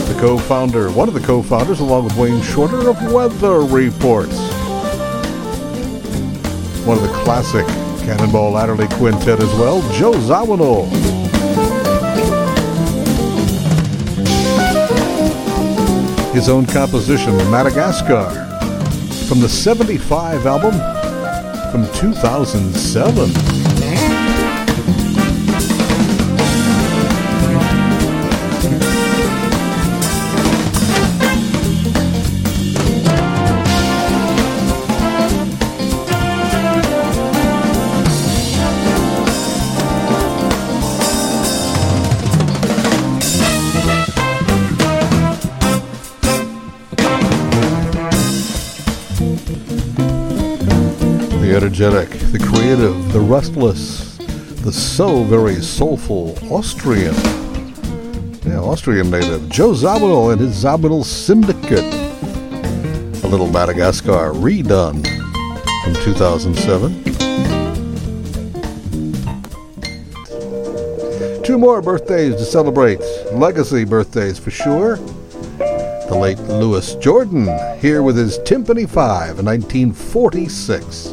The 0.08 0.18
co 0.20 0.40
founder, 0.40 0.90
one 0.90 1.08
of 1.08 1.14
the 1.14 1.20
co 1.20 1.44
founders, 1.44 1.80
along 1.80 2.06
with 2.06 2.18
Wayne 2.18 2.42
Shorter, 2.42 2.90
of 2.90 3.00
Weather 3.14 3.60
Reports. 3.60 4.40
One 6.88 6.98
of 6.98 7.04
the 7.04 7.14
classic 7.24 7.68
Cannonball 8.04 8.58
Adderley 8.58 8.88
Quintet 8.98 9.40
as 9.40 9.54
well, 9.60 9.84
Joe 9.92 10.14
Zawinul. 10.14 10.90
His 16.44 16.50
own 16.50 16.66
composition, 16.66 17.38
Madagascar, 17.50 18.30
from 19.30 19.40
the 19.40 19.48
75 19.48 20.46
album 20.46 20.74
from 21.72 21.86
2007. 21.98 23.53
The 51.84 52.40
creative, 52.50 53.12
the 53.12 53.20
restless, 53.20 54.16
the 54.62 54.72
so 54.72 55.24
very 55.26 55.56
soulful 55.56 56.34
Austrian. 56.50 57.14
Yeah, 58.46 58.62
Austrian 58.62 59.12
native 59.12 59.50
Joe 59.50 59.72
Zawinul 59.72 60.32
and 60.32 60.40
his 60.40 60.64
Zawinul 60.64 61.04
Syndicate. 61.04 61.94
A 63.26 63.28
little 63.28 63.48
Madagascar 63.48 64.32
redone 64.32 65.06
from 65.84 65.94
2007. 66.06 67.04
Two 71.44 71.58
more 71.58 71.82
birthdays 71.82 72.36
to 72.36 72.46
celebrate. 72.46 73.02
Legacy 73.34 73.84
birthdays 73.84 74.40
for 74.40 74.52
sure. 74.52 74.96
The 75.58 76.18
late 76.18 76.40
Louis 76.40 76.96
Jordan, 76.96 77.50
here 77.80 78.04
with 78.04 78.16
his 78.16 78.40
Tympany 78.40 78.90
5 78.90 79.40
in 79.40 79.46
1946. 79.46 81.13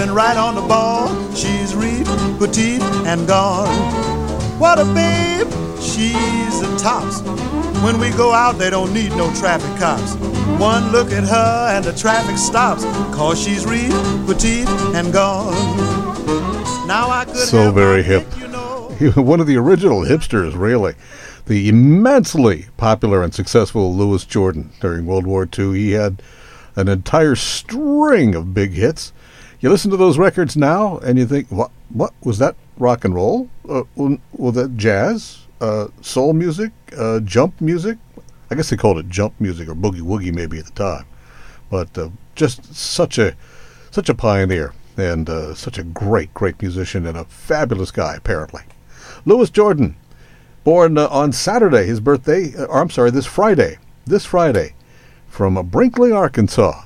And 0.00 0.12
right 0.12 0.36
on 0.36 0.54
the 0.54 0.62
ball. 0.62 1.08
She's 1.34 1.74
reet, 1.74 2.06
petite, 2.38 2.80
and 3.06 3.28
gone. 3.28 3.68
What 4.58 4.78
a 4.78 4.84
babe! 4.86 5.46
She's 5.78 6.60
the 6.60 6.74
tops. 6.80 7.20
When 7.82 8.00
we 8.00 8.08
go 8.10 8.32
out, 8.32 8.52
they 8.52 8.70
don't 8.70 8.94
need 8.94 9.10
no 9.10 9.30
traffic 9.34 9.78
cops. 9.78 10.14
One 10.58 10.90
look 10.90 11.12
at 11.12 11.24
her 11.24 11.68
and 11.76 11.84
the 11.84 11.92
traffic 11.92 12.38
stops. 12.38 12.82
Cause 13.14 13.38
she's 13.38 13.66
reet, 13.66 13.92
petite, 14.26 14.68
and 14.94 15.12
gone. 15.12 15.52
Now 16.86 17.10
I 17.10 17.26
could 17.26 17.36
so 17.36 17.70
very 17.70 18.02
hip. 18.02 18.26
You 18.38 18.48
know. 18.48 18.88
One 19.16 19.40
of 19.40 19.46
the 19.46 19.58
original 19.58 20.00
hipsters, 20.00 20.56
really 20.56 20.94
the 21.46 21.68
immensely 21.68 22.66
popular 22.76 23.22
and 23.22 23.34
successful 23.34 23.94
Louis 23.94 24.24
Jordan 24.24 24.70
during 24.80 25.04
World 25.04 25.26
War 25.26 25.46
II. 25.58 25.74
He 25.74 25.90
had 25.90 26.22
an 26.76 26.88
entire 26.88 27.34
string 27.34 28.34
of 28.34 28.54
big 28.54 28.72
hits. 28.72 29.12
You 29.60 29.68
listen 29.68 29.90
to 29.90 29.96
those 29.98 30.16
records 30.16 30.56
now, 30.56 30.98
and 30.98 31.18
you 31.18 31.26
think, 31.26 31.48
"What? 31.50 31.70
What 31.90 32.14
was 32.22 32.38
that? 32.38 32.56
Rock 32.78 33.04
and 33.04 33.14
roll? 33.14 33.50
Uh, 33.68 33.82
was 33.94 34.54
that 34.54 34.78
jazz? 34.78 35.40
Uh, 35.60 35.88
soul 36.00 36.32
music? 36.32 36.72
Uh, 36.96 37.20
jump 37.20 37.60
music? 37.60 37.98
I 38.50 38.54
guess 38.54 38.70
they 38.70 38.76
called 38.76 38.98
it 38.98 39.08
jump 39.10 39.34
music 39.38 39.68
or 39.68 39.74
boogie 39.74 40.00
woogie 40.00 40.34
maybe 40.34 40.58
at 40.58 40.64
the 40.64 40.72
time, 40.72 41.04
but 41.70 41.96
uh, 41.98 42.08
just 42.34 42.74
such 42.74 43.18
a 43.18 43.36
such 43.90 44.08
a 44.08 44.14
pioneer 44.14 44.72
and 44.96 45.28
uh, 45.28 45.54
such 45.54 45.76
a 45.76 45.82
great, 45.82 46.32
great 46.32 46.60
musician 46.62 47.06
and 47.06 47.18
a 47.18 47.24
fabulous 47.24 47.90
guy 47.90 48.14
apparently. 48.14 48.62
Louis 49.26 49.50
Jordan, 49.50 49.94
born 50.64 50.96
uh, 50.96 51.06
on 51.08 51.32
Saturday, 51.32 51.84
his 51.84 52.00
birthday, 52.00 52.54
uh, 52.56 52.64
or 52.64 52.80
I'm 52.80 52.90
sorry, 52.90 53.10
this 53.10 53.26
Friday, 53.26 53.78
this 54.06 54.24
Friday, 54.24 54.74
from 55.28 55.54
Brinkley, 55.68 56.12
Arkansas. 56.12 56.84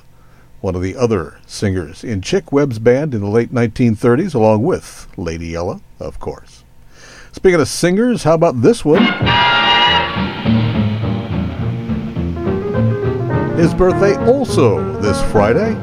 One 0.65 0.73
of 0.73 0.81
the 0.81 0.95
other 0.95 1.37
singers 1.45 2.03
in 2.03 2.21
Chick 2.21 2.51
Webb's 2.51 2.79
band 2.79 3.13
in 3.13 3.21
the 3.21 3.27
late 3.27 3.53
1930s, 3.53 4.33
along 4.33 4.63
with 4.63 5.07
Lady 5.15 5.53
Ella, 5.53 5.79
of 5.99 6.19
course. 6.19 6.63
Speaking 7.33 7.61
of 7.61 7.67
singers, 7.67 8.23
how 8.23 8.33
about 8.33 8.63
this 8.63 8.83
one? 8.83 9.03
His 13.55 13.75
birthday 13.75 14.15
also 14.25 14.99
this 15.01 15.21
Friday, 15.31 15.75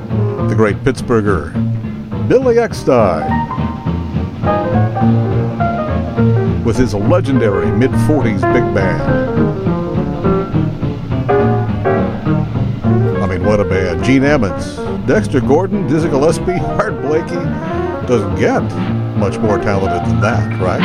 the 0.49 0.55
great 0.57 0.79
Pittsburgher, 0.79 1.53
Billy 2.29 2.57
Eckstine 2.57 3.29
with 6.65 6.77
his 6.77 6.93
legendary 6.93 7.71
mid 7.71 7.93
40s 7.93 8.43
big 8.53 8.75
band. 8.75 9.72
Mean, 13.39 13.47
what 13.47 13.61
a 13.61 13.65
band. 13.65 14.05
Gene 14.05 14.23
Ammons, 14.23 15.07
Dexter 15.07 15.41
Gordon, 15.41 15.87
Dizzy 15.87 16.09
Gillespie, 16.09 16.53
Art 16.61 17.01
Blakey. 17.03 17.35
Doesn't 18.07 18.37
get 18.37 18.63
much 19.17 19.39
more 19.39 19.59
talented 19.59 20.11
than 20.11 20.21
that, 20.21 20.61
right? 20.61 20.81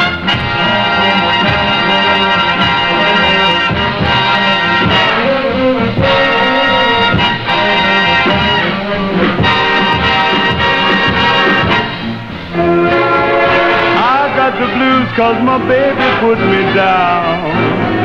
I 14.00 14.36
got 14.36 14.54
the 14.60 14.68
blues 14.76 15.10
cause 15.18 15.44
my 15.44 15.58
baby 15.68 16.20
put 16.22 16.40
me 16.40 16.62
down. 16.74 17.97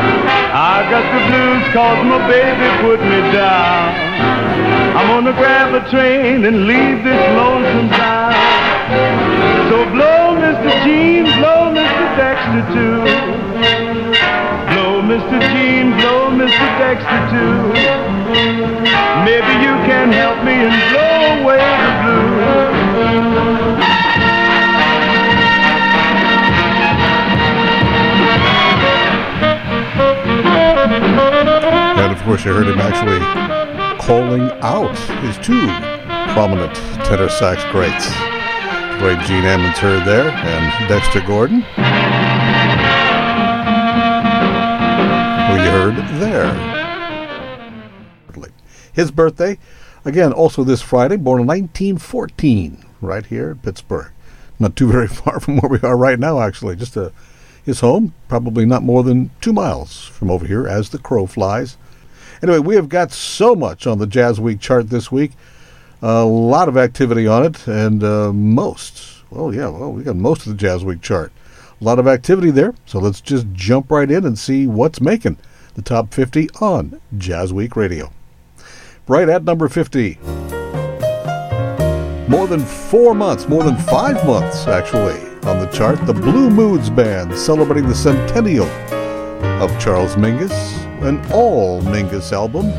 I 0.82 0.90
got 0.90 1.06
the 1.14 1.22
blues 1.30 1.62
cause 1.70 2.02
my 2.10 2.18
baby 2.26 2.66
put 2.82 2.98
me 3.06 3.22
down. 3.30 3.94
I'm 4.98 5.06
gonna 5.06 5.30
grab 5.32 5.78
a 5.78 5.86
train 5.90 6.44
and 6.44 6.66
leave 6.66 7.04
this 7.06 7.22
lonesome 7.38 7.88
town. 7.94 8.34
So 9.70 9.86
blow, 9.94 10.34
Mr. 10.42 10.74
Gene, 10.82 11.30
blow, 11.38 11.70
Mr. 11.70 12.04
Dexter, 12.18 12.66
too. 12.74 12.98
Blow, 14.74 14.98
Mr. 15.06 15.38
62. 16.92 17.72
Maybe 19.24 19.52
you 19.64 19.74
can 19.86 20.12
help 20.12 20.44
me 20.44 20.52
and 20.52 20.76
blow 20.90 21.42
away 21.42 21.64
the 21.82 21.92
blues. 22.02 24.01
And 30.82 32.12
of 32.12 32.20
course, 32.22 32.44
you 32.44 32.52
heard 32.52 32.66
him 32.66 32.80
actually 32.80 33.20
calling 34.04 34.50
out 34.62 34.96
his 35.22 35.36
two 35.38 35.66
prominent 36.32 36.74
tenor 37.06 37.28
sax 37.28 37.62
greats. 37.70 38.10
Great 38.98 39.20
Gene 39.26 39.44
Ammons 39.44 39.76
heard 39.78 40.04
there, 40.06 40.30
and 40.30 40.88
Dexter 40.88 41.20
Gordon, 41.20 41.62
who 45.48 45.54
you 45.62 45.70
heard 45.70 45.96
there. 46.20 46.72
His 48.92 49.10
birthday, 49.10 49.58
again, 50.04 50.32
also 50.32 50.64
this 50.64 50.82
Friday, 50.82 51.16
born 51.16 51.40
in 51.40 51.46
1914, 51.46 52.84
right 53.00 53.24
here 53.24 53.52
in 53.52 53.58
Pittsburgh. 53.58 54.12
Not 54.58 54.76
too 54.76 54.86
very 54.86 55.08
far 55.20 55.40
from 55.40 55.56
where 55.56 55.70
we 55.70 55.80
are 55.80 55.96
right 55.96 56.18
now, 56.18 56.40
actually. 56.40 56.76
Just 56.76 56.96
a, 56.96 57.12
his 57.64 57.80
home, 57.80 58.14
probably 58.28 58.66
not 58.66 58.82
more 58.82 59.02
than 59.02 59.30
two 59.40 59.52
miles 59.52 60.04
from 60.04 60.30
over 60.30 60.46
here 60.46 60.66
as 60.66 60.90
the 60.90 60.98
crow 60.98 61.26
flies. 61.26 61.76
Anyway, 62.42 62.58
we 62.58 62.74
have 62.74 62.88
got 62.88 63.12
so 63.12 63.54
much 63.54 63.86
on 63.86 63.98
the 63.98 64.06
JazzWeek 64.06 64.60
chart 64.60 64.90
this 64.90 65.12
week. 65.12 65.32
A 66.02 66.24
lot 66.24 66.68
of 66.68 66.76
activity 66.76 67.26
on 67.26 67.44
it, 67.44 67.66
and 67.68 68.02
uh, 68.02 68.32
most, 68.32 69.22
well, 69.30 69.54
yeah, 69.54 69.68
well, 69.68 69.92
we 69.92 70.02
got 70.02 70.16
most 70.16 70.46
of 70.46 70.56
the 70.56 70.66
JazzWeek 70.66 71.00
chart. 71.00 71.30
A 71.80 71.84
lot 71.84 72.00
of 72.00 72.08
activity 72.08 72.50
there, 72.50 72.74
so 72.84 72.98
let's 72.98 73.20
just 73.20 73.46
jump 73.52 73.90
right 73.90 74.10
in 74.10 74.24
and 74.26 74.36
see 74.36 74.66
what's 74.66 75.00
making 75.00 75.36
the 75.74 75.82
top 75.82 76.12
50 76.12 76.50
on 76.60 77.00
JazzWeek 77.16 77.76
Radio. 77.76 78.12
Right 79.06 79.28
at 79.28 79.44
number 79.44 79.68
50. 79.68 80.18
More 82.28 82.46
than 82.46 82.60
four 82.60 83.14
months, 83.14 83.48
more 83.48 83.62
than 83.62 83.76
five 83.76 84.24
months, 84.26 84.66
actually, 84.66 85.31
on 85.44 85.58
the 85.58 85.66
chart, 85.66 86.04
the 86.06 86.12
Blue 86.12 86.48
Moods 86.48 86.88
Band 86.88 87.36
celebrating 87.36 87.88
the 87.88 87.94
centennial 87.94 88.66
of 89.60 89.76
Charles 89.80 90.14
Mingus, 90.14 90.52
an 91.02 91.20
all 91.32 91.82
Mingus 91.82 92.32
album. 92.32 92.70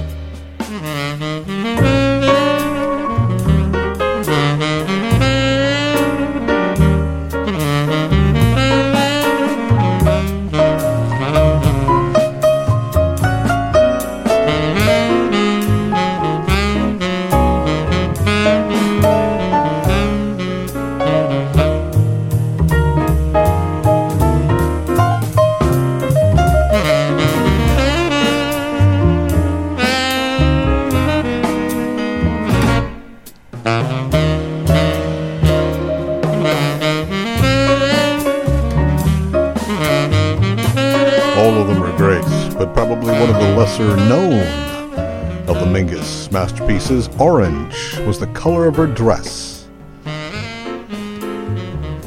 Masterpieces, 46.43 47.07
Orange, 47.19 47.97
was 47.99 48.19
the 48.19 48.27
color 48.33 48.67
of 48.67 48.75
her 48.75 48.85
dress. 48.85 49.69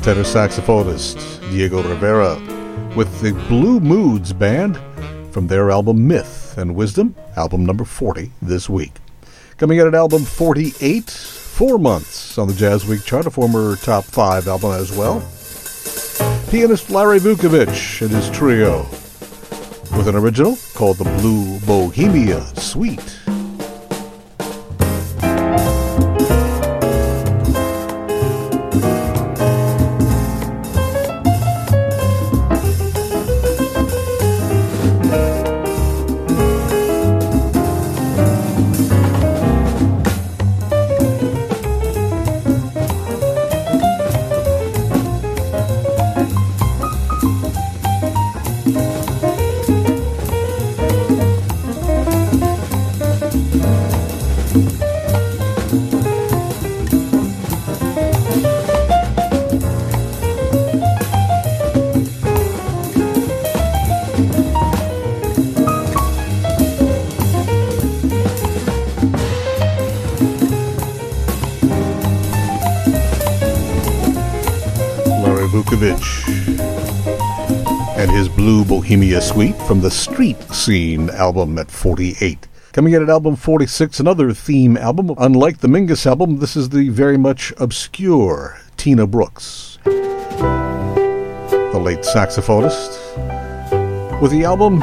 Tenor 0.03 0.25
saxophonist 0.25 1.41
Diego 1.51 1.83
Rivera 1.83 2.35
with 2.95 3.23
the 3.23 3.33
Blue 3.49 3.81
Moods 3.81 4.35
Band 4.35 4.79
from 5.31 5.47
their 5.47 5.71
album 5.71 6.07
Myth 6.07 6.59
and 6.59 6.75
Wisdom, 6.75 7.15
album 7.35 7.65
number 7.65 7.87
40 7.87 8.31
this 8.43 8.69
week. 8.69 8.93
Coming 9.57 9.79
in 9.79 9.87
at 9.87 9.95
album 9.95 10.23
48, 10.23 11.09
four 11.09 11.79
months 11.79 12.37
on 12.37 12.47
the 12.47 12.53
JazzWeek 12.53 13.07
chart, 13.07 13.25
a 13.25 13.31
former 13.31 13.77
top 13.77 14.05
five 14.05 14.47
album 14.49 14.73
as 14.73 14.93
well. 14.93 15.21
Pianist 16.51 16.91
Larry 16.91 17.21
Vuckovich 17.21 18.03
and 18.03 18.11
his 18.11 18.29
trio 18.29 18.83
with 19.97 20.09
an 20.09 20.15
original 20.15 20.59
called 20.75 20.99
the 20.99 21.05
Blue 21.05 21.59
Bohemia 21.61 22.43
Suite. 22.57 23.15
Bohemia 78.97 79.20
Suite 79.20 79.56
from 79.68 79.82
the 79.82 79.90
Street 79.90 80.40
Scene 80.44 81.10
album 81.10 81.59
at 81.59 81.70
48. 81.70 82.48
Coming 82.73 82.94
in 82.94 83.02
at 83.02 83.10
album 83.10 83.36
46, 83.36 84.01
another 84.01 84.32
theme 84.32 84.78
album. 84.78 85.14
Unlike 85.18 85.59
the 85.59 85.68
Mingus 85.68 86.06
album, 86.06 86.39
this 86.39 86.56
is 86.56 86.70
the 86.70 86.89
very 86.89 87.18
much 87.18 87.52
obscure 87.59 88.59
Tina 88.78 89.06
Brooks, 89.06 89.78
the 89.85 89.93
late 91.78 92.05
saxophonist, 92.05 92.98
with 94.23 94.31
the 94.31 94.44
album 94.44 94.81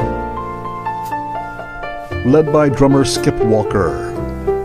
led 2.32 2.54
by 2.54 2.70
drummer 2.70 3.06
Skip 3.06 3.40
Walker, 3.46 4.14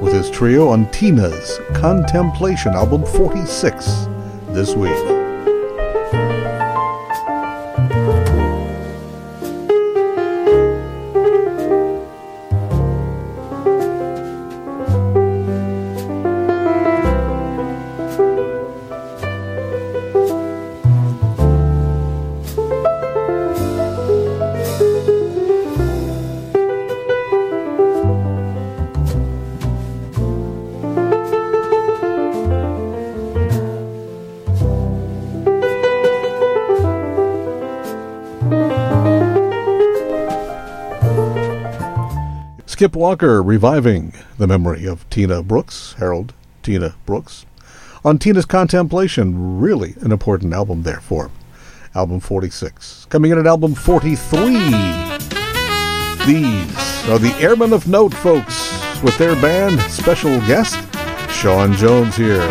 with 0.03 0.13
his 0.13 0.29
trio 0.29 0.69
on 0.69 0.91
Tina's 0.91 1.59
Contemplation 1.73 2.75
album 2.75 3.03
46 3.03 4.09
this 4.51 4.75
week. 4.75 5.18
Skip 42.79 42.95
Walker 42.95 43.43
reviving 43.43 44.13
the 44.37 44.47
memory 44.47 44.87
of 44.87 45.11
Tina 45.11 45.43
Brooks, 45.43 45.97
Harold 45.99 46.33
Tina 46.63 46.95
Brooks, 47.07 47.45
on 48.05 48.19
Tina's 48.21 48.45
Contemplation. 48.45 49.59
Really 49.59 49.97
an 50.01 50.13
important 50.13 50.53
album, 50.53 50.85
therefore. 50.85 51.33
Album 51.93 52.21
46. 52.21 53.07
Coming 53.11 53.33
in 53.33 53.39
at 53.41 53.49
album 53.49 53.75
43. 53.75 54.49
These 56.25 57.09
are 57.09 57.19
the 57.19 57.35
Airmen 57.41 57.73
of 57.73 57.89
Note, 57.89 58.15
folks, 58.15 58.71
with 59.03 59.19
their 59.19 59.35
band 59.35 59.81
special 59.91 60.39
guest, 60.47 60.79
Sean 61.33 61.73
Jones 61.73 62.15
here. 62.15 62.49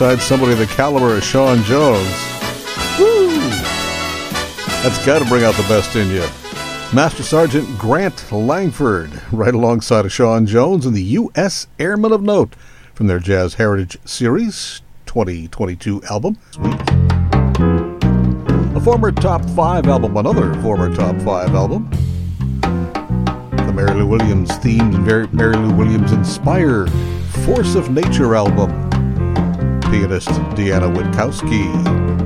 Alongside 0.00 0.26
somebody 0.26 0.54
the 0.54 0.66
caliber 0.66 1.16
of 1.16 1.22
Sean 1.22 1.62
Jones. 1.62 2.08
Woo! 2.98 3.28
That's 4.82 5.06
got 5.06 5.20
to 5.20 5.24
bring 5.26 5.44
out 5.44 5.54
the 5.54 5.64
best 5.68 5.94
in 5.94 6.08
you. 6.10 6.26
Master 6.92 7.22
Sergeant 7.22 7.78
Grant 7.78 8.32
Langford, 8.32 9.12
right 9.30 9.54
alongside 9.54 10.04
of 10.04 10.12
Sean 10.12 10.46
Jones 10.46 10.84
and 10.84 10.96
the 10.96 11.02
U.S. 11.02 11.68
Airmen 11.78 12.10
of 12.10 12.22
Note 12.22 12.56
from 12.92 13.06
their 13.06 13.20
Jazz 13.20 13.54
Heritage 13.54 13.96
Series 14.04 14.82
2022 15.06 16.02
album. 16.10 16.38
Sweet. 16.50 16.74
A 18.74 18.80
former 18.82 19.12
top 19.12 19.44
five 19.50 19.86
album, 19.86 20.16
another 20.16 20.60
former 20.60 20.92
top 20.92 21.16
five 21.20 21.54
album. 21.54 21.88
The 22.62 23.72
Mary 23.72 23.94
Lou 23.94 24.08
Williams 24.08 24.50
themed 24.58 24.96
and 24.96 25.32
Mary 25.32 25.56
Lou 25.56 25.72
Williams 25.72 26.10
inspired 26.10 26.90
Force 27.44 27.76
of 27.76 27.90
Nature 27.90 28.34
album. 28.34 28.83
Pianist 29.94 30.28
Deanna 30.56 30.88
Witkowski. 30.88 32.23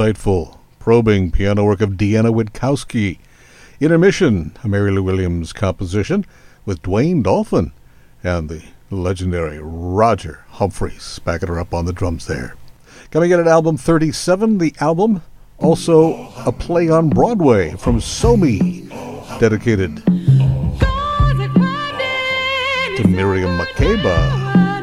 Insightful, 0.00 0.56
probing 0.78 1.30
piano 1.30 1.62
work 1.62 1.82
of 1.82 1.90
Deanna 1.90 2.32
Witkowski. 2.32 3.18
Intermission, 3.80 4.56
a 4.64 4.68
Mary 4.68 4.90
Lou 4.90 5.02
Williams 5.02 5.52
composition 5.52 6.24
with 6.64 6.80
Dwayne 6.80 7.22
Dolphin 7.22 7.72
and 8.24 8.48
the 8.48 8.62
legendary 8.88 9.58
Roger 9.60 10.46
Humphries 10.52 11.20
backing 11.22 11.50
her 11.50 11.60
up 11.60 11.74
on 11.74 11.84
the 11.84 11.92
drums 11.92 12.24
there. 12.24 12.56
Coming 13.10 13.30
in 13.30 13.40
at 13.40 13.46
album 13.46 13.76
37, 13.76 14.56
the 14.56 14.74
album 14.80 15.20
also 15.58 16.32
a 16.46 16.50
play 16.50 16.88
on 16.88 17.10
Broadway 17.10 17.72
from 17.76 17.98
Somi, 17.98 18.88
dedicated 19.38 19.96
to 22.96 23.06
Miriam 23.06 23.58
Makeba. 23.58 24.79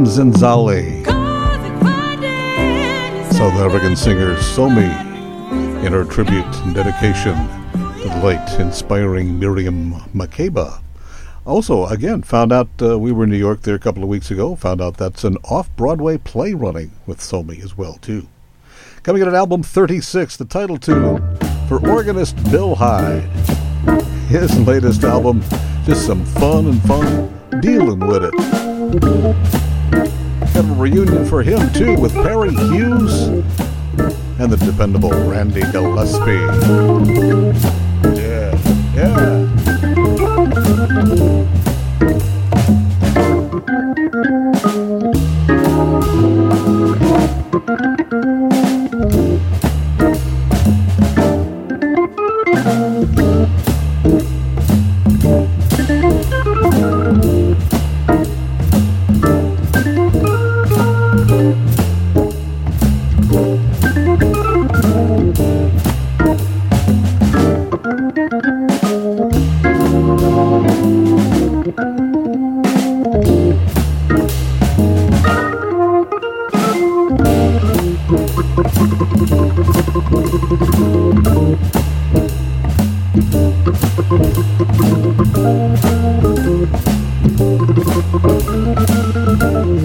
From 0.00 0.06
the 0.06 0.38
Zenzile, 0.38 1.04
South 3.34 3.52
African 3.52 3.94
singer 3.94 4.34
Somi 4.36 4.88
in 5.84 5.92
her 5.92 6.04
tribute 6.04 6.46
and 6.64 6.74
dedication 6.74 7.34
to 8.00 8.08
the 8.08 8.20
late 8.24 8.58
inspiring 8.58 9.38
Miriam 9.38 9.92
Makeba. 10.14 10.80
Also, 11.44 11.84
again, 11.84 12.22
found 12.22 12.50
out 12.50 12.68
uh, 12.80 12.98
we 12.98 13.12
were 13.12 13.24
in 13.24 13.30
New 13.30 13.36
York 13.36 13.60
there 13.60 13.74
a 13.74 13.78
couple 13.78 14.02
of 14.02 14.08
weeks 14.08 14.30
ago. 14.30 14.56
Found 14.56 14.80
out 14.80 14.96
that's 14.96 15.22
an 15.22 15.36
off-Broadway 15.44 16.16
play 16.16 16.54
running 16.54 16.92
with 17.04 17.18
Somi 17.18 17.62
as 17.62 17.76
well 17.76 17.98
too. 18.00 18.26
Coming 19.02 19.20
in 19.20 19.28
at 19.28 19.34
album 19.34 19.62
36, 19.62 20.38
the 20.38 20.46
title 20.46 20.78
tune 20.78 21.18
for 21.68 21.86
organist 21.86 22.42
Bill 22.50 22.74
Heid. 22.74 23.28
His 24.28 24.58
latest 24.60 25.04
album, 25.04 25.42
just 25.84 26.06
some 26.06 26.24
fun 26.24 26.68
and 26.68 26.82
fun 26.84 27.60
dealing 27.60 28.00
with 28.00 28.24
it. 28.24 29.69
Got 29.90 30.64
a 30.64 30.74
reunion 30.76 31.26
for 31.26 31.42
him 31.42 31.72
too 31.72 31.94
with 31.96 32.14
Perry 32.14 32.50
Hughes 32.50 33.28
and 34.38 34.52
the 34.52 34.56
dependable 34.56 35.10
Randy 35.10 35.62
Gillespie. 35.72 36.40
Yeah, 38.16 38.58
yeah. 38.94 39.46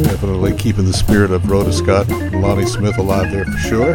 Definitely 0.03 0.57
keeping 0.57 0.83
the 0.83 0.91
spirit 0.93 1.31
of 1.31 1.49
Rhoda 1.49 1.71
Scott 1.71 2.11
and 2.11 2.41
Lonnie 2.41 2.65
Smith 2.65 2.97
alive 2.97 3.31
there 3.31 3.45
for 3.45 3.57
sure. 3.57 3.93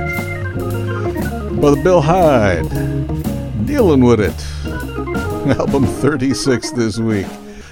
The 1.51 1.79
Bill 1.85 2.01
Heid, 2.01 2.67
dealing 3.67 4.03
with 4.03 4.21
it. 4.21 4.35
Album 5.59 5.85
36 5.85 6.71
this 6.71 6.97
week. 6.97 7.27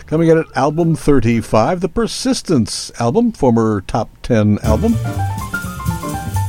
Coming 0.04 0.28
in 0.28 0.36
at 0.36 0.46
album 0.54 0.94
35, 0.94 1.80
the 1.80 1.88
Persistence 1.88 2.92
album, 3.00 3.32
former 3.32 3.80
top 3.82 4.10
10 4.22 4.58
album 4.58 4.94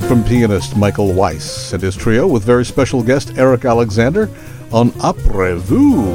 from 0.09 0.25
pianist 0.25 0.75
Michael 0.75 1.13
Weiss 1.13 1.71
and 1.71 1.81
his 1.83 1.95
trio 1.95 2.27
with 2.27 2.43
very 2.43 2.65
special 2.65 3.01
guest 3.03 3.37
Eric 3.37 3.63
Alexander 3.63 4.29
on 4.71 4.91
Après 4.99 5.55
Vous. 5.55 6.13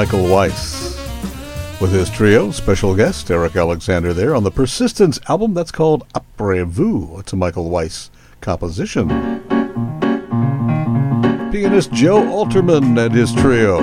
Michael 0.00 0.28
Weiss 0.28 0.98
with 1.78 1.92
his 1.92 2.08
trio, 2.08 2.50
special 2.52 2.96
guest 2.96 3.30
Eric 3.30 3.54
Alexander 3.54 4.14
there 4.14 4.34
on 4.34 4.44
the 4.44 4.50
Persistence 4.50 5.20
album 5.28 5.52
that's 5.52 5.70
called 5.70 6.08
Après 6.14 6.64
Vous. 6.64 7.18
It's 7.18 7.34
a 7.34 7.36
Michael 7.36 7.68
Weiss 7.68 8.10
composition. 8.40 9.10
Pianist 11.52 11.92
Joe 11.92 12.22
Alterman 12.22 12.98
and 12.98 13.14
his 13.14 13.34
trio 13.34 13.80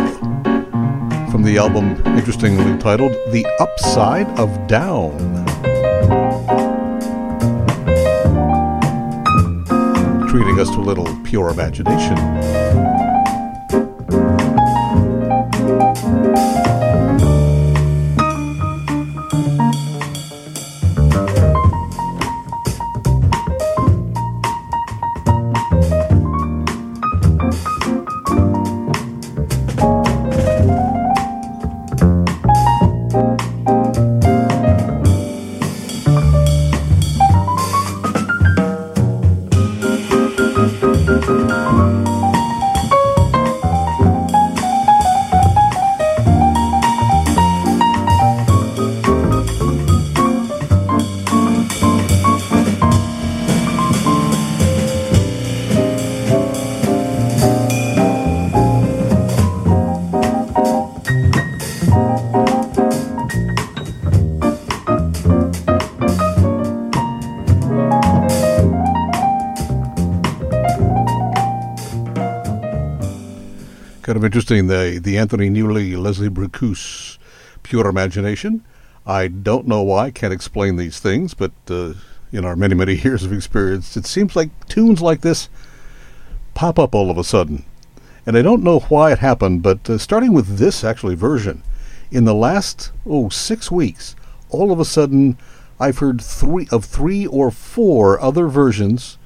from 1.29 1.43
the 1.43 1.59
album 1.59 2.01
interestingly 2.17 2.75
titled 2.79 3.11
The 3.31 3.45
Upside 3.59 4.27
of 4.39 4.65
Down. 4.65 5.19
Treating 10.29 10.59
us 10.59 10.71
to 10.71 10.77
a 10.77 10.81
little 10.81 11.05
pure 11.23 11.51
imagination. 11.51 12.86
Interesting, 74.49 74.67
the, 74.67 74.97
the 74.99 75.17
Anthony 75.17 75.49
Newley, 75.49 76.01
Leslie 76.01 76.29
Bricusse, 76.29 77.17
Pure 77.63 77.85
Imagination. 77.87 78.63
I 79.05 79.27
don't 79.27 79.67
know 79.67 79.81
why, 79.81 80.09
can't 80.09 80.31
explain 80.31 80.77
these 80.77 81.01
things, 81.01 81.33
but 81.33 81.51
uh, 81.69 81.95
in 82.31 82.45
our 82.45 82.55
many, 82.55 82.73
many 82.73 82.95
years 83.03 83.25
of 83.25 83.33
experience, 83.33 83.97
it 83.97 84.05
seems 84.05 84.37
like 84.37 84.49
tunes 84.69 85.01
like 85.01 85.19
this 85.19 85.49
pop 86.53 86.79
up 86.79 86.95
all 86.95 87.11
of 87.11 87.17
a 87.17 87.25
sudden. 87.25 87.65
And 88.25 88.37
I 88.37 88.41
don't 88.41 88.63
know 88.63 88.79
why 88.79 89.11
it 89.11 89.19
happened, 89.19 89.63
but 89.63 89.89
uh, 89.89 89.97
starting 89.97 90.31
with 90.31 90.57
this 90.57 90.81
actually 90.81 91.15
version, 91.15 91.61
in 92.09 92.23
the 92.23 92.33
last, 92.33 92.93
oh, 93.05 93.27
six 93.27 93.69
weeks, 93.69 94.15
all 94.49 94.71
of 94.71 94.79
a 94.79 94.85
sudden 94.85 95.37
I've 95.77 95.97
heard 95.97 96.21
three 96.21 96.69
of 96.71 96.85
three 96.85 97.25
or 97.27 97.51
four 97.51 98.17
other 98.21 98.47
versions 98.47 99.17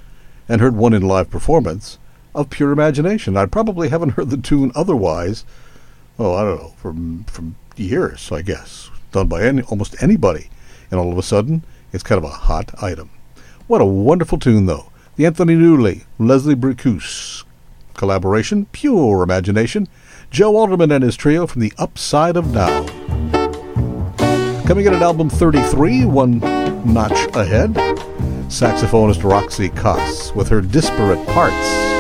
and 0.50 0.62
heard 0.62 0.76
one 0.76 0.96
in 0.96 1.04
live 1.04 1.30
performance 1.30 2.00
of 2.34 2.50
pure 2.50 2.72
imagination. 2.72 3.38
I 3.38 3.46
probably 3.46 3.90
haven't 3.90 4.12
heard 4.12 4.30
the 4.30 4.38
tune 4.38 4.72
otherwise. 4.76 5.46
Oh, 6.20 6.34
I 6.34 6.44
don't 6.44 6.62
know, 6.62 6.74
from 6.78 7.24
from 7.26 7.56
years, 7.76 8.32
I 8.32 8.42
guess, 8.42 8.90
done 9.12 9.28
by 9.28 9.44
any, 9.44 9.64
almost 9.64 10.02
anybody, 10.02 10.50
and 10.90 11.00
all 11.00 11.12
of 11.12 11.18
a 11.18 11.24
sudden, 11.24 11.64
it's 11.94 12.04
kind 12.04 12.18
of 12.18 12.26
a 12.26 12.34
hot 12.34 12.72
item. 12.82 13.10
What 13.68 13.82
a 13.82 13.86
wonderful 13.86 14.38
tune, 14.38 14.66
though. 14.66 14.92
The 15.16 15.26
Anthony 15.26 15.56
Newley, 15.56 16.04
Leslie 16.20 16.56
Bricusse 16.56 17.44
collaboration, 18.02 18.66
pure 18.72 19.22
imagination. 19.22 19.88
Joe 20.32 20.54
Alterman 20.54 20.92
and 20.92 21.04
his 21.04 21.16
trio 21.16 21.46
from 21.46 21.62
the 21.62 21.72
Upside 21.78 22.36
of 22.36 22.52
Now. 22.52 22.86
Coming 24.66 24.88
in 24.88 24.94
at 24.94 25.04
album 25.04 25.30
33, 25.30 26.06
one 26.06 26.40
notch 26.92 27.36
ahead, 27.36 27.74
saxophonist 28.48 29.24
Roxy 29.24 29.70
Coss 29.70 30.34
with 30.34 30.48
her 30.50 30.62
disparate 30.62 31.24
parts. 31.28 31.91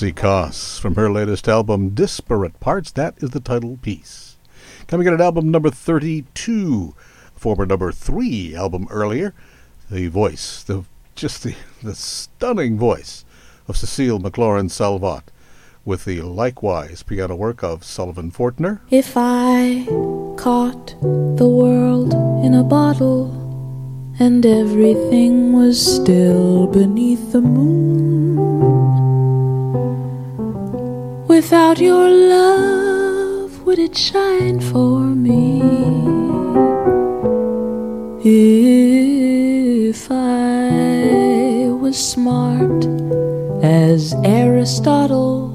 Roxy 0.00 0.12
Coss 0.12 0.78
from 0.78 0.94
her 0.94 1.10
latest 1.10 1.46
album, 1.46 1.90
Disparate 1.90 2.58
Parts. 2.58 2.90
That 2.90 3.22
is 3.22 3.32
the 3.32 3.38
title 3.40 3.78
piece. 3.82 4.38
Coming 4.86 5.06
in 5.06 5.12
at 5.12 5.20
album 5.20 5.50
number 5.50 5.68
32, 5.68 6.94
former 7.34 7.66
number 7.66 7.92
3 7.92 8.54
album 8.54 8.88
earlier, 8.90 9.34
the 9.90 10.06
voice, 10.06 10.62
the 10.62 10.84
just 11.14 11.42
the, 11.42 11.54
the 11.82 11.94
stunning 11.94 12.78
voice 12.78 13.26
of 13.68 13.76
Cecile 13.76 14.18
McLorin 14.18 14.70
Salvant 14.70 15.30
with 15.84 16.06
the 16.06 16.22
likewise 16.22 17.02
piano 17.02 17.36
work 17.36 17.62
of 17.62 17.84
Sullivan 17.84 18.30
Fortner. 18.30 18.80
If 18.90 19.18
I 19.18 19.84
caught 20.38 20.98
the 21.36 21.46
world 21.46 22.14
in 22.42 22.54
a 22.54 22.64
bottle 22.64 23.36
and 24.18 24.46
everything 24.46 25.52
was 25.52 25.78
still 25.78 26.68
beneath 26.68 27.32
the 27.32 27.42
moon 27.42 29.09
Without 31.30 31.78
your 31.78 32.10
love, 32.10 33.62
would 33.64 33.78
it 33.78 33.96
shine 33.96 34.58
for 34.58 34.98
me? 34.98 35.62
If 38.24 40.10
I 40.10 41.68
was 41.70 41.96
smart 41.96 42.84
as 43.62 44.12
Aristotle 44.24 45.52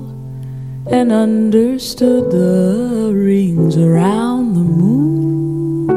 and 0.87 1.11
understood 1.11 2.31
the 2.31 3.11
rings 3.13 3.75
around 3.75 4.53
the 4.53 4.61
moon, 4.61 5.87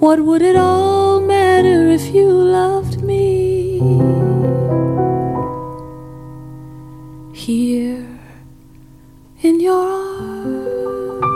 what 0.00 0.20
would 0.20 0.42
it 0.42 0.56
all 0.56 1.22
matter 1.22 1.86
if 1.86 2.14
you 2.14 2.28
loved 2.28 3.02
me? 3.02 4.11
Here 7.52 8.08
in 9.42 9.60
your 9.60 9.86
arms 10.24 11.32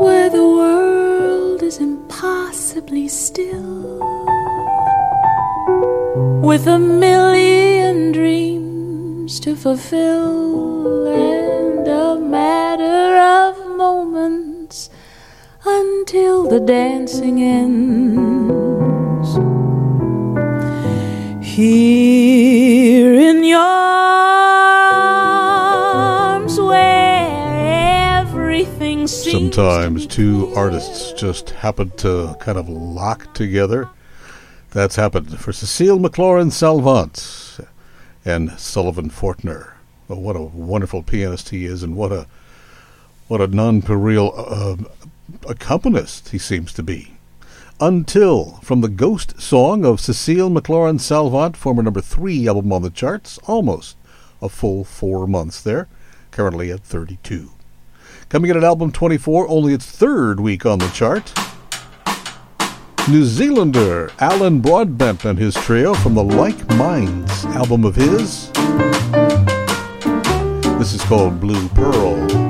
where 0.00 0.30
the 0.30 0.46
world 0.58 1.60
is 1.60 1.78
impossibly 1.78 3.08
still 3.08 3.98
with 6.40 6.68
a 6.68 6.78
million 6.78 8.12
dreams 8.12 9.40
to 9.40 9.56
fulfill 9.56 11.08
and 11.08 11.88
a 11.88 12.14
matter 12.16 13.06
of 13.40 13.52
moments 13.76 14.88
until 15.64 16.46
the 16.48 16.60
dancing 16.60 17.42
ends. 17.42 19.30
Here 21.42 23.14
Sometimes 29.06 30.06
two 30.06 30.50
artists 30.54 31.12
just 31.12 31.50
happen 31.50 31.90
to 31.98 32.36
kind 32.40 32.56
of 32.56 32.70
lock 32.70 33.34
together. 33.34 33.90
That's 34.70 34.96
happened 34.96 35.38
for 35.38 35.52
Cecile 35.52 35.98
McLorin 35.98 36.50
Salvant 36.50 37.60
and 38.24 38.52
Sullivan 38.58 39.10
Fortner. 39.10 39.72
Oh, 40.08 40.18
what 40.18 40.36
a 40.36 40.40
wonderful 40.40 41.02
pianist 41.02 41.50
he 41.50 41.66
is, 41.66 41.82
and 41.82 41.96
what 41.96 42.12
a 42.12 42.26
what 43.28 43.42
a 43.42 43.46
non-pareil 43.46 44.32
uh, 44.36 44.76
accompanist 45.48 46.30
he 46.30 46.38
seems 46.38 46.72
to 46.72 46.82
be. 46.82 47.18
Until 47.80 48.60
from 48.62 48.80
the 48.80 48.88
Ghost 48.88 49.40
Song 49.40 49.84
of 49.84 50.00
Cecile 50.00 50.50
McLorin 50.50 51.00
Salvant, 51.00 51.56
former 51.56 51.82
number 51.82 52.00
three 52.00 52.48
album 52.48 52.72
on 52.72 52.82
the 52.82 52.90
charts, 52.90 53.38
almost 53.44 53.96
a 54.40 54.48
full 54.48 54.82
four 54.82 55.26
months 55.26 55.60
there, 55.60 55.88
currently 56.30 56.70
at 56.70 56.80
32. 56.80 57.50
Coming 58.34 58.50
in 58.50 58.56
at 58.56 58.64
album 58.64 58.90
24, 58.90 59.48
only 59.48 59.74
its 59.74 59.86
third 59.86 60.40
week 60.40 60.66
on 60.66 60.80
the 60.80 60.88
chart. 60.88 61.32
New 63.08 63.22
Zealander 63.22 64.10
Alan 64.18 64.60
Broadbent 64.60 65.24
and 65.24 65.38
his 65.38 65.54
trio 65.54 65.94
from 65.94 66.16
the 66.16 66.24
Like 66.24 66.68
Minds 66.70 67.44
album 67.44 67.84
of 67.84 67.94
his. 67.94 68.50
This 70.80 70.94
is 70.94 71.02
called 71.02 71.38
Blue 71.38 71.68
Pearl. 71.68 72.43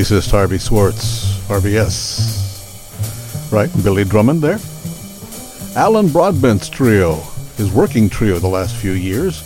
Bassist 0.00 0.30
Harvie 0.30 0.56
Swartz, 0.56 1.36
RBS. 1.48 3.52
Right, 3.52 3.70
Billy 3.84 4.02
Drummond 4.02 4.40
there. 4.40 4.58
Alan 5.76 6.08
Broadbent's 6.08 6.70
trio, 6.70 7.16
his 7.58 7.70
working 7.70 8.08
trio 8.08 8.38
the 8.38 8.48
last 8.48 8.74
few 8.74 8.92
years. 8.92 9.42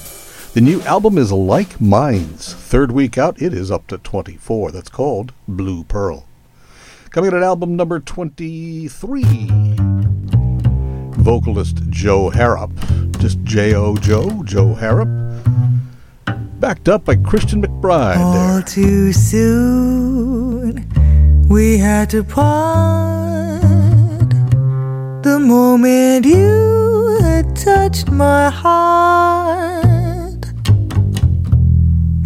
The 0.54 0.60
new 0.60 0.80
album 0.82 1.18
is 1.18 1.32
Like 1.32 1.80
Minds. 1.80 2.54
Third 2.54 2.92
week 2.92 3.18
out, 3.18 3.42
it 3.42 3.52
is 3.52 3.72
up 3.72 3.88
to 3.88 3.98
24. 3.98 4.70
That's 4.70 4.88
called 4.88 5.32
Blue 5.48 5.82
Pearl. 5.82 6.24
Coming 7.10 7.32
in 7.32 7.38
at 7.38 7.42
album 7.42 7.74
number 7.74 7.98
23. 7.98 9.24
Vocalist 11.16 11.82
Jo 11.90 12.30
Harrop. 12.30 12.70
Just 13.18 13.42
J.O. 13.42 13.96
Jo, 13.96 14.44
Jo 14.44 14.74
Harrop 14.74 15.08
backed 16.64 16.88
up 16.88 17.04
by 17.04 17.14
Christian 17.14 17.60
McBride. 17.60 18.16
All 18.16 18.62
too 18.62 19.12
soon, 19.12 20.43
we 21.54 21.78
had 21.78 22.10
to 22.10 22.24
part. 22.24 22.50
The 25.22 25.38
moment 25.38 26.26
you 26.26 27.16
had 27.22 27.54
touched 27.54 28.10
my 28.10 28.50
heart, 28.50 30.44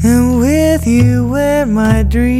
and 0.02 0.38
with 0.40 0.86
you 0.86 1.28
were 1.28 1.66
my 1.66 2.02
dreams. 2.04 2.38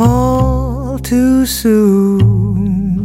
All 0.00 0.98
too 0.98 1.44
soon. 1.44 3.02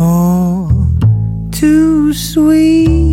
Oh, 0.00 0.88
too 1.52 2.12
sweet 2.12 3.11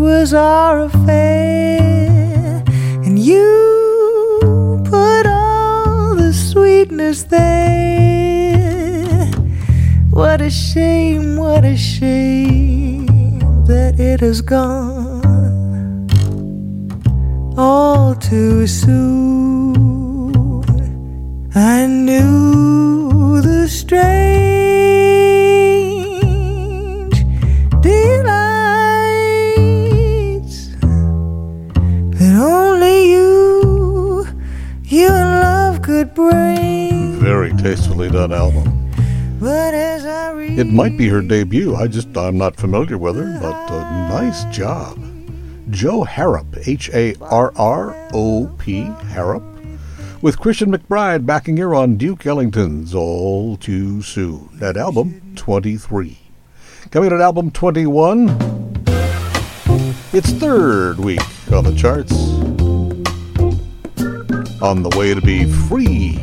was 0.00 0.32
our 0.32 0.80
affair, 0.80 2.62
and 3.04 3.18
you 3.18 4.80
put 4.84 5.26
all 5.26 6.14
the 6.16 6.32
sweetness 6.32 7.24
there. 7.24 8.20
What 10.10 10.40
a 10.40 10.48
shame, 10.50 11.36
what 11.36 11.64
a 11.64 11.76
shame 11.76 13.06
that 13.66 14.00
it 14.00 14.20
has 14.20 14.40
gone 14.40 16.08
all 17.58 18.14
too 18.14 18.66
soon. 18.66 20.64
I 21.54 21.86
knew 21.86 23.42
the 23.42 23.68
strange 23.68 25.29
Very 37.20 37.52
tastefully 37.54 38.10
done 38.10 38.32
album. 38.32 38.90
It 40.58 40.66
might 40.66 40.96
be 40.98 41.08
her 41.08 41.22
debut. 41.22 41.74
I 41.76 41.86
just 41.86 42.16
I'm 42.16 42.36
not 42.36 42.56
familiar 42.56 42.98
with 42.98 43.16
her, 43.16 43.38
but 43.40 43.70
uh, 43.70 44.08
nice 44.08 44.44
job. 44.46 44.98
Jo 45.70 46.04
Harrop, 46.04 46.66
H 46.66 46.90
A 46.92 47.14
R 47.20 47.52
R 47.56 48.08
O 48.12 48.54
P 48.58 48.82
Harrop, 48.82 49.42
with 50.20 50.38
Christian 50.40 50.72
McBride 50.72 51.24
backing 51.24 51.56
her 51.58 51.74
on 51.74 51.96
Duke 51.96 52.26
Ellington's 52.26 52.94
All 52.94 53.56
Too 53.56 54.02
Soon. 54.02 54.48
That 54.54 54.76
album 54.76 55.34
23. 55.36 56.18
Coming 56.90 57.12
at 57.12 57.20
album 57.20 57.50
21. 57.50 58.28
Its 60.12 60.32
third 60.32 60.98
week 60.98 61.20
on 61.52 61.64
the 61.64 61.74
charts 61.76 62.39
on 64.62 64.82
the 64.82 64.96
way 64.98 65.14
to 65.14 65.20
be 65.20 65.44
free 65.68 66.18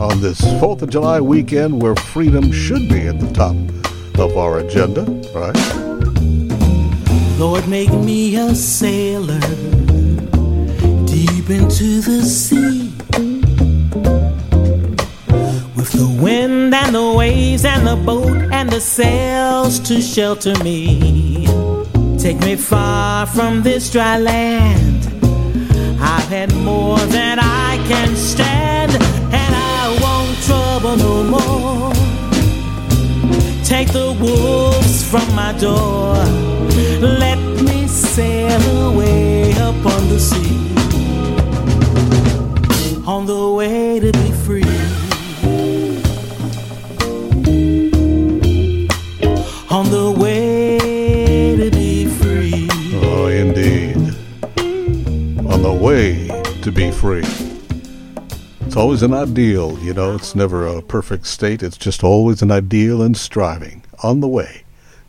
on 0.00 0.20
this 0.20 0.40
4th 0.40 0.82
of 0.82 0.90
July 0.90 1.20
weekend 1.20 1.82
where 1.82 1.94
freedom 1.94 2.50
should 2.50 2.88
be 2.88 3.06
at 3.06 3.20
the 3.20 3.30
top 3.32 3.54
of 4.18 4.36
our 4.36 4.58
agenda, 4.58 5.02
right? 5.34 5.56
Lord, 7.38 7.68
make 7.68 7.92
me 7.92 8.36
a 8.36 8.54
sailor 8.54 9.40
deep 11.06 11.50
into 11.50 12.00
the 12.00 12.22
sea. 12.22 12.92
With 15.76 15.92
the 15.92 16.18
wind 16.22 16.74
and 16.74 16.94
the 16.94 17.14
waves 17.16 17.64
and 17.64 17.86
the 17.86 17.96
boat 17.96 18.36
and 18.52 18.70
the 18.70 18.80
sails 18.80 19.78
to 19.80 20.00
shelter 20.00 20.54
me. 20.64 21.46
Take 22.18 22.40
me 22.40 22.56
far 22.56 23.26
from 23.26 23.62
this 23.62 23.90
dry 23.90 24.18
land 24.18 24.91
I've 26.04 26.28
had 26.28 26.52
more 26.54 26.98
than 26.98 27.38
I 27.38 27.78
can 27.86 28.16
stand, 28.16 28.92
and 28.92 29.54
I 29.54 29.98
won't 30.02 30.36
trouble 30.48 30.96
no 30.96 31.22
more. 31.36 31.92
Take 33.64 33.88
the 33.92 34.12
wolves 34.20 35.04
from 35.08 35.32
my 35.34 35.52
door, 35.58 36.16
let 37.00 37.38
me 37.62 37.86
sail 37.86 38.62
away 38.90 39.52
upon 39.52 40.08
the 40.08 40.18
sea, 40.18 40.58
on 43.06 43.26
the 43.26 43.52
way 43.52 44.00
to 44.00 44.10
be 44.12 44.32
free. 44.44 44.61
Be 56.74 56.90
free. 56.90 57.24
It's 58.60 58.76
always 58.76 59.02
an 59.02 59.12
ideal, 59.12 59.78
you 59.80 59.92
know, 59.92 60.14
it's 60.14 60.34
never 60.34 60.66
a 60.66 60.80
perfect 60.80 61.26
state. 61.26 61.62
It's 61.62 61.76
just 61.76 62.02
always 62.02 62.40
an 62.40 62.50
ideal 62.50 63.02
and 63.02 63.14
striving 63.14 63.84
on 64.02 64.20
the 64.20 64.28
way 64.28 64.62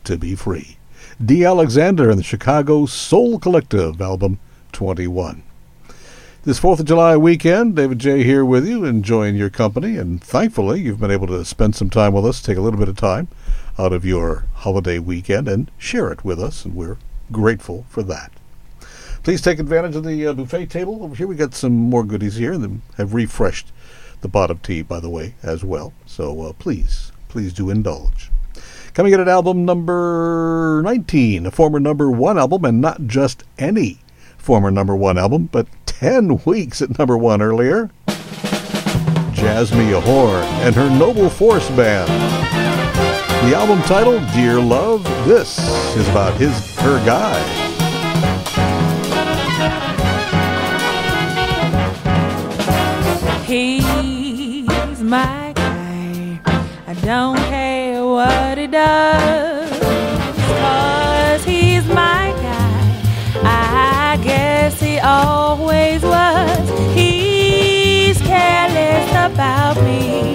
to 0.04 0.18
be 0.18 0.34
free. 0.34 0.76
Dee 1.24 1.44
Alexander 1.44 2.10
and 2.10 2.18
the 2.18 2.24
Chicago 2.24 2.84
Soul 2.84 3.38
Collective, 3.38 4.02
album 4.02 4.40
21. 4.72 5.42
This 6.42 6.60
4th 6.60 6.80
of 6.80 6.86
July 6.86 7.16
weekend, 7.16 7.76
David 7.76 7.98
Jaye 7.98 8.24
here 8.24 8.44
with 8.44 8.68
you, 8.68 8.84
enjoying 8.84 9.34
your 9.34 9.48
company, 9.48 9.96
and 9.96 10.22
thankfully 10.22 10.82
you've 10.82 11.00
been 11.00 11.10
able 11.10 11.28
to 11.28 11.46
spend 11.46 11.74
some 11.74 11.88
time 11.88 12.12
with 12.12 12.26
us, 12.26 12.42
take 12.42 12.58
a 12.58 12.60
little 12.60 12.78
bit 12.78 12.90
of 12.90 12.96
time 12.98 13.28
out 13.78 13.94
of 13.94 14.04
your 14.04 14.44
holiday 14.52 14.98
weekend, 14.98 15.48
and 15.48 15.70
share 15.78 16.12
it 16.12 16.24
with 16.24 16.38
us, 16.38 16.66
and 16.66 16.74
we're 16.74 16.98
grateful 17.32 17.86
for 17.88 18.02
that. 18.02 18.32
Please 19.24 19.40
take 19.40 19.58
advantage 19.58 19.96
of 19.96 20.04
the 20.04 20.26
uh, 20.26 20.34
buffet 20.34 20.66
table 20.66 21.02
over 21.02 21.14
here. 21.14 21.26
We 21.26 21.34
got 21.34 21.54
some 21.54 21.72
more 21.72 22.04
goodies 22.04 22.34
here, 22.36 22.52
and 22.52 22.82
have 22.98 23.14
refreshed 23.14 23.72
the 24.20 24.28
bottom 24.28 24.58
tea, 24.58 24.82
by 24.82 25.00
the 25.00 25.08
way, 25.08 25.34
as 25.42 25.64
well. 25.64 25.94
So 26.04 26.42
uh, 26.42 26.52
please, 26.52 27.10
please 27.28 27.54
do 27.54 27.70
indulge. 27.70 28.30
Coming 28.92 29.14
in 29.14 29.20
at 29.20 29.26
album 29.26 29.64
number 29.64 30.82
19, 30.84 31.46
a 31.46 31.50
former 31.50 31.80
number 31.80 32.10
one 32.10 32.36
album, 32.36 32.66
and 32.66 32.82
not 32.82 33.06
just 33.06 33.44
any 33.58 34.00
former 34.36 34.70
number 34.70 34.94
one 34.94 35.16
album, 35.16 35.48
but 35.50 35.68
10 35.86 36.42
weeks 36.44 36.82
at 36.82 36.98
number 36.98 37.16
one 37.16 37.40
earlier. 37.40 37.90
Jazzmeia 39.32 40.02
Horn 40.02 40.44
and 40.66 40.74
her 40.74 40.90
Noble 40.90 41.30
Force 41.30 41.70
Band. 41.70 42.10
The 43.50 43.56
album 43.56 43.80
title, 43.84 44.20
Dear 44.34 44.60
Love, 44.60 45.02
this 45.26 45.58
is 45.96 46.06
about 46.10 46.34
his 46.34 46.76
her 46.76 47.02
guy. 47.06 47.63
My 55.14 55.52
guy. 55.54 56.40
I 56.88 56.94
don't 57.10 57.38
care 57.52 58.04
what 58.04 58.58
he 58.58 58.66
does. 58.66 59.70
Cause 60.60 61.44
he's 61.44 61.86
my 62.02 62.24
guy. 62.48 62.82
I 63.44 64.18
guess 64.28 64.80
he 64.80 64.98
always 64.98 66.02
was. 66.02 66.64
He's 66.98 68.18
careless 68.32 69.10
about 69.28 69.76
me. 69.88 70.34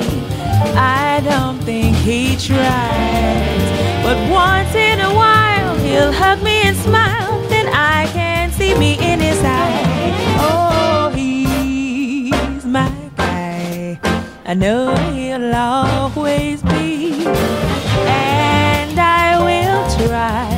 I 1.02 1.22
don't 1.32 1.60
think 1.70 1.94
he 2.10 2.22
tries. 2.48 3.66
But 4.06 4.18
once 4.46 4.74
in 4.90 4.98
a 5.10 5.14
while, 5.24 5.76
he'll 5.86 6.14
hug 6.22 6.42
me 6.42 6.58
and 6.68 6.78
smile. 6.88 7.32
Then 7.54 7.68
I 7.68 8.08
can 8.18 8.52
see 8.52 8.74
me 8.84 8.92
in 9.12 9.20
his 9.20 9.42
eye. 9.44 9.89
I 14.50 14.56
know 14.56 14.96
he'll 15.14 15.54
always 15.54 16.64
be. 16.64 17.14
And 18.08 19.00
I 19.00 19.38
will 19.48 20.08
try 20.08 20.50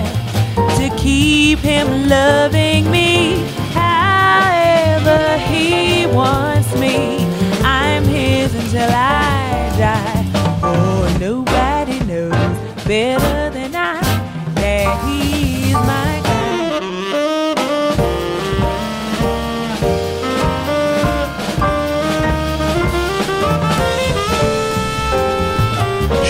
to 0.78 0.96
keep 0.96 1.60
him 1.60 2.08
loving 2.08 2.90
me 2.90 3.44
however 3.74 5.38
he 5.40 6.06
wants 6.06 6.74
me. 6.80 7.18
I'm 7.66 8.06
his 8.06 8.56
until 8.56 8.90
I 8.90 9.76
die. 9.78 10.26
Oh, 10.64 11.18
nobody 11.20 12.00
knows 12.06 12.86
better 12.88 13.51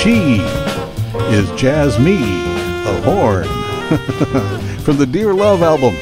She 0.01 0.37
is 1.29 1.47
Jazmie, 1.51 2.23
a 2.87 3.01
horn, 3.01 3.43
from 4.79 4.97
the 4.97 5.05
Dear 5.05 5.31
Love 5.31 5.61
album 5.61 5.93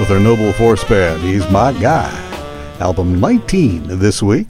with 0.00 0.08
her 0.08 0.18
Noble 0.18 0.54
Force 0.54 0.82
Band. 0.84 1.20
He's 1.20 1.46
my 1.50 1.74
guy. 1.74 2.10
Album 2.80 3.20
19 3.20 3.98
this 3.98 4.22
week. 4.22 4.46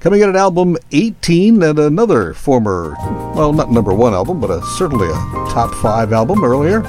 Coming 0.00 0.22
in 0.22 0.30
at 0.30 0.36
album 0.36 0.78
18 0.90 1.62
and 1.62 1.78
another 1.78 2.32
former, 2.32 2.94
well, 3.34 3.52
not 3.52 3.70
number 3.70 3.92
one 3.92 4.14
album, 4.14 4.40
but 4.40 4.50
a, 4.50 4.62
certainly 4.78 5.08
a 5.08 5.50
top 5.50 5.74
five 5.74 6.14
album 6.14 6.42
earlier. 6.42 6.80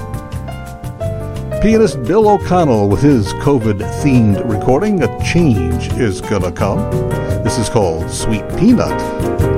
Pianist 1.61 2.01
Bill 2.03 2.29
O'Connell 2.29 2.87
with 2.87 3.01
his 3.01 3.33
COVID 3.33 3.79
themed 4.01 4.49
recording, 4.49 5.03
A 5.03 5.21
Change 5.21 5.91
Is 5.95 6.21
Gonna 6.21 6.53
Come. 6.53 6.79
This 7.43 7.57
is 7.57 7.67
called 7.67 8.09
Sweet 8.09 8.47
Peanut. 8.57 9.50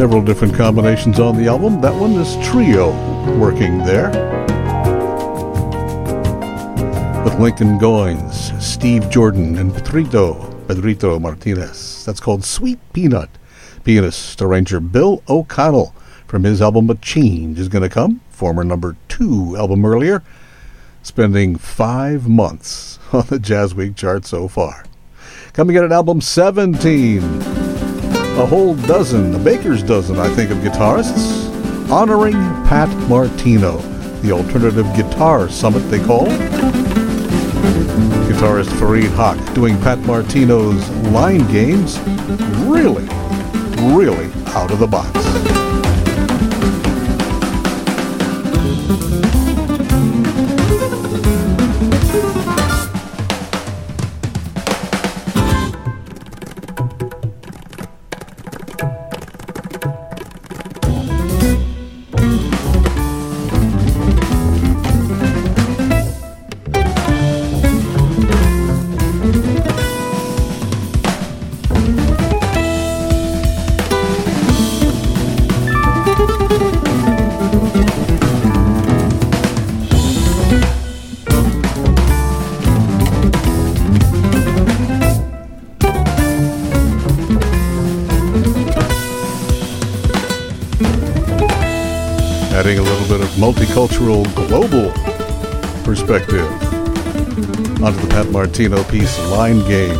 Several 0.00 0.22
different 0.22 0.54
combinations 0.54 1.20
on 1.20 1.36
the 1.36 1.46
album. 1.46 1.82
That 1.82 1.94
one 1.94 2.12
is 2.12 2.34
trio 2.42 2.88
working 3.38 3.84
there. 3.84 4.08
With 7.22 7.38
Lincoln 7.38 7.78
Goins, 7.78 8.58
Steve 8.62 9.10
Jordan, 9.10 9.58
and 9.58 9.74
Pedrito, 9.74 10.36
Pedrito 10.66 11.20
Martinez. 11.20 12.02
That's 12.06 12.18
called 12.18 12.46
Sweet 12.46 12.78
Peanut. 12.94 13.28
Pianist, 13.84 14.40
arranger 14.40 14.80
Bill 14.80 15.22
O'Connell 15.28 15.94
from 16.26 16.44
his 16.44 16.62
album 16.62 16.88
A 16.88 16.94
Change 16.94 17.58
is 17.58 17.68
going 17.68 17.82
to 17.82 17.90
come, 17.90 18.22
former 18.30 18.64
number 18.64 18.96
two 19.08 19.54
album 19.58 19.84
earlier, 19.84 20.22
spending 21.02 21.56
five 21.56 22.26
months 22.26 22.98
on 23.12 23.26
the 23.26 23.36
JazzWeek 23.36 23.96
chart 23.96 24.24
so 24.24 24.48
far. 24.48 24.86
Coming 25.52 25.76
in 25.76 25.84
at 25.84 25.92
album 25.92 26.22
17 26.22 27.59
a 28.40 28.46
whole 28.46 28.74
dozen, 28.74 29.34
a 29.34 29.38
baker's 29.38 29.82
dozen, 29.82 30.18
I 30.18 30.26
think, 30.34 30.50
of 30.50 30.58
guitarists 30.58 31.50
honoring 31.90 32.34
Pat 32.64 32.88
Martino, 33.06 33.76
the 34.22 34.32
Alternative 34.32 34.86
Guitar 34.96 35.50
Summit 35.50 35.80
they 35.90 36.02
call. 36.02 36.26
it. 36.26 36.40
Guitarist 38.30 38.70
Fareed 38.78 39.10
Haque 39.14 39.54
doing 39.54 39.78
Pat 39.82 39.98
Martino's 40.00 40.88
line 41.12 41.46
games 41.52 41.98
really, 42.66 43.06
really 43.94 44.32
out 44.54 44.70
of 44.70 44.78
the 44.78 44.86
box. 44.86 45.10
Multicultural 93.80 94.34
global 94.34 94.92
perspective. 95.84 96.44
Onto 97.82 97.98
the 97.98 98.08
Pat 98.10 98.28
Martino 98.28 98.84
piece, 98.84 99.18
Line 99.30 99.60
Games. 99.60 99.98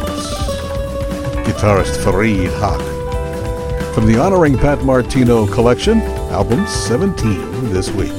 Guitarist 1.47 1.97
Fareed 2.05 2.51
Haque. 2.61 3.94
From 3.94 4.05
the 4.05 4.20
Honoring 4.20 4.59
Pat 4.59 4.85
Martino 4.85 5.47
collection, 5.47 6.02
album 6.31 6.66
17 6.66 7.73
this 7.73 7.90
week. 7.93 8.12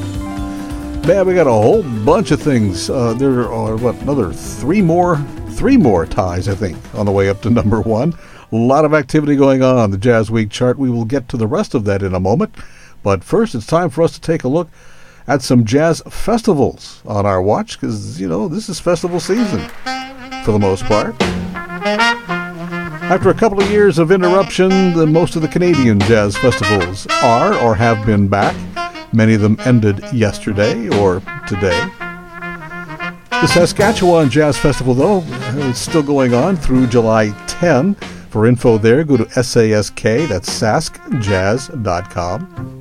Man, 1.06 1.28
we 1.28 1.36
got 1.36 1.46
a 1.46 1.52
whole 1.52 1.84
bunch 2.04 2.32
of 2.32 2.42
things. 2.42 2.90
Uh, 2.90 3.14
there 3.14 3.48
are, 3.48 3.78
what, 3.78 3.94
another 4.02 4.34
three 4.34 4.82
more, 4.82 5.18
three 5.52 5.78
more 5.78 6.08
ties, 6.08 6.48
I 6.48 6.56
think, 6.56 6.76
on 6.96 7.06
the 7.06 7.12
way 7.12 7.30
up 7.30 7.40
to 7.44 7.52
number 7.52 7.82
one. 7.82 8.16
A 8.52 8.56
lot 8.56 8.84
of 8.84 8.96
activity 8.96 9.36
going 9.36 9.62
on 9.62 9.78
on 9.78 9.92
the 9.92 9.98
JazzWeek 10.00 10.50
chart. 10.50 10.80
We 10.80 10.90
will 10.90 11.06
get 11.06 11.30
to 11.30 11.38
the 11.38 11.46
rest 11.46 11.76
of 11.76 11.86
that 11.86 12.02
in 12.02 12.16
a 12.16 12.20
moment. 12.20 12.56
But 13.04 13.24
first, 13.24 13.54
it's 13.54 13.68
time 13.68 13.92
for 13.92 14.02
us 14.02 14.14
to 14.14 14.22
take 14.22 14.44
a 14.44 14.48
look 14.48 14.68
at 15.28 15.42
some 15.42 15.66
jazz 15.66 16.02
festivals 16.10 17.02
on 17.06 17.26
our 17.26 17.42
watch 17.42 17.80
because, 17.80 18.20
you 18.20 18.28
know, 18.28 18.48
this 18.48 18.70
is 18.70 18.80
festival 18.80 19.20
season 19.20 19.62
for 20.44 20.52
the 20.52 20.60
most 20.60 20.84
part. 20.86 21.16
After 23.12 23.30
a 23.30 23.34
couple 23.34 23.62
of 23.62 23.70
years 23.70 24.00
of 24.00 24.12
interruption, 24.12 24.94
the, 24.94 25.06
most 25.06 25.36
of 25.36 25.42
the 25.42 25.48
Canadian 25.48 26.00
jazz 26.02 26.38
festivals 26.38 27.08
are 27.24 27.54
or 27.62 27.76
have 27.76 28.06
been 28.06 28.28
back. 28.28 28.56
Many 29.14 29.34
of 29.34 29.42
them 29.42 29.58
ended 29.66 30.02
yesterday 30.14 30.88
or 30.98 31.22
today. 31.48 31.90
The 33.30 33.48
Saskatchewan 33.48 34.30
Jazz 34.30 34.58
Festival, 34.58 34.94
though, 34.94 35.20
is 35.60 35.78
still 35.78 36.04
going 36.04 36.34
on 36.34 36.56
through 36.56 36.88
July 36.88 37.32
10. 37.48 37.96
For 38.30 38.46
info 38.46 38.78
there, 38.78 39.04
go 39.04 39.18
to 39.18 39.26
SASK, 39.26 40.30
that's 40.30 40.48
saskjazz.com. 40.48 42.81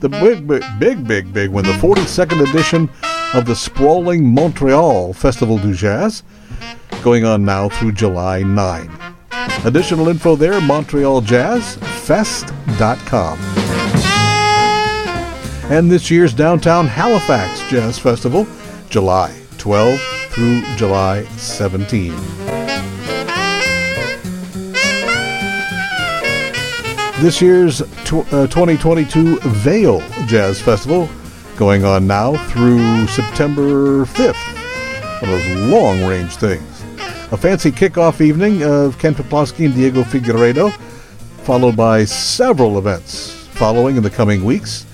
The 0.00 0.08
big, 0.08 0.46
big, 0.46 0.62
big, 0.78 1.04
big, 1.06 1.30
big 1.32 1.50
one, 1.50 1.64
the 1.64 1.72
42nd 1.72 2.48
edition 2.48 2.88
of 3.34 3.44
the 3.44 3.54
sprawling 3.54 4.32
Montreal 4.32 5.12
Festival 5.12 5.58
du 5.58 5.74
Jazz, 5.74 6.22
going 7.02 7.26
on 7.26 7.44
now 7.44 7.68
through 7.68 7.92
July 7.92 8.42
9. 8.42 8.90
Additional 9.64 10.08
info 10.08 10.36
there, 10.36 10.58
montrealjazzfest.com. 10.60 13.38
And 15.70 15.90
this 15.90 16.10
year's 16.10 16.32
Downtown 16.32 16.86
Halifax 16.86 17.60
Jazz 17.70 17.98
Festival, 17.98 18.46
July 18.88 19.38
12 19.58 20.00
through 20.30 20.62
July 20.76 21.24
17. 21.36 22.59
This 27.20 27.42
year's 27.42 27.80
tw- 28.06 28.24
uh, 28.32 28.46
2022 28.46 29.40
Vail 29.40 30.00
Jazz 30.26 30.58
Festival 30.58 31.06
going 31.58 31.84
on 31.84 32.06
now 32.06 32.34
through 32.48 33.06
September 33.08 34.06
5th. 34.06 35.20
One 35.20 35.30
of 35.30 35.44
those 35.44 35.70
long 35.70 36.02
range 36.02 36.36
things. 36.36 36.82
A 37.30 37.36
fancy 37.36 37.70
kickoff 37.70 38.22
evening 38.22 38.62
of 38.62 38.98
Ken 38.98 39.14
Peplowski 39.14 39.66
and 39.66 39.74
Diego 39.74 40.02
Figueiredo, 40.02 40.72
followed 41.42 41.76
by 41.76 42.06
several 42.06 42.78
events 42.78 43.32
following 43.48 43.98
in 43.98 44.02
the 44.02 44.08
coming 44.08 44.42
weeks. 44.42 44.86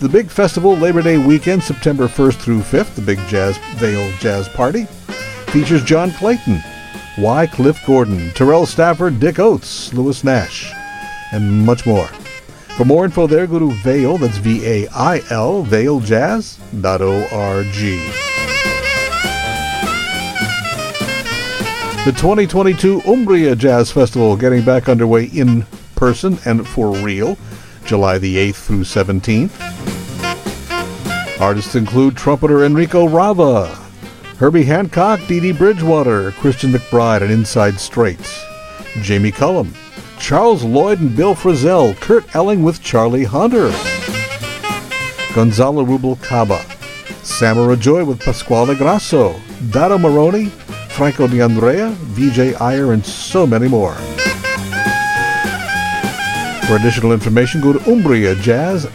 The 0.00 0.08
big 0.08 0.30
festival 0.30 0.78
Labor 0.78 1.02
Day 1.02 1.18
weekend, 1.18 1.62
September 1.62 2.08
1st 2.08 2.36
through 2.36 2.60
5th, 2.60 2.94
the 2.94 3.02
big 3.02 3.18
Jazz 3.28 3.58
Vail 3.74 4.10
Jazz 4.20 4.48
Party, 4.48 4.86
features 5.48 5.84
John 5.84 6.12
Clayton, 6.12 6.62
Wycliffe 7.18 7.84
Gordon, 7.86 8.30
Terrell 8.30 8.64
Stafford, 8.64 9.20
Dick 9.20 9.36
Oatts, 9.36 9.92
Lewis 9.92 10.24
Nash 10.24 10.72
and 11.34 11.66
much 11.66 11.84
more. 11.84 12.06
For 12.76 12.84
more 12.84 13.04
info 13.04 13.26
there, 13.26 13.46
go 13.46 13.58
to 13.58 13.70
Vail, 13.82 14.18
that's 14.18 14.38
V-A-I-L, 14.38 15.64
vailjazz.org. 15.64 16.60
The 22.04 22.12
2022 22.12 23.00
Umbria 23.06 23.56
Jazz 23.56 23.90
Festival 23.90 24.36
getting 24.36 24.64
back 24.64 24.88
underway 24.88 25.24
in 25.24 25.66
person 25.94 26.38
and 26.44 26.66
for 26.66 26.94
real, 26.96 27.38
July 27.84 28.18
the 28.18 28.36
8th 28.36 28.66
through 28.66 28.84
17th. 28.84 29.52
Artists 31.40 31.74
include 31.74 32.16
trumpeter 32.16 32.64
Enrico 32.64 33.08
Rava, 33.08 33.68
Herbie 34.38 34.64
Hancock, 34.64 35.20
Dee 35.26 35.40
Dee 35.40 35.52
Bridgewater, 35.52 36.32
Christian 36.32 36.72
McBride 36.72 37.22
and 37.22 37.30
Inside 37.32 37.80
Straight, 37.80 38.18
Jamie 39.00 39.32
Cullum, 39.32 39.72
Charles 40.24 40.64
Lloyd 40.64 41.00
and 41.00 41.14
Bill 41.14 41.34
Frisell, 41.34 41.94
Kurt 42.00 42.34
Elling 42.34 42.62
with 42.62 42.80
Charlie 42.80 43.24
Hunter, 43.24 43.70
Gonzalo 45.34 45.84
Rubalcaba, 45.84 46.64
Samara 47.22 47.76
Joy 47.76 48.06
with 48.06 48.20
Pasquale 48.20 48.74
Grasso, 48.74 49.38
Dado 49.70 49.98
Moroni, 49.98 50.46
Franco 50.88 51.28
D'Andrea, 51.28 51.94
Vijay 52.14 52.58
Iyer, 52.58 52.94
and 52.94 53.04
so 53.04 53.46
many 53.46 53.68
more. 53.68 53.92
For 56.66 56.76
additional 56.76 57.12
information, 57.12 57.60
go 57.60 57.74
to 57.74 57.78
umbriajazz.it. 57.80 58.94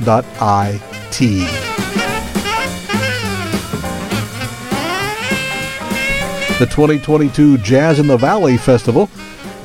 The 6.58 6.66
2022 6.66 7.60
Jazz 7.60 8.00
in 8.00 8.08
the 8.08 8.18
Valley 8.18 8.58
Festival 8.58 9.08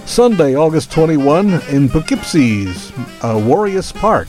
Sunday, 0.06 0.54
August 0.54 0.92
21 0.92 1.62
in 1.70 1.88
Poughkeepsie's 1.88 2.90
uh, 3.22 3.36
Waryas 3.36 3.94
Park, 3.94 4.28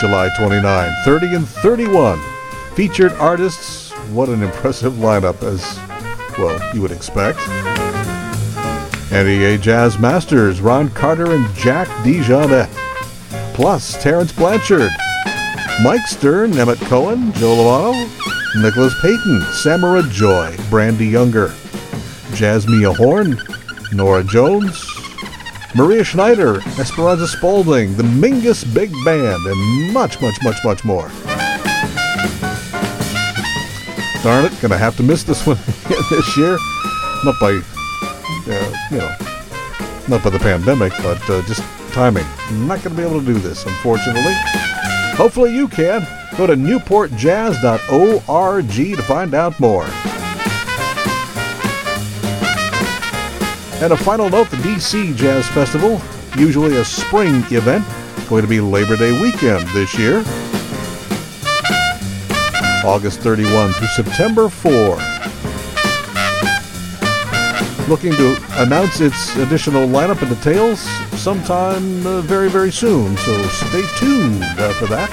July 0.00 0.30
29, 0.38 0.94
30, 1.04 1.26
and 1.34 1.46
31. 1.46 2.18
Featured 2.74 3.12
artists, 3.12 3.90
what 4.08 4.30
an 4.30 4.42
impressive 4.42 4.94
lineup, 4.94 5.42
as 5.42 5.78
well, 6.38 6.58
you 6.74 6.80
would 6.80 6.90
expect. 6.90 7.38
NEA 9.12 9.58
Jazz 9.58 9.98
Masters, 9.98 10.62
Ron 10.62 10.88
Carter 10.88 11.32
and 11.32 11.54
Jack 11.54 11.86
DeJohnette. 12.02 12.72
Plus, 13.52 14.02
Terence 14.02 14.32
Blanchard, 14.32 14.90
Mike 15.82 16.06
Stern, 16.06 16.56
Emmet 16.56 16.78
Cohen, 16.78 17.30
Joe 17.34 17.56
Lovano, 17.56 18.62
Nicholas 18.62 18.94
Payton, 19.02 19.42
Samara 19.52 20.02
Joy, 20.04 20.56
Brandee 20.70 21.10
Younger, 21.10 21.48
Jazzmeia 22.32 22.96
Horn, 22.96 23.38
Norah 23.92 24.24
Jones, 24.24 24.93
Maria 25.76 26.04
Schneider, 26.04 26.60
Esperanza 26.78 27.26
Spalding, 27.26 27.96
the 27.96 28.04
Mingus 28.04 28.62
Big 28.74 28.92
Band, 29.04 29.44
and 29.44 29.92
much, 29.92 30.20
much, 30.20 30.36
much, 30.44 30.64
much 30.64 30.84
more. 30.84 31.08
Darn 34.22 34.44
it, 34.44 34.52
gonna 34.62 34.78
have 34.78 34.96
to 34.96 35.02
miss 35.02 35.24
this 35.24 35.44
one 35.44 35.56
this 36.10 36.36
year. 36.36 36.56
Not 37.24 37.40
by, 37.40 37.60
uh, 38.46 38.72
you 38.92 38.98
know, 38.98 39.16
not 40.08 40.22
by 40.22 40.30
the 40.30 40.38
pandemic, 40.38 40.92
but 41.02 41.28
uh, 41.28 41.42
just 41.42 41.64
timing. 41.92 42.24
I'm 42.48 42.68
not 42.68 42.80
gonna 42.84 42.94
be 42.94 43.02
able 43.02 43.18
to 43.18 43.26
do 43.26 43.34
this, 43.34 43.66
unfortunately. 43.66 44.32
Hopefully 45.16 45.52
you 45.52 45.66
can. 45.66 46.06
Go 46.36 46.46
to 46.46 46.54
newportjazz.org 46.54 48.70
to 48.70 49.02
find 49.02 49.34
out 49.34 49.58
more. 49.58 49.88
And 53.84 53.92
a 53.92 53.96
final 53.98 54.30
note 54.30 54.48
the 54.48 54.56
DC 54.56 55.14
Jazz 55.14 55.46
Festival, 55.48 56.00
usually 56.38 56.78
a 56.78 56.84
spring 56.86 57.44
event, 57.50 57.84
going 58.30 58.40
to 58.40 58.48
be 58.48 58.58
Labor 58.58 58.96
Day 58.96 59.20
weekend 59.20 59.68
this 59.74 59.98
year. 59.98 60.24
August 62.82 63.20
31 63.20 63.74
through 63.74 63.86
September 63.88 64.48
4. 64.48 64.96
Looking 67.86 68.12
to 68.12 68.42
announce 68.52 69.02
its 69.02 69.36
additional 69.36 69.86
lineup 69.86 70.22
and 70.22 70.34
details 70.34 70.80
sometime 71.20 72.06
uh, 72.06 72.22
very, 72.22 72.48
very 72.48 72.72
soon, 72.72 73.14
so 73.18 73.42
stay 73.48 73.82
tuned 73.98 74.42
uh, 74.42 74.72
for 74.78 74.86
that. 74.86 75.10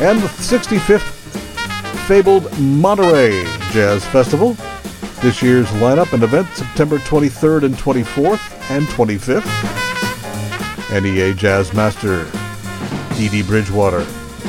And 0.00 0.18
the 0.22 0.28
65th 0.28 1.02
Fabled 2.06 2.58
Monterey 2.58 3.61
Jazz 3.72 4.04
Festival. 4.08 4.54
This 5.22 5.42
year's 5.42 5.66
lineup 5.68 6.12
and 6.12 6.22
event 6.22 6.46
September 6.48 6.98
23rd 6.98 7.64
and 7.64 7.74
24th 7.74 8.70
and 8.70 8.86
25th. 8.88 9.48
NEA 11.02 11.32
Jazz 11.32 11.72
Master 11.72 12.26
Dee 13.16 13.30
Dee 13.30 13.42
Bridgewater, 13.42 14.04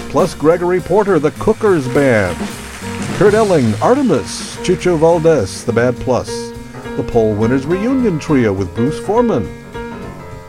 plus 0.09 0.35
Gregory 0.35 0.81
Porter, 0.81 1.19
the 1.19 1.31
Cookers 1.31 1.87
Band. 1.93 2.35
Kurt 3.17 3.33
Elling, 3.33 3.73
Artemis, 3.75 4.57
Chucho 4.57 4.97
Valdés, 4.97 5.63
The 5.63 5.71
Bad 5.71 5.95
Plus, 5.97 6.27
the 6.97 7.07
Poll 7.07 7.33
Winners 7.33 7.65
Reunion 7.65 8.19
Trio 8.19 8.51
with 8.51 8.75
Bruce 8.75 8.99
Forman, 8.99 9.45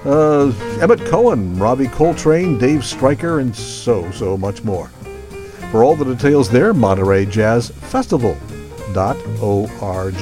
uh, 0.04 0.52
Emmet 0.80 1.04
Cohen, 1.06 1.56
Ravi 1.60 1.86
Coltrane, 1.86 2.58
Dave 2.58 2.84
Stryker, 2.84 3.38
and 3.38 3.54
so, 3.54 4.10
so 4.10 4.36
much 4.36 4.64
more. 4.64 4.88
For 5.70 5.84
all 5.84 5.94
the 5.94 6.04
details 6.04 6.50
there, 6.50 6.74
Monterey 6.74 7.26
Jazz 7.26 7.70
Festival.org. 8.92 10.14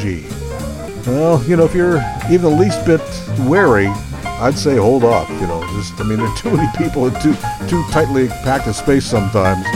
Well, 1.06 1.42
you 1.44 1.56
know, 1.56 1.64
if 1.64 1.74
you're 1.74 2.02
even 2.30 2.42
the 2.42 2.56
least 2.56 2.84
bit 2.86 3.00
wary, 3.48 3.88
I'd 4.24 4.56
say 4.56 4.76
hold 4.76 5.04
off. 5.04 5.28
You 5.30 5.46
know, 5.46 5.62
just 5.74 6.00
I 6.00 6.04
mean, 6.04 6.18
there 6.18 6.28
are 6.28 6.36
too 6.36 6.56
many 6.56 6.68
people 6.76 7.06
in 7.06 7.14
too 7.20 7.34
too 7.68 7.82
tightly 7.90 8.28
packed 8.28 8.66
a 8.66 8.74
space 8.74 9.04
sometimes 9.04 9.66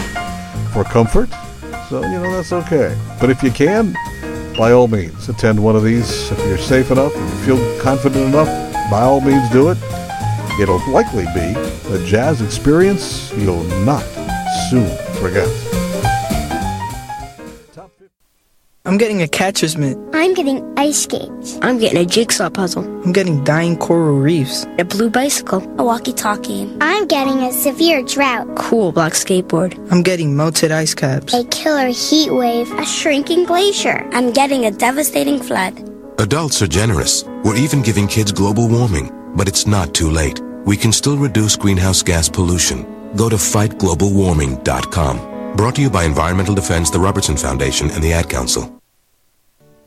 for 0.73 0.85
comfort. 0.85 1.29
So 1.89 2.03
you 2.03 2.19
know 2.21 2.31
that's 2.31 2.53
okay. 2.53 2.97
But 3.21 3.31
if 3.31 3.43
you 3.43 3.51
can, 3.51 3.97
by 4.57 4.73
all 4.73 4.89
means, 4.89 5.29
attend 5.29 5.63
one 5.63 5.77
of 5.77 5.85
these. 5.85 6.31
If 6.31 6.39
you're 6.47 6.59
safe 6.59 6.91
enough, 6.91 7.13
if 7.15 7.47
you 7.47 7.57
feel 7.57 7.81
confident 7.83 8.27
enough, 8.27 8.49
by 8.91 9.03
all 9.03 9.21
means, 9.21 9.49
do 9.51 9.71
it. 9.71 9.79
It'll 10.61 10.81
likely 10.91 11.27
be 11.35 11.55
a 11.93 12.07
jazz 12.07 12.41
experience 12.41 13.33
you'll 13.35 13.65
not 13.85 14.05
soon 14.71 14.89
forget. 15.21 15.66
I'm 18.87 18.97
getting 18.99 19.21
a 19.21 19.27
catcher's 19.27 19.77
mitt. 19.77 19.99
I'm 20.13 20.33
getting 20.33 20.63
ice 20.79 21.03
skates. 21.03 21.59
I'm 21.61 21.79
getting 21.79 21.99
a 21.99 22.07
jigsaw 22.07 22.51
puzzle. 22.51 22.85
I'm 23.03 23.13
getting 23.13 23.43
dying 23.43 23.77
coral 23.77 24.21
reefs. 24.21 24.65
A 24.79 24.85
blue 24.85 25.11
bicycle. 25.11 25.61
A 25.81 25.85
walkie-talkie. 25.85 26.73
I'm 26.81 27.09
getting 27.09 27.43
a 27.43 27.51
severe 27.53 28.05
drought. 28.05 28.47
Cool 28.57 28.93
black 28.93 29.15
skateboard. 29.15 29.77
I'm 29.91 30.05
getting 30.05 30.37
melted 30.37 30.71
ice 30.71 30.95
caps. 30.95 31.35
A 31.35 31.43
killer 31.47 31.89
heat 31.89 32.31
wave. 32.31 32.71
A 32.79 32.87
shrinking 32.87 33.43
glacier. 33.45 34.09
I'm 34.13 34.33
getting 34.33 34.67
a 34.67 34.71
devastating 34.71 35.43
flood. 35.43 35.77
Adults 36.21 36.63
are 36.63 36.69
generous. 36.69 37.25
We're 37.43 37.57
even 37.57 37.83
giving 37.83 38.07
kids 38.07 38.31
global 38.31 38.69
warming, 38.69 39.11
but 39.35 39.49
it's 39.49 39.67
not 39.67 39.95
too 39.95 40.11
late. 40.11 40.41
We 40.65 40.77
can 40.77 40.93
still 40.93 41.17
reduce 41.17 41.57
greenhouse 41.57 42.05
gas 42.05 42.29
pollution. 42.29 42.87
Go 43.17 43.29
to 43.29 43.35
fightglobalwarming.com. 43.37 45.57
Brought 45.57 45.75
to 45.75 45.83
you 45.83 45.91
by 45.91 46.05
Environmental 46.05 46.55
Defense, 46.55 46.91
the 46.91 47.01
Robertson 47.01 47.37
Foundation, 47.37 47.91
and 47.91 48.05
the 48.05 48.13
Ad 48.13 48.31
Council. 48.31 48.76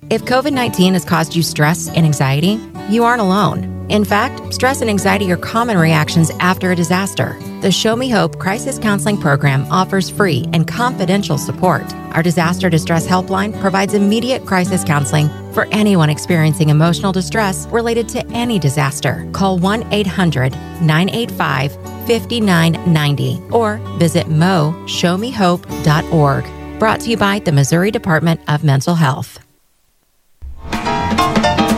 If 0.10 0.24
COVID 0.24 0.54
19 0.54 0.94
has 0.94 1.04
caused 1.06 1.36
you 1.36 1.44
stress 1.44 1.88
and 1.90 2.06
anxiety, 2.06 2.60
you 2.90 3.04
aren't 3.04 3.22
alone. 3.22 3.76
In 3.90 4.04
fact, 4.06 4.54
stress 4.54 4.82
and 4.82 4.90
anxiety 4.90 5.32
are 5.32 5.38
common 5.38 5.78
reactions 5.78 6.32
after 6.40 6.72
a 6.72 6.76
disaster. 6.76 7.38
The 7.62 7.72
Show 7.72 7.96
Me 7.96 8.10
Hope 8.10 8.40
Crisis 8.40 8.80
Counseling 8.80 9.18
Program 9.18 9.66
offers 9.72 10.10
free 10.10 10.48
and 10.54 10.68
confidential 10.68 11.38
support. 11.38 11.84
Our 12.16 12.24
disaster 12.24 12.70
distress 12.70 13.06
helpline 13.06 13.60
provides 13.60 13.96
immediate 13.96 14.46
crisis 14.46 14.84
counseling 14.84 15.30
for 15.54 15.68
anyone 15.72 16.10
experiencing 16.10 16.70
emotional 16.70 17.12
distress 17.12 17.68
related 17.68 18.10
to 18.10 18.26
any 18.28 18.60
disaster. 18.60 19.28
Call 19.34 19.58
1 19.60 19.92
800 19.92 20.54
985 20.82 21.74
5990 22.08 23.42
or 23.52 23.78
visit 23.98 24.28
moshowmehope.org. 24.28 26.80
Brought 26.80 27.02
to 27.02 27.10
you 27.10 27.18
by 27.18 27.40
the 27.40 27.52
Missouri 27.52 27.92
Department 27.92 28.40
of 28.48 28.64
Mental 28.64 28.96
Health. 28.96 29.40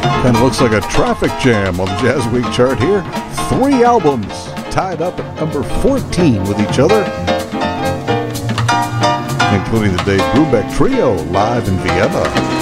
Kind 0.01 0.35
of 0.35 0.41
looks 0.41 0.61
like 0.61 0.71
a 0.71 0.81
traffic 0.87 1.31
jam 1.39 1.79
on 1.79 1.87
the 1.87 1.93
JazzWeek 1.95 2.53
chart 2.53 2.79
here. 2.79 3.01
Three 3.49 3.83
albums 3.83 4.27
tied 4.73 5.01
up 5.01 5.19
at 5.19 5.35
number 5.35 5.63
14 5.81 6.43
with 6.43 6.59
each 6.59 6.79
other, 6.79 7.01
including 9.55 9.95
the 9.97 10.03
Dave 10.05 10.21
Brubeck 10.33 10.75
Trio 10.75 11.13
live 11.31 11.67
in 11.67 11.75
Vienna. 11.77 12.60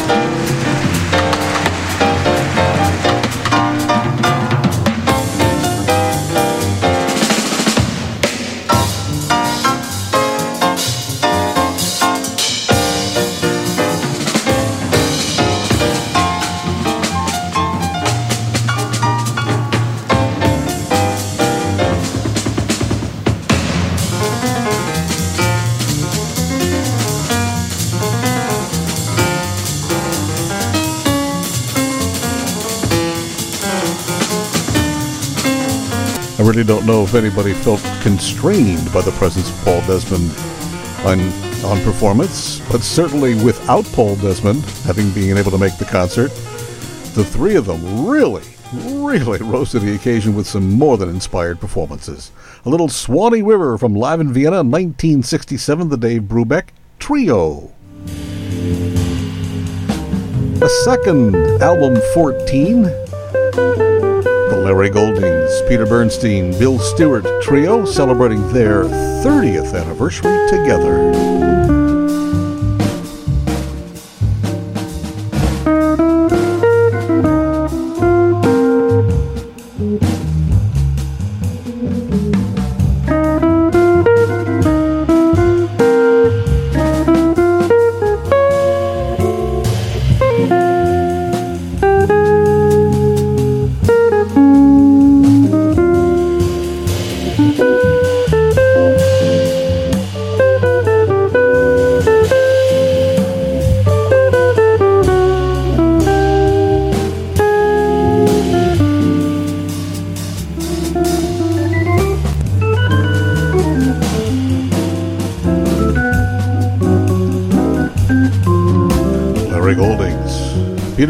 Really 36.50 36.64
don't 36.64 36.88
know 36.88 37.04
if 37.04 37.14
anybody 37.14 37.54
felt 37.54 37.80
constrained 38.02 38.92
by 38.92 39.02
the 39.02 39.12
presence 39.12 39.48
of 39.52 39.64
Paul 39.64 39.82
Desmond 39.82 40.32
on, 41.06 41.20
on 41.64 41.80
performance, 41.84 42.60
but 42.72 42.82
certainly 42.82 43.36
without 43.44 43.86
Paul 43.94 44.16
Desmond 44.16 44.64
having 44.84 45.12
been 45.12 45.38
able 45.38 45.52
to 45.52 45.60
make 45.60 45.78
the 45.78 45.86
concert, 45.86 46.30
the 47.14 47.24
three 47.24 47.56
of 47.56 47.68
them 47.68 48.08
really, 48.08 48.42
really 48.74 49.40
rose 49.44 49.70
to 49.72 49.80
the 49.80 49.94
occasion 49.94 50.34
with 50.34 50.48
some 50.48 50.74
more 50.74 50.98
than 50.98 51.10
inspired 51.10 51.60
performances. 51.60 52.32
A 52.66 52.70
little 52.70 52.90
Swanee 52.90 53.44
River 53.44 53.78
from 53.78 53.94
Live 53.94 54.20
in 54.20 54.34
Vienna, 54.34 54.64
1967, 54.64 55.90
the 55.90 55.98
Dave 55.98 56.24
Brubeck 56.24 56.70
Trio. 56.98 57.72
A 60.64 60.70
second 60.84 61.36
album 61.62 62.02
14 62.16 62.84
the 62.84 63.89
Larry 64.70 64.92
Goldings, 64.92 65.64
Peter 65.68 65.88
Bernstein, 65.88 66.52
Bill 66.60 66.78
Stewart 66.78 67.26
trio 67.42 67.86
celebrating 67.86 68.54
their 68.54 68.84
30th 68.84 69.74
anniversary 69.74 70.48
together. 70.48 71.29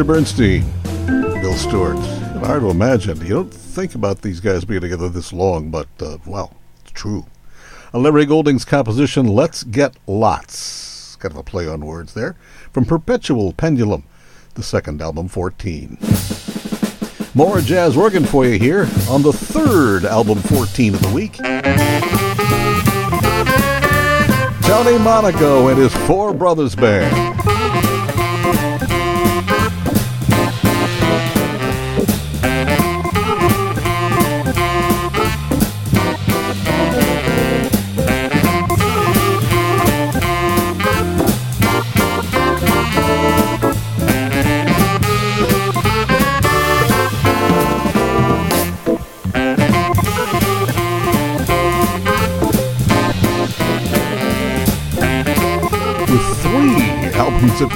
Bernstein, 0.10 0.66
Bill 1.06 1.54
Stewart. 1.54 2.00
Hard 2.44 2.62
to 2.62 2.72
imagine. 2.72 3.22
You 3.22 3.30
don't 3.30 3.54
think 3.54 3.94
about 3.94 4.24
these 4.24 4.40
guys 4.40 4.66
being 4.66 4.82
together 4.82 5.08
this 5.08 5.32
long, 5.32 5.70
but, 5.70 5.88
uh, 6.02 6.18
well, 6.26 6.52
it's 6.82 6.90
true. 6.94 7.28
A 7.94 8.00
Larry 8.00 8.26
Goldings 8.26 8.66
composition, 8.66 9.28
Let's 9.28 9.62
Get 9.62 9.98
Lots. 10.08 11.16
Kind 11.18 11.34
of 11.34 11.38
a 11.38 11.44
play 11.44 11.68
on 11.68 11.86
words 11.86 12.16
there. 12.16 12.36
From 12.74 12.86
Perpetual 12.86 13.54
Pendulum, 13.54 14.04
the 14.56 14.64
second 14.64 15.00
album, 15.00 15.28
14. 15.28 16.00
More 17.36 17.62
jazz 17.62 17.96
organ 17.96 18.26
for 18.26 18.48
you 18.48 18.58
here 18.58 18.90
on 19.12 19.22
the 19.22 19.32
third 19.32 20.06
album, 20.06 20.40
14 20.40 20.96
of 20.96 21.04
the 21.04 21.14
week. 21.14 21.34
Tony 24.64 24.98
Monaco 24.98 25.68
and 25.68 25.78
his 25.78 25.96
Four 26.08 26.34
Brothers 26.34 26.76
Band. 26.76 27.59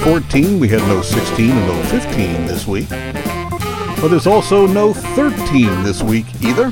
14. 0.04 0.60
We 0.60 0.68
had 0.68 0.82
no 0.82 1.00
16 1.00 1.50
and 1.50 1.66
no 1.66 1.82
15 1.84 2.44
this 2.44 2.66
week. 2.66 2.90
But 2.90 4.08
there's 4.08 4.26
also 4.26 4.66
no 4.66 4.92
13 4.92 5.82
this 5.82 6.02
week 6.02 6.26
either. 6.42 6.64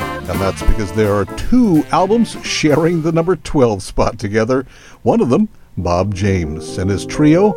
And 0.00 0.40
that's 0.40 0.60
because 0.64 0.90
there 0.94 1.14
are 1.14 1.24
two 1.24 1.84
albums 1.92 2.36
sharing 2.44 3.02
the 3.02 3.12
number 3.12 3.36
12 3.36 3.84
spot 3.84 4.18
together. 4.18 4.66
One 5.02 5.20
of 5.20 5.28
them, 5.28 5.48
Bob 5.78 6.16
James 6.16 6.78
and 6.78 6.90
his 6.90 7.06
trio 7.06 7.52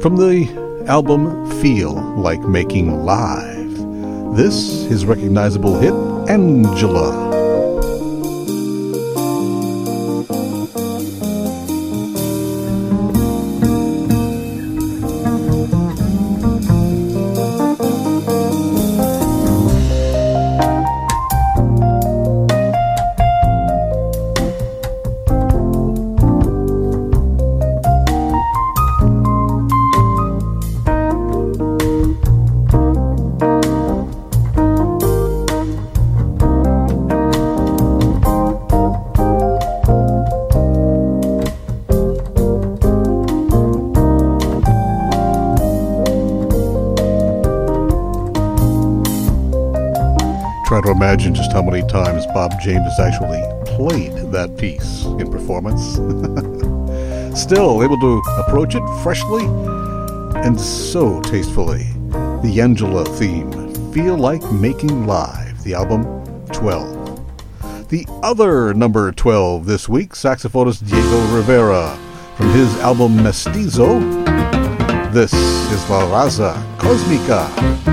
from 0.00 0.16
the 0.16 0.84
album 0.88 1.50
Feel 1.60 1.92
Like 1.92 2.40
Making 2.40 3.04
Live. 3.04 4.34
This, 4.34 4.86
his 4.86 5.04
recognizable 5.04 5.78
hit, 5.78 5.92
Angela. 6.30 7.27
Just 51.38 51.52
how 51.52 51.62
many 51.62 51.86
times 51.86 52.26
Bob 52.26 52.52
James 52.60 52.82
has 52.82 52.98
actually 52.98 53.40
played 53.64 54.12
that 54.32 54.56
piece 54.58 55.04
in 55.04 55.30
performance. 55.30 55.92
Still 57.40 57.84
able 57.84 57.98
to 58.00 58.20
approach 58.40 58.74
it 58.74 58.82
freshly 59.04 59.44
and 60.44 60.60
so 60.60 61.20
tastefully. 61.22 61.86
The 62.42 62.58
Angela 62.60 63.04
theme, 63.04 63.52
Feel 63.92 64.16
Like 64.16 64.42
Making 64.50 65.06
Live, 65.06 65.62
the 65.62 65.74
album 65.74 66.04
12. 66.46 67.88
The 67.88 68.04
other 68.24 68.74
number 68.74 69.12
12 69.12 69.64
this 69.64 69.88
week, 69.88 70.14
saxophonist 70.14 70.88
Diego 70.90 71.34
Rivera 71.34 71.96
from 72.36 72.50
his 72.50 72.76
album 72.80 73.22
Mestizo. 73.22 74.00
This 75.12 75.32
is 75.32 75.88
La 75.88 76.02
Raza 76.02 76.54
Cosmica. 76.78 77.87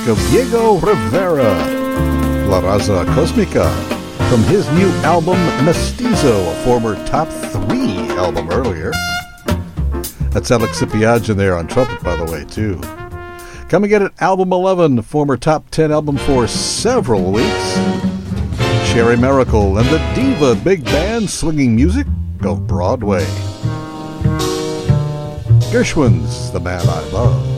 Music 0.00 0.24
of 0.24 0.30
Diego 0.30 0.78
Rivera, 0.78 1.52
La 2.46 2.60
Raza 2.60 3.04
Cosmica, 3.14 3.70
from 4.30 4.42
his 4.44 4.66
new 4.72 4.88
album 5.02 5.36
Mestizo, 5.64 6.50
a 6.50 6.54
former 6.64 6.94
top 7.06 7.28
three 7.28 8.08
album 8.16 8.48
earlier. 8.50 8.92
That's 10.30 10.50
Alex 10.50 10.80
Sipiagin 10.80 11.36
there 11.36 11.54
on 11.54 11.66
trumpet, 11.66 12.02
by 12.02 12.16
the 12.16 12.24
way, 12.30 12.44
too. 12.44 12.80
Coming 13.68 13.90
in 13.90 14.02
at 14.02 14.22
album 14.22 14.52
11, 14.52 15.02
former 15.02 15.36
top 15.36 15.68
10 15.70 15.92
album 15.92 16.16
for 16.16 16.46
several 16.46 17.30
weeks. 17.32 17.74
Sherrie 18.86 19.16
Maricle 19.16 19.78
and 19.78 19.88
the 19.88 19.98
Diva 20.14 20.54
Big 20.64 20.84
Band 20.84 21.28
swinging 21.28 21.76
music 21.76 22.06
of 22.42 22.66
Broadway. 22.66 23.24
Gershwin's 25.70 26.50
The 26.52 26.60
Man 26.60 26.80
I 26.88 27.00
Love. 27.10 27.49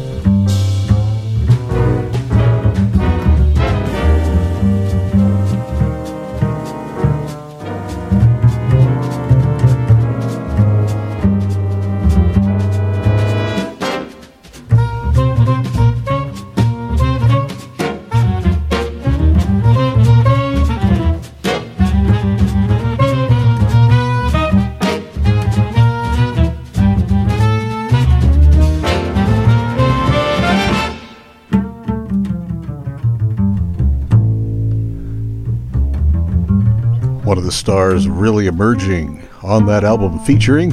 Stars 37.50 38.06
really 38.06 38.46
emerging 38.46 39.26
on 39.42 39.66
that 39.66 39.82
album, 39.82 40.18
featuring 40.20 40.70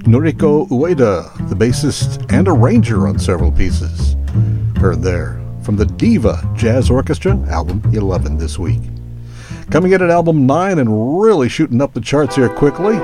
Noriko 0.00 0.68
Ueda, 0.68 1.48
the 1.48 1.54
bassist 1.54 2.30
and 2.32 2.48
arranger 2.48 3.06
on 3.06 3.18
several 3.18 3.50
pieces. 3.52 4.16
Heard 4.76 5.02
there 5.02 5.40
from 5.62 5.76
the 5.76 5.86
Diva 5.86 6.42
Jazz 6.56 6.90
Orchestra, 6.90 7.38
album 7.48 7.82
11 7.94 8.36
this 8.36 8.58
week. 8.58 8.80
Coming 9.70 9.92
in 9.92 10.02
at 10.02 10.10
album 10.10 10.46
9 10.46 10.78
and 10.78 11.22
really 11.22 11.48
shooting 11.48 11.80
up 11.80 11.94
the 11.94 12.00
charts 12.00 12.36
here 12.36 12.48
quickly, 12.48 12.96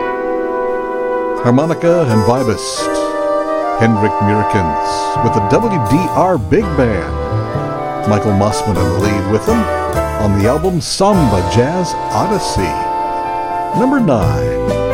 harmonica 1.42 2.02
and 2.02 2.22
vibist, 2.24 2.88
Hendrik 3.78 4.12
Meurkens 4.22 5.24
with 5.24 5.34
the 5.34 5.40
WDR 5.48 6.50
Big 6.50 6.64
Band. 6.76 8.10
Michael 8.10 8.32
Mossman 8.32 8.68
in 8.68 8.74
the 8.74 8.98
lead 8.98 9.32
with 9.32 9.44
them 9.46 9.75
on 10.20 10.38
the 10.38 10.48
album 10.48 10.80
Samba 10.80 11.40
Jazz 11.52 11.92
Odyssey. 12.12 12.62
Number 13.78 14.00
9. 14.00 14.85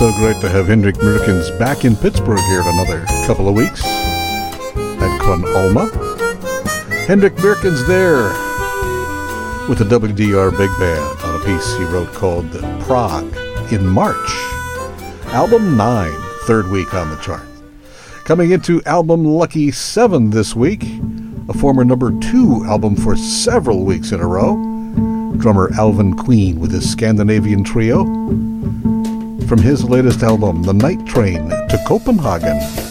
So 0.00 0.10
great 0.12 0.40
to 0.40 0.48
have 0.48 0.68
Hendrik 0.68 0.94
Meurkens 0.94 1.50
back 1.58 1.84
in 1.84 1.94
Pittsburgh 1.94 2.40
here 2.48 2.62
in 2.62 2.68
another 2.68 3.04
couple 3.26 3.50
of 3.50 3.54
weeks 3.54 3.84
at 3.84 5.20
Con 5.20 5.44
Alma. 5.54 5.90
Hendrik 7.06 7.34
Meurkens 7.34 7.86
there 7.86 8.22
with 9.68 9.76
the 9.76 9.84
WDR 9.84 10.52
Big 10.56 10.70
Band 10.78 11.20
on 11.22 11.38
a 11.38 11.44
piece 11.44 11.76
he 11.76 11.84
wrote 11.84 12.10
called 12.14 12.50
Prague 12.84 13.30
in 13.70 13.86
March. 13.86 14.16
Album 15.34 15.76
9, 15.76 16.10
third 16.44 16.68
week 16.68 16.94
on 16.94 17.10
the 17.10 17.16
chart. 17.16 17.46
Coming 18.24 18.52
into 18.52 18.82
album 18.86 19.26
Lucky 19.26 19.70
7 19.70 20.30
this 20.30 20.56
week, 20.56 20.82
a 21.50 21.52
former 21.52 21.84
number 21.84 22.18
2 22.20 22.64
album 22.64 22.96
for 22.96 23.16
several 23.16 23.84
weeks 23.84 24.12
in 24.12 24.20
a 24.20 24.26
row. 24.26 24.54
Drummer 25.36 25.70
Alvin 25.74 26.16
Queen 26.16 26.58
with 26.58 26.72
his 26.72 26.90
Scandinavian 26.90 27.62
trio 27.62 28.49
from 29.50 29.60
his 29.60 29.82
latest 29.82 30.22
album, 30.22 30.62
The 30.62 30.72
Night 30.72 31.04
Train 31.04 31.48
to 31.48 31.84
Copenhagen. 31.84 32.89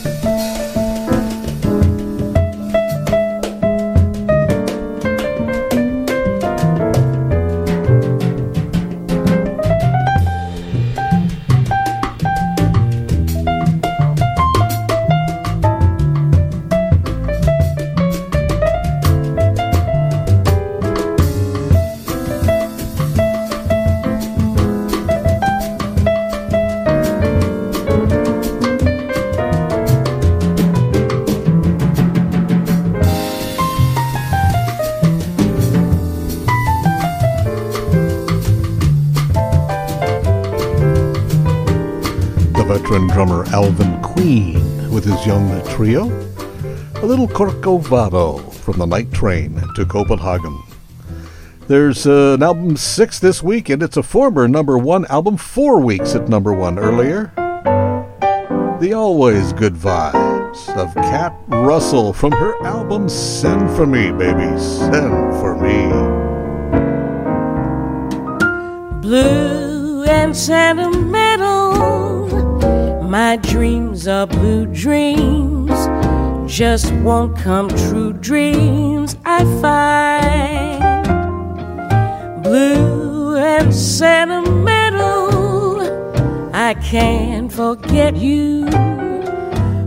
Trio. 45.80 46.08
A 46.96 47.06
little 47.06 47.26
Corcovado 47.26 48.54
from 48.56 48.80
the 48.80 48.86
night 48.86 49.14
train 49.14 49.64
to 49.76 49.86
Copenhagen. 49.86 50.62
There's 51.70 52.06
uh, 52.06 52.34
an 52.34 52.44
album 52.44 52.76
six 52.76 53.18
this 53.18 53.42
week, 53.42 53.70
and 53.70 53.82
it's 53.82 53.96
a 53.96 54.04
former 54.04 54.50
number 54.50 54.78
one 54.78 55.06
album, 55.06 55.38
four 55.38 55.80
weeks 55.80 56.16
at 56.16 56.28
number 56.28 56.52
one 56.52 56.78
earlier. 56.78 57.32
The 58.82 58.92
always 58.94 59.54
good 59.54 59.74
vibes 59.74 60.68
of 60.76 60.94
Kat 60.96 61.34
Russell 61.48 62.12
from 62.12 62.34
her 62.34 62.62
album 62.66 63.08
Send 63.08 63.74
For 63.78 63.86
Me, 63.86 64.12
baby, 64.12 64.60
Send 64.60 65.34
For 65.40 65.56
Me. 65.56 65.88
Blue 69.00 70.04
and 70.04 70.36
sentimental 70.36 71.70
my 73.10 73.38
dreams 73.38 74.08
are 74.08 74.28
blue 74.28 74.68
dreams, 74.68 75.59
just 76.60 76.92
won't 77.08 77.38
come 77.38 77.70
true 77.70 78.12
dreams. 78.12 79.16
I 79.24 79.46
find 79.62 80.84
blue 82.44 83.38
and 83.38 83.74
sentimental. 83.74 85.30
I 86.54 86.74
can't 86.74 87.50
forget 87.50 88.18
you. 88.18 88.66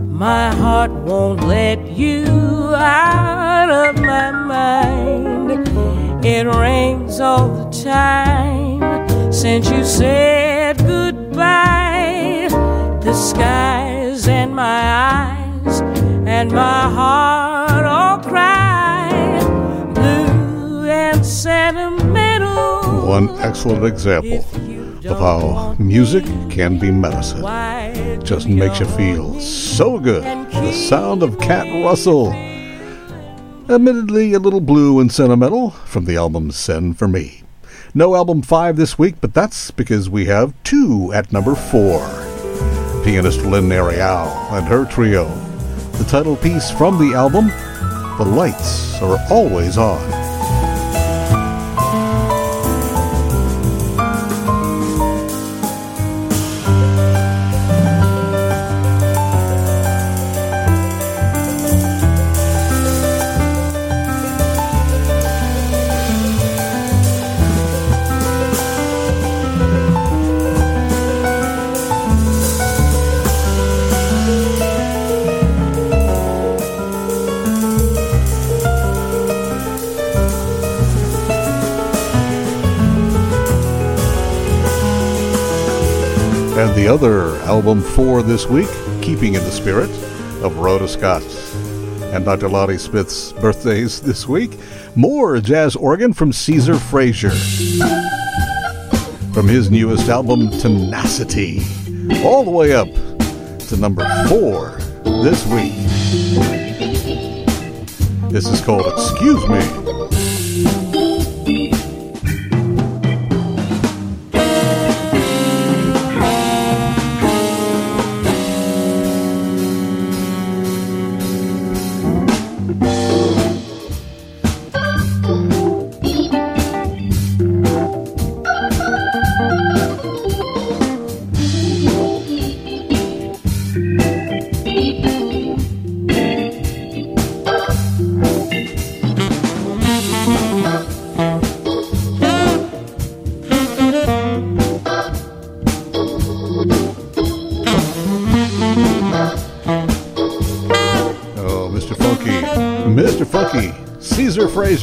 My 0.09 0.49
heart 0.55 0.89
won't 0.89 1.43
let 1.43 1.91
you 1.91 2.25
out 2.73 3.69
of 3.69 4.01
my 4.01 4.31
mind. 4.31 5.67
It 6.25 6.47
rains 6.47 7.19
all 7.19 7.49
the 7.53 7.69
time 7.83 9.31
since 9.31 9.69
you 9.69 9.85
said 9.85 10.79
goodbye 10.79 12.47
the 13.03 13.13
skies 13.13 14.27
and 14.27 14.55
my 14.55 14.81
eyes 15.03 15.42
and 16.43 16.51
my 16.51 16.89
heart 16.89 17.85
all 17.85 18.17
cry 18.19 19.39
blue 19.93 20.85
and 20.89 21.25
sentimental. 21.25 23.07
One 23.07 23.29
excellent 23.39 23.85
example 23.85 24.39
of 25.09 25.19
how 25.19 25.73
music 25.79 26.25
can 26.49 26.79
be 26.79 26.91
medicine. 26.91 27.43
Just 28.25 28.49
makes 28.49 28.81
you 28.81 28.85
feel 28.87 29.39
so 29.39 29.97
good. 29.97 30.23
The 30.23 30.73
sound 30.73 31.23
of 31.23 31.39
Cat 31.39 31.65
Russell. 31.81 32.33
Admittedly, 33.69 34.33
a 34.33 34.39
little 34.39 34.59
blue 34.59 34.99
and 34.99 35.09
sentimental 35.09 35.69
from 35.69 36.03
the 36.03 36.17
album 36.17 36.51
Send 36.51 36.99
For 36.99 37.07
Me. 37.07 37.43
No 37.93 38.15
album 38.15 38.41
5 38.41 38.75
this 38.75 38.99
week, 38.99 39.15
but 39.21 39.33
that's 39.33 39.71
because 39.71 40.09
we 40.09 40.25
have 40.25 40.53
two 40.65 41.09
at 41.13 41.31
number 41.31 41.55
4 41.55 41.99
pianist 43.05 43.45
Lynne 43.45 43.69
Arriale 43.69 44.27
and 44.51 44.67
her 44.67 44.83
trio. 44.83 45.52
The 45.93 46.05
title 46.05 46.35
piece 46.35 46.71
from 46.71 46.97
the 46.97 47.13
album, 47.13 47.47
The 48.17 48.25
Lights 48.25 49.01
Are 49.01 49.17
Always 49.29 49.77
On. 49.77 50.22
The 86.63 86.87
other 86.87 87.35
album 87.43 87.81
for 87.81 88.23
this 88.23 88.47
week, 88.47 88.69
keeping 89.01 89.35
in 89.35 89.43
the 89.43 89.51
spirit 89.51 89.89
of 90.41 90.57
Rhoda 90.57 90.87
Scott 90.87 91.21
and 92.13 92.25
Dr. 92.25 92.49
Lonnie 92.49 92.77
Smith's 92.77 93.31
birthdays 93.33 94.01
this 94.07 94.27
week. 94.27 94.57
More 94.95 95.39
jazz 95.39 95.75
organ 95.75 96.13
from 96.13 96.33
Caesar 96.33 96.75
Frazier. 96.75 97.31
From 99.33 99.47
his 99.47 99.69
newest 99.69 100.09
album, 100.09 100.49
Tenacity, 100.51 101.61
all 102.23 102.43
the 102.43 102.49
way 102.49 102.73
up 102.73 102.87
to 103.67 103.77
number 103.77 104.03
four 104.27 104.77
this 105.03 105.45
week. 105.47 105.73
This 108.31 108.47
is 108.47 108.61
called 108.61 108.87
Excuse 108.87 109.47
Me. 109.47 109.82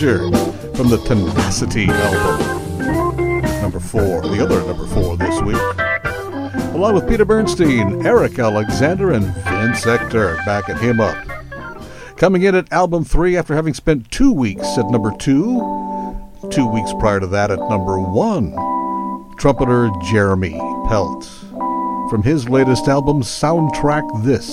Frazier 0.01 0.31
from 0.74 0.89
the 0.89 0.97
Tenacity 1.05 1.86
album. 1.90 3.43
Number 3.60 3.78
four, 3.78 4.22
the 4.22 4.43
other 4.43 4.64
number 4.64 4.86
four 4.86 5.14
this 5.18 5.43
week. 5.43 5.60
Along 6.74 6.94
with 6.94 7.06
Peter 7.06 7.27
Bernstein, 7.27 8.06
Eric 8.06 8.39
Alexander, 8.39 9.12
and 9.12 9.27
Vince 9.44 9.86
Ector 9.86 10.36
back 10.47 10.70
at 10.70 10.81
him 10.81 11.01
up. 11.01 11.18
Coming 12.16 12.44
in 12.44 12.55
at 12.55 12.72
album 12.72 13.05
three 13.05 13.36
after 13.36 13.55
having 13.55 13.74
spent 13.74 14.10
two 14.10 14.32
weeks 14.32 14.78
at 14.78 14.89
number 14.89 15.14
two, 15.18 15.60
two 16.51 16.66
weeks 16.66 16.94
prior 16.98 17.20
to 17.20 17.27
that 17.27 17.51
at 17.51 17.59
number 17.68 18.01
one, 18.01 18.52
trumpeter 19.36 19.90
Jeremy 20.10 20.59
Pelt. 20.89 21.24
From 22.09 22.22
his 22.22 22.48
latest 22.48 22.89
album, 22.89 23.22
Soundtrack 23.22 24.24
This, 24.24 24.48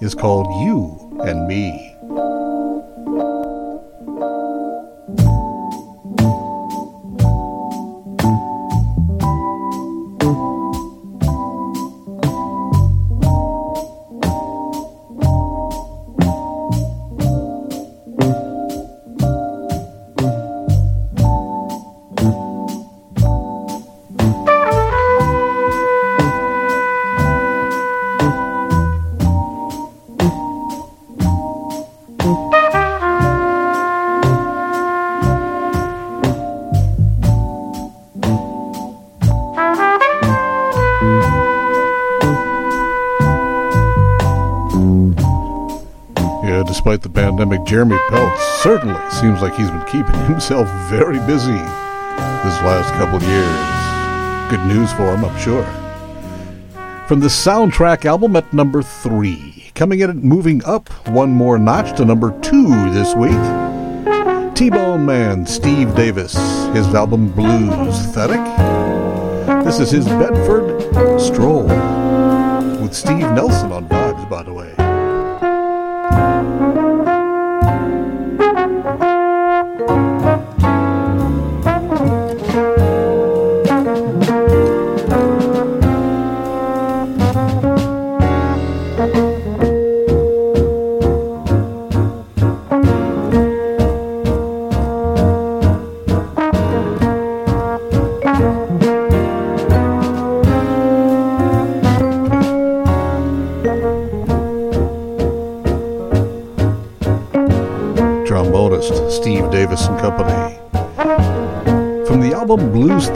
is 0.00 0.14
called 0.14 0.46
You 0.64 1.20
and 1.22 1.46
Me. 1.46 1.93
Pandemic, 47.44 47.66
Jeremy 47.66 47.96
Peltz 48.08 48.62
certainly 48.62 48.98
seems 49.10 49.42
like 49.42 49.54
he's 49.54 49.70
been 49.70 49.84
keeping 49.84 50.18
himself 50.26 50.66
very 50.88 51.18
busy 51.20 51.52
this 51.52 52.60
last 52.62 52.90
couple 52.94 53.20
years. 53.22 54.50
Good 54.50 54.66
news 54.66 54.92
for 54.92 55.14
him, 55.14 55.24
I'm 55.24 55.38
sure. 55.38 55.64
From 57.06 57.20
the 57.20 57.26
soundtrack 57.26 58.06
album 58.06 58.34
at 58.36 58.50
number 58.54 58.82
three, 58.82 59.70
coming 59.74 60.00
in 60.00 60.08
and 60.08 60.22
moving 60.22 60.64
up 60.64 60.88
one 61.08 61.30
more 61.30 61.58
notch 61.58 61.94
to 61.98 62.04
number 62.04 62.38
two 62.40 62.68
this 62.92 63.14
week. 63.14 63.32
T-Bone 64.54 65.04
Man 65.04 65.44
Steve 65.44 65.94
Davis, 65.94 66.34
his 66.72 66.86
album 66.94 67.30
Blues 67.30 67.96
Thetic. 68.14 68.44
This 69.64 69.80
is 69.80 69.90
his 69.90 70.06
Bedford 70.06 70.80
Stroll 71.20 71.64
with 72.80 72.94
Steve 72.94 73.30
Nelson 73.32 73.72
on 73.72 73.86
vibes, 73.88 74.30
by 74.30 74.42
the 74.42 74.52
way. 74.54 74.83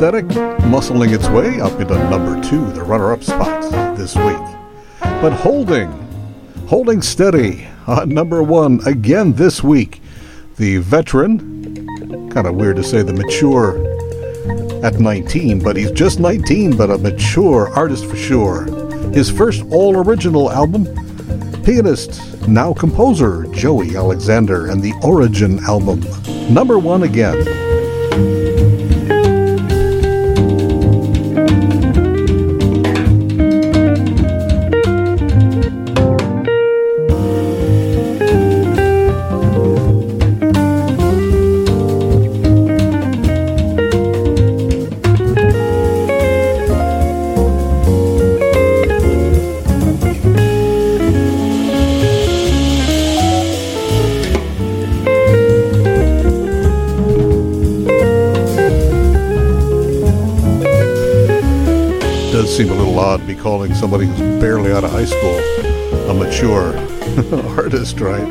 Album 0.01 0.29
Bluesthetic, 0.29 0.61
muscling 0.71 1.13
its 1.13 1.29
way 1.29 1.61
up 1.61 1.81
into 1.81 1.95
number 2.11 2.41
two, 2.49 2.71
the 2.73 2.83
runner-up 2.83 3.23
spot 3.23 3.97
this 3.97 4.15
week. 4.15 4.59
But 5.01 5.33
holding, 5.33 5.91
holding 6.69 7.03
steady 7.03 7.67
on 7.87 8.09
number 8.09 8.43
one 8.43 8.81
again 8.87 9.33
this 9.33 9.63
week, 9.63 10.01
the 10.57 10.79
veteran, 10.79 12.31
kind 12.31 12.47
of 12.47 12.55
weird 12.55 12.77
to 12.77 12.85
say 12.85 13.03
the 13.03 13.13
mature 13.13 13.77
at 14.85 15.01
19, 15.01 15.61
but 15.61 15.77
he's 15.77 15.91
just 15.91 16.21
19, 16.21 16.77
but 16.77 16.91
a 16.91 16.99
mature 16.99 17.73
artist 17.75 18.07
for 18.07 18.17
sure. 18.17 18.65
His 19.13 19.31
first 19.31 19.65
all 19.71 19.97
original 19.97 20.51
album, 20.51 20.85
pianist, 21.65 22.47
now 22.47 22.73
composer 22.73 23.47
Joey 23.53 23.97
Alexander, 23.97 24.69
and 24.69 24.83
the 24.83 24.93
Origin 25.03 25.59
album, 25.65 26.05
number 26.53 26.79
one 26.79 27.03
again. 27.03 27.68
Calling 63.59 63.75
somebody 63.75 64.07
who's 64.07 64.41
barely 64.41 64.71
out 64.71 64.85
of 64.85 64.93
high 64.93 65.05
school 65.05 65.37
a 66.09 66.15
mature 66.15 66.79
artist, 67.59 67.99
right? 67.99 68.23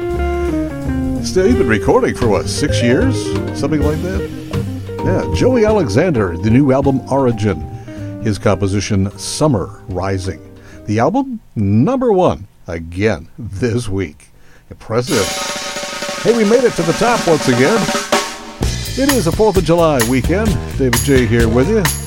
Still, 1.22 1.48
you've 1.48 1.58
been 1.58 1.68
recording 1.68 2.16
for 2.16 2.30
what, 2.30 2.48
six 2.48 2.82
years? 2.82 3.26
Something 3.60 3.82
like 3.82 4.02
that? 4.04 4.22
Yeah, 5.04 5.30
Joey 5.36 5.66
Alexander, 5.66 6.38
the 6.38 6.49
new 6.49 6.72
album 6.72 7.02
Origin, 7.12 7.60
his 8.24 8.40
composition 8.40 9.12
Summer 9.20 9.82
Rising. 9.90 10.40
The 10.86 10.99
album, 10.99 11.41
number 11.58 12.14
one, 12.14 12.48
again 12.66 13.28
this 13.38 13.90
week. 13.90 14.28
Impressive. 14.70 15.28
Hey, 16.24 16.38
we 16.38 16.49
made 16.49 16.64
it 16.64 16.72
to 16.76 16.84
the 16.84 16.94
top 16.94 17.28
once 17.28 17.49
again. 17.49 17.82
It 18.98 19.12
is 19.12 19.28
a 19.28 19.32
4th 19.32 19.58
of 19.58 19.66
July 19.66 19.99
weekend. 20.10 20.48
David 20.78 21.02
Jaye 21.02 21.28
here 21.28 21.49
with 21.49 21.68
you 21.68 22.07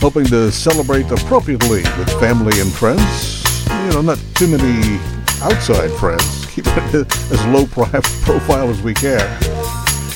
hoping 0.00 0.24
to 0.26 0.50
celebrate 0.52 1.10
appropriately 1.10 1.82
with 1.98 2.08
family 2.20 2.60
and 2.60 2.72
friends. 2.72 3.44
You 3.68 3.90
know, 3.90 4.02
not 4.02 4.18
too 4.34 4.46
many 4.46 4.98
outside 5.42 5.90
friends. 5.98 6.46
Keep 6.50 6.66
it 6.68 6.94
as 7.32 7.46
low 7.46 7.66
profile 7.66 8.68
as 8.70 8.80
we 8.82 8.94
can. 8.94 9.20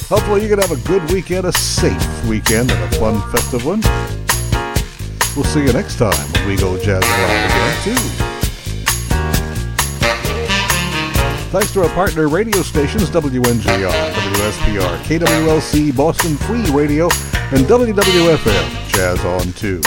Hopefully, 0.09 0.43
you 0.43 0.49
can 0.49 0.59
have 0.59 0.71
a 0.71 0.89
good 0.89 1.11
weekend, 1.11 1.47
a 1.47 1.53
safe 1.53 2.29
weekend, 2.29 2.71
and 2.71 2.95
a 2.95 2.99
fun, 2.99 3.21
festive 3.33 3.65
one. 3.65 3.81
We'll 5.35 5.45
see 5.45 5.65
you 5.65 5.73
next 5.73 5.97
time 5.97 6.33
when 6.33 6.49
we 6.49 6.57
go 6.57 6.77
jazzing 6.77 7.11
around 7.11 7.45
again, 7.51 7.83
too. 7.85 8.33
Thanks 11.51 11.73
to 11.73 11.83
our 11.83 11.89
partner 11.91 12.29
radio 12.29 12.63
stations 12.63 13.11
WNGR, 13.11 14.13
WSPR, 14.13 14.99
KWLC, 15.05 15.97
Boston 15.97 16.37
Free 16.37 16.65
Radio, 16.71 17.05
and 17.53 17.67
WWFM 17.67 18.82
Jazz 18.93 19.25
On 19.25 19.53
too. 19.53 19.81